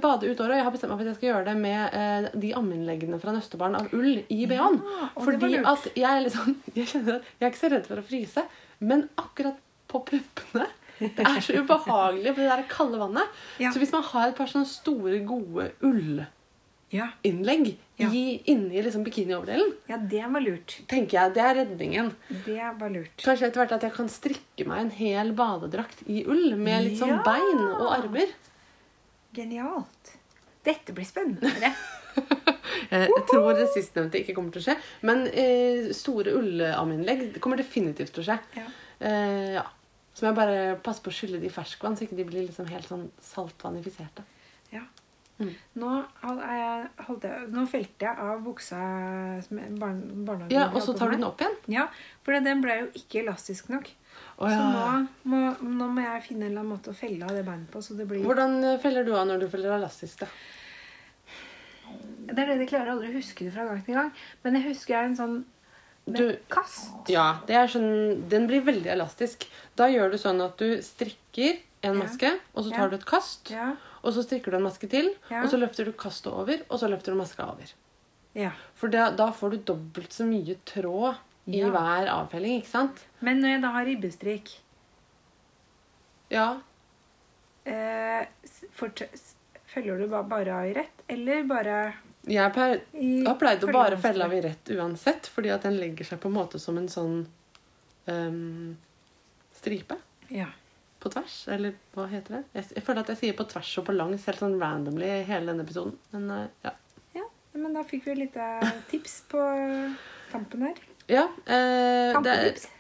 bade 0.04 0.28
ut 0.28 0.42
året, 0.44 0.52
og 0.52 0.60
jeg 0.60 0.68
har 0.68 0.74
bestemt 0.76 0.92
meg 0.92 1.00
for 1.00 1.06
at 1.06 1.12
jeg 1.14 1.20
skal 1.20 1.30
gjøre 1.30 1.48
det 1.48 1.56
med 1.62 1.98
eh, 2.00 2.28
de 2.44 2.52
ammeinnleggene 2.60 3.20
fra 3.22 3.34
Nøstebarn 3.36 3.78
av 3.80 3.96
ull 3.96 4.20
i 4.28 4.40
BH-en. 4.50 4.80
Ja, 4.84 5.10
Fordi 5.16 5.52
at 5.62 5.90
jeg 5.96 6.34
sånn 6.34 6.58
Jeg 6.78 6.90
kjenner 6.92 7.20
at 7.20 7.32
jeg 7.38 7.48
er 7.48 7.54
ikke 7.54 7.64
så 7.64 7.72
redd 7.74 7.90
for 7.90 8.02
å 8.02 8.06
fryse, 8.08 8.46
men 8.84 9.08
akkurat 9.22 9.60
på 9.92 10.04
puppene 10.10 10.70
det 11.00 11.26
er 11.26 11.42
så 11.44 11.58
ubehagelig 11.58 12.36
på 12.36 12.44
det 12.44 12.52
der 12.52 12.68
kalde 12.70 13.00
vannet. 13.02 13.42
Ja. 13.60 13.72
Så 13.74 13.82
hvis 13.82 13.92
man 13.96 14.06
har 14.12 14.30
et 14.30 14.38
par 14.38 14.52
sånne 14.52 14.70
store, 14.70 15.18
gode 15.28 15.72
ullinnlegg 15.84 16.30
Ja. 16.94 17.10
i- 18.14 18.42
inni 18.52 18.82
liksom 18.86 19.04
bikinioverdelen, 19.06 19.74
Ja, 19.90 19.98
det 19.98 20.24
var 20.32 20.42
lurt. 20.42 20.76
tenker 20.88 21.18
jeg 21.20 21.34
det 21.34 21.44
er 21.44 21.56
redningen. 21.64 22.12
Det 22.46 22.60
var 22.80 22.90
lurt. 22.94 23.18
Kanskje 23.18 23.48
etter 23.50 23.62
hvert 23.64 23.72
at 23.80 23.82
jeg 23.88 23.94
kan 23.94 24.08
strikke 24.10 24.68
meg 24.68 24.80
en 24.82 24.90
hel 24.92 25.32
badedrakt 25.34 26.04
i 26.08 26.24
ull 26.26 26.56
med 26.56 26.84
litt 26.86 27.00
sånn 27.00 27.16
Ja. 27.18 27.24
bein 27.24 27.64
og 27.82 27.92
armer. 27.98 28.28
Genialt. 29.34 30.16
Dette 30.64 30.94
blir 30.94 31.06
spennende. 31.06 31.50
det. 31.60 31.74
Jeg 32.94 33.10
tror 33.32 33.54
det 33.58 33.70
sistnevnte 33.74 34.20
ikke 34.22 34.36
kommer 34.38 34.52
til 34.54 34.62
å 34.62 34.66
skje. 34.68 34.76
Men 35.02 35.24
eh, 35.28 35.90
store 35.98 36.34
ullaminnlegg 36.38 37.40
kommer 37.42 37.58
definitivt 37.58 38.14
til 38.14 38.24
å 38.24 38.28
skje. 38.28 38.40
Ja. 38.60 38.66
Eh, 39.02 39.54
ja. 39.56 39.64
Så 40.14 40.22
må 40.22 40.30
jeg 40.30 40.38
bare 40.38 40.58
passe 40.86 41.02
på 41.02 41.10
å 41.10 41.16
skylle 41.16 41.40
de 41.42 41.48
i 41.50 41.54
ferskvann, 41.54 41.96
så 41.98 42.06
ikke 42.06 42.16
de 42.20 42.24
blir 42.28 42.44
liksom 42.46 42.68
helt 42.70 42.86
sånn 42.86 43.08
saltvannifiserte. 43.20 44.22
Ja. 44.72 44.84
Mm. 45.42 45.50
Nå, 45.82 45.92
jeg, 46.22 46.90
jeg, 47.10 47.48
nå 47.50 47.64
felte 47.68 48.06
jeg 48.06 48.18
av 48.22 48.44
buksa 48.46 48.78
som 49.42 49.60
barn, 49.82 49.98
barnehagen 50.28 50.52
Ja, 50.54 50.68
Og 50.70 50.84
så 50.86 50.94
tar 50.96 51.10
du 51.10 51.16
den 51.18 51.26
opp 51.26 51.42
igjen. 51.42 51.56
Ja, 51.74 51.88
for 52.24 52.38
den 52.38 52.62
ble 52.62 52.76
jo 52.84 52.88
ikke 53.00 53.24
elastisk 53.24 53.72
nok. 53.74 53.90
Å, 54.38 54.46
Så 54.46 54.60
nå 54.62 55.08
må, 55.32 55.40
nå 55.60 55.88
må 55.90 56.04
jeg 56.06 56.22
finne 56.28 56.46
en 56.46 56.52
eller 56.52 56.62
annen 56.62 56.76
måte 56.76 56.94
å 56.94 56.98
felle 56.98 57.26
av 57.26 57.34
det 57.34 57.44
beinet 57.48 57.72
på. 57.74 57.82
Så 57.82 57.98
det 57.98 58.06
blir 58.08 58.22
Hvordan 58.28 58.60
eh, 58.64 58.78
feller 58.84 59.04
du 59.08 59.16
av 59.18 59.26
når 59.28 59.42
du 59.42 59.48
feller 59.50 59.74
elastisk? 59.80 60.22
da? 60.22 60.30
Det 62.30 62.38
er 62.40 62.54
det 62.54 62.60
de 62.62 62.68
klarer 62.70 62.94
aldri 62.94 63.10
å 63.12 63.18
huske 63.18 63.46
det 63.48 63.54
fra 63.56 63.66
gang 63.68 63.82
til 63.86 63.98
gang. 63.98 64.12
Men 64.46 64.58
jeg 64.60 64.68
husker 64.72 65.02
en 65.02 65.18
sånn 65.18 65.36
Du- 66.06 66.38
kast. 66.52 67.10
Ja, 67.10 67.40
det 67.48 67.56
sånn, 67.72 68.28
Den 68.30 68.46
blir 68.48 68.62
veldig 68.62 68.92
elastisk. 68.92 69.48
Da 69.76 69.86
gjør 69.88 70.12
du 70.12 70.18
sånn 70.18 70.42
at 70.44 70.58
du 70.58 70.78
strikker 70.82 71.60
en 71.84 71.94
Ja. 71.98 72.04
maske, 72.04 72.40
og 72.56 72.66
så 72.66 72.72
Ja. 72.72 72.78
tar 72.78 72.90
du 72.90 72.96
et 72.98 73.06
kast. 73.06 73.50
Ja, 73.52 73.76
Og 74.04 74.14
så 74.14 74.24
strikker 74.26 74.52
du 74.52 74.58
en 74.58 74.64
maske 74.68 74.90
til, 74.90 75.14
Ja. 75.32 75.44
og 75.44 75.50
så 75.50 75.58
løfter 75.58 75.86
du 75.86 75.94
kastet 75.94 76.32
over, 76.34 76.60
og 76.70 76.80
så 76.80 76.90
løfter 76.92 77.14
du 77.14 77.18
maska 77.18 77.44
over. 77.54 77.72
ja. 78.36 78.52
For 78.76 78.88
da, 78.90 79.12
da 79.12 79.32
får 79.32 79.52
du 79.52 79.58
dobbelt 79.58 80.10
så 80.12 80.26
mye 80.26 80.56
tråd 80.66 81.16
i 81.48 81.60
Ja. 81.60 81.70
hver 81.70 82.08
avfelling, 82.10 82.62
ikke 82.62 82.68
sant? 82.72 83.06
Men 83.22 83.40
når 83.42 83.50
jeg 83.50 83.62
da 83.62 83.72
har 83.72 83.86
ribbestrikk, 83.86 84.50
Ja. 86.32 86.62
eh, 87.66 88.26
følger 89.74 89.98
du 90.00 90.08
bare 90.08 90.52
av 90.52 90.66
i 90.66 90.74
rett, 90.74 91.04
eller 91.08 91.44
bare 91.44 91.94
Jeg 92.26 92.40
har 92.40 92.52
pleid 93.36 93.64
å 93.64 93.72
bare 93.72 93.98
felle 93.98 94.24
av 94.26 94.34
i 94.34 94.42
rett 94.42 94.66
uansett, 94.72 95.28
fordi 95.28 95.50
at 95.54 95.64
den 95.64 95.78
legger 95.78 96.06
seg 96.06 96.20
på 96.20 96.26
en 96.32 96.34
måte 96.38 96.60
som 96.60 96.78
en 96.78 96.88
sånn 96.88 97.26
um, 98.08 98.78
stripe 99.54 99.98
Ja. 100.30 100.48
På 101.04 101.12
tvers. 101.14 101.36
Eller 101.52 101.76
hva 101.96 102.08
heter 102.12 102.40
det? 102.40 102.44
Jeg, 102.58 102.70
jeg 102.78 102.86
føler 102.88 103.04
at 103.04 103.12
jeg 103.14 103.22
sier 103.22 103.36
på 103.38 103.48
tvers 103.52 103.74
og 103.82 103.88
på 103.90 103.96
langs 103.96 104.26
helt 104.30 104.42
sånn 104.42 104.58
randomly 104.62 105.10
i 105.10 105.28
hele 105.28 105.52
denne 105.52 105.66
episoden. 105.68 105.98
Men 106.16 106.32
eh, 106.38 106.48
ja. 106.66 106.74
ja. 107.20 107.28
Men 107.60 107.78
da 107.78 107.86
fikk 107.88 108.08
vi 108.08 108.18
litt 108.18 108.40
lite 108.40 108.74
tips 108.92 109.20
på 109.34 109.44
tampen 110.32 110.68
her. 110.70 110.82
Ja, 111.12 111.28
eh, 111.46 112.22
det, 112.24 112.36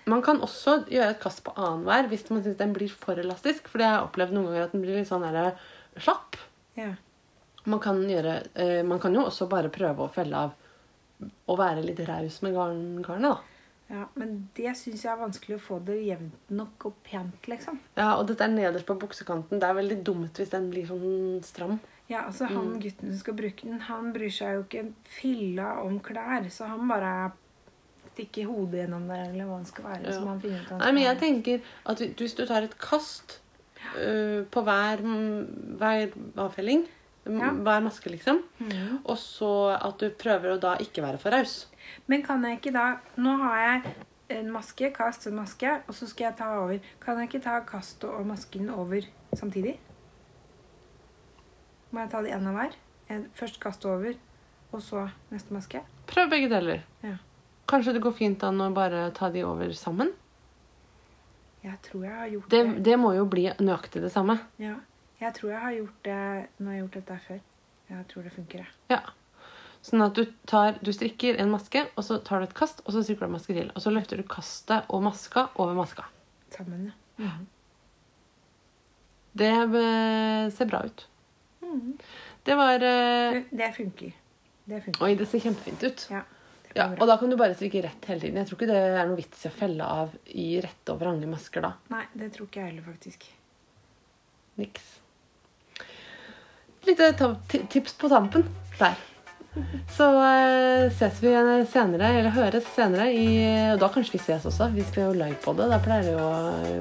man 0.07 0.21
kan 0.23 0.39
også 0.45 0.85
gjøre 0.91 1.11
et 1.11 1.23
kast 1.23 1.43
på 1.43 1.51
annenhver 1.59 2.07
hvis 2.11 2.29
man 2.31 2.43
syns 2.45 2.59
den 2.59 2.75
blir 2.75 2.91
for 2.91 3.19
elastisk. 3.19 3.67
For 3.71 3.83
jeg 3.83 3.91
har 3.91 4.07
opplevd 4.07 4.35
noen 4.35 4.49
ganger 4.49 4.67
at 4.67 4.75
den 4.75 4.83
blir 4.85 4.99
litt 4.99 5.11
sånn 5.11 5.25
der, 5.27 5.57
slapp. 6.01 6.39
Ja. 6.79 6.93
Man 7.67 7.79
kan, 7.83 8.01
gjøre, 8.09 8.39
eh, 8.59 8.81
man 8.87 8.99
kan 9.03 9.15
jo 9.15 9.27
også 9.27 9.47
bare 9.51 9.71
prøve 9.71 10.05
å 10.05 10.11
felle 10.11 10.47
av 10.47 10.55
å 11.47 11.55
være 11.55 11.83
litt 11.85 11.99
raus 12.07 12.41
med 12.43 12.55
garn, 12.55 12.85
garnet. 13.03 13.35
da. 13.35 13.52
Ja, 13.93 14.07
Men 14.17 14.49
det 14.57 14.71
syns 14.79 15.03
jeg 15.05 15.11
er 15.11 15.19
vanskelig 15.19 15.59
å 15.59 15.61
få 15.61 15.77
det 15.85 15.99
jevnt 16.01 16.53
nok 16.53 16.87
og 16.89 16.95
pent, 17.05 17.49
liksom. 17.51 17.77
Ja, 17.99 18.15
Og 18.17 18.25
dette 18.29 18.47
er 18.47 18.53
nederst 18.53 18.87
på 18.89 18.97
buksekanten. 18.97 19.61
Det 19.61 19.67
er 19.69 19.77
veldig 19.77 19.99
dumt 20.07 20.39
hvis 20.41 20.53
den 20.53 20.71
blir 20.71 20.87
sånn 20.89 21.43
stram. 21.45 21.77
Ja, 22.09 22.25
altså 22.25 22.49
Han 22.49 22.79
gutten 22.81 23.11
som 23.11 23.19
skal 23.21 23.37
bruke 23.37 23.67
den, 23.67 23.79
han 23.87 24.09
bryr 24.15 24.33
seg 24.33 24.57
jo 24.57 24.65
ikke 24.65 24.81
en 24.81 24.91
filla 25.07 25.69
om 25.83 25.99
klær. 26.03 26.49
Så 26.51 26.67
han 26.71 26.89
bare 26.89 27.13
stikker 28.13 28.49
hodet 28.49 28.83
gjennom 28.83 29.05
der, 29.09 29.29
eller 29.29 29.49
hva 29.49 29.61
det 29.61 29.69
skal 29.69 29.87
være. 29.91 30.01
Ja. 30.07 30.17
som 30.17 30.27
han 30.31 30.41
finner 30.41 30.65
ut 30.65 30.73
han 30.73 30.83
Nei, 30.83 30.91
men 30.97 31.07
jeg 31.07 31.21
tenker 31.21 31.71
at 31.93 32.03
hvis 32.19 32.35
du 32.37 32.43
tar 32.49 32.65
et 32.65 32.75
kast 32.81 33.39
øh, 33.97 34.43
på 34.49 34.65
hver, 34.65 35.05
mm, 35.05 35.77
hver 35.81 36.17
avfelling, 36.47 36.85
mm, 36.89 37.02
Ja. 37.25 37.51
hver 37.55 37.81
maske, 37.83 38.09
liksom, 38.11 38.41
Mm. 38.59 38.99
og 39.05 39.15
så 39.17 39.77
at 39.81 39.97
du 39.99 40.09
prøver 40.09 40.55
å 40.57 40.59
da 40.59 40.75
ikke 40.77 41.01
være 41.01 41.17
for 41.17 41.31
raus. 41.31 41.67
Men 42.07 42.21
kan 42.23 42.43
jeg 42.43 42.59
ikke 42.59 42.73
da 42.73 42.97
Nå 43.17 43.37
har 43.39 43.57
jeg 43.83 43.95
en 44.39 44.51
maske, 44.51 44.91
kast 44.93 45.27
en 45.27 45.35
maske, 45.35 45.81
og 45.87 45.93
så 45.95 46.07
skal 46.07 46.25
jeg 46.25 46.37
ta 46.37 46.49
over. 46.59 46.79
Kan 46.99 47.17
jeg 47.19 47.29
ikke 47.29 47.43
ta 47.43 47.59
kastet 47.61 48.09
og 48.09 48.25
masken 48.25 48.69
over 48.69 49.01
samtidig? 49.35 49.77
Må 51.93 51.99
jeg 52.01 52.09
ta 52.11 52.21
det 52.25 52.31
ene 52.33 52.49
av 52.49 52.55
hver? 52.57 52.75
Først 53.37 53.59
kaste 53.61 53.85
over, 53.91 54.15
og 54.73 54.81
så 54.81 55.05
neste 55.31 55.53
maske? 55.53 55.81
Prøv 56.09 56.29
begge 56.31 56.49
deler. 56.49 56.81
Ja. 57.03 57.17
Kanskje 57.69 57.93
det 57.93 58.01
går 58.01 58.15
fint 58.17 58.43
an 58.43 58.57
å 58.59 58.73
bare 58.73 59.11
ta 59.13 59.29
de 59.29 59.43
over 59.45 59.69
sammen? 59.77 60.11
Jeg 61.63 61.77
tror 61.85 62.03
jeg 62.03 62.11
har 62.17 62.27
gjort 62.33 62.49
Det, 62.49 62.63
det. 62.73 62.83
det 62.83 62.97
må 62.99 63.13
jo 63.15 63.25
bli 63.25 63.45
nøyaktig 63.59 64.01
det 64.01 64.11
samme. 64.11 64.39
Ja. 64.59 64.75
Jeg 65.23 65.35
tror 65.37 65.51
jeg 65.53 65.63
har 65.63 65.75
gjort 65.77 65.99
det 66.07 66.21
når 66.59 66.69
jeg 66.69 66.73
har 66.73 66.79
gjort 66.81 66.95
dette 66.99 67.19
før. 67.27 67.43
Jeg 67.93 68.07
tror 68.09 68.25
det 68.25 68.33
funker, 68.33 68.63
jeg. 68.63 68.73
Ja. 68.91 69.01
Sånn 69.83 70.03
at 70.05 70.15
du, 70.15 70.23
tar, 70.47 70.77
du 70.83 70.91
strikker 70.95 71.37
en 71.43 71.51
maske, 71.51 71.83
og 71.99 72.05
så 72.07 72.17
tar 72.23 72.39
du 72.39 72.47
et 72.47 72.55
kast, 72.57 72.79
og 72.85 72.95
så 72.95 73.03
strikker 73.03 73.25
du 73.25 73.29
en 73.31 73.35
maske 73.35 73.55
til. 73.55 73.71
Og 73.75 73.83
så 73.83 73.91
løfter 73.91 74.19
du 74.19 74.27
kastet 74.27 74.87
og 74.93 75.03
maska 75.03 75.49
over 75.59 75.75
maska. 75.77 76.05
Sammen, 76.55 76.91
ja. 77.19 77.33
Det 79.33 79.49
eh, 79.49 80.51
ser 80.53 80.69
bra 80.69 80.83
ut. 80.85 81.07
Mm. 81.63 81.97
Det 82.45 82.55
var 82.59 82.85
eh, 82.85 83.41
Det 83.49 83.69
funker. 83.75 84.13
Det 84.65 84.79
funker. 84.85 85.03
Oi, 85.03 85.15
det 85.19 85.27
ser 85.27 85.43
kjempefint 85.43 85.83
ut. 85.83 86.07
Ja, 86.13 86.23
Ja, 86.73 86.87
og 86.97 87.05
da 87.05 87.19
kan 87.21 87.29
du 87.29 87.37
bare 87.37 87.53
strikke 87.53 87.83
rett 87.85 88.05
hele 88.09 88.23
tiden. 88.23 88.39
Jeg 88.41 88.49
tror 88.49 88.57
ikke 88.57 88.71
det 88.71 88.79
er 88.81 89.05
noe 89.05 89.19
vits 89.19 89.43
i 89.45 89.49
å 89.49 89.53
felle 89.53 89.85
av 89.85 90.15
i 90.33 90.47
rette 90.63 90.95
og 90.95 91.03
vrange 91.03 91.29
masker 91.29 91.61
da. 91.61 91.75
Nei, 91.93 92.07
det 92.17 92.31
tror 92.33 92.47
ikke 92.49 92.63
jeg 92.63 92.71
heller, 92.71 92.87
faktisk. 92.87 93.27
Niks. 94.57 94.87
Litt 96.87 97.01
tips 97.71 97.97
på 97.99 98.11
tampen 98.11 98.45
der. 98.79 98.95
Så 99.93 100.05
eh, 100.25 100.87
ses 100.97 101.19
vi 101.21 101.33
senere, 101.69 102.07
eller 102.19 102.33
høres 102.33 102.65
senere 102.73 103.11
i 103.13 103.27
Og 103.75 103.81
da 103.83 103.89
kanskje 103.93 104.15
vi 104.17 104.21
ses 104.23 104.47
også, 104.49 104.71
vi 104.73 104.81
er 104.81 105.03
jo 105.05 105.13
live 105.13 105.37
på 105.43 105.53
det. 105.57 105.69
Da 105.69 105.77
pleier 105.83 106.09
det 106.09 106.15
å 106.17 106.31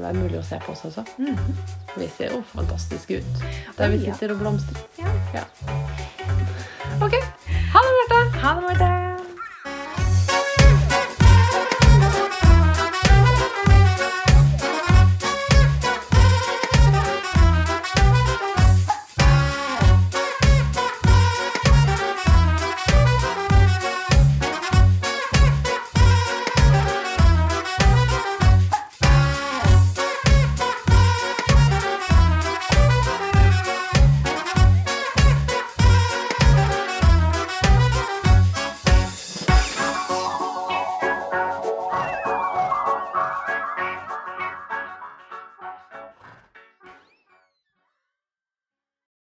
være 0.06 0.16
mulig 0.16 0.40
å 0.40 0.46
se 0.46 0.60
på 0.64 0.72
oss 0.72 0.86
også. 0.88 1.04
Mhm. 1.18 1.60
Vi 1.98 2.08
ser 2.16 2.32
jo 2.32 2.40
fantastiske 2.54 3.20
ut 3.20 3.44
der 3.76 3.92
vi 3.92 4.00
sitter 4.06 4.32
og 4.32 4.40
blomstrer. 4.40 4.80
Ja. 5.02 5.12
Ja. 5.36 5.44
OK. 7.02 7.20
Ha 7.72 7.84
det 7.84 8.91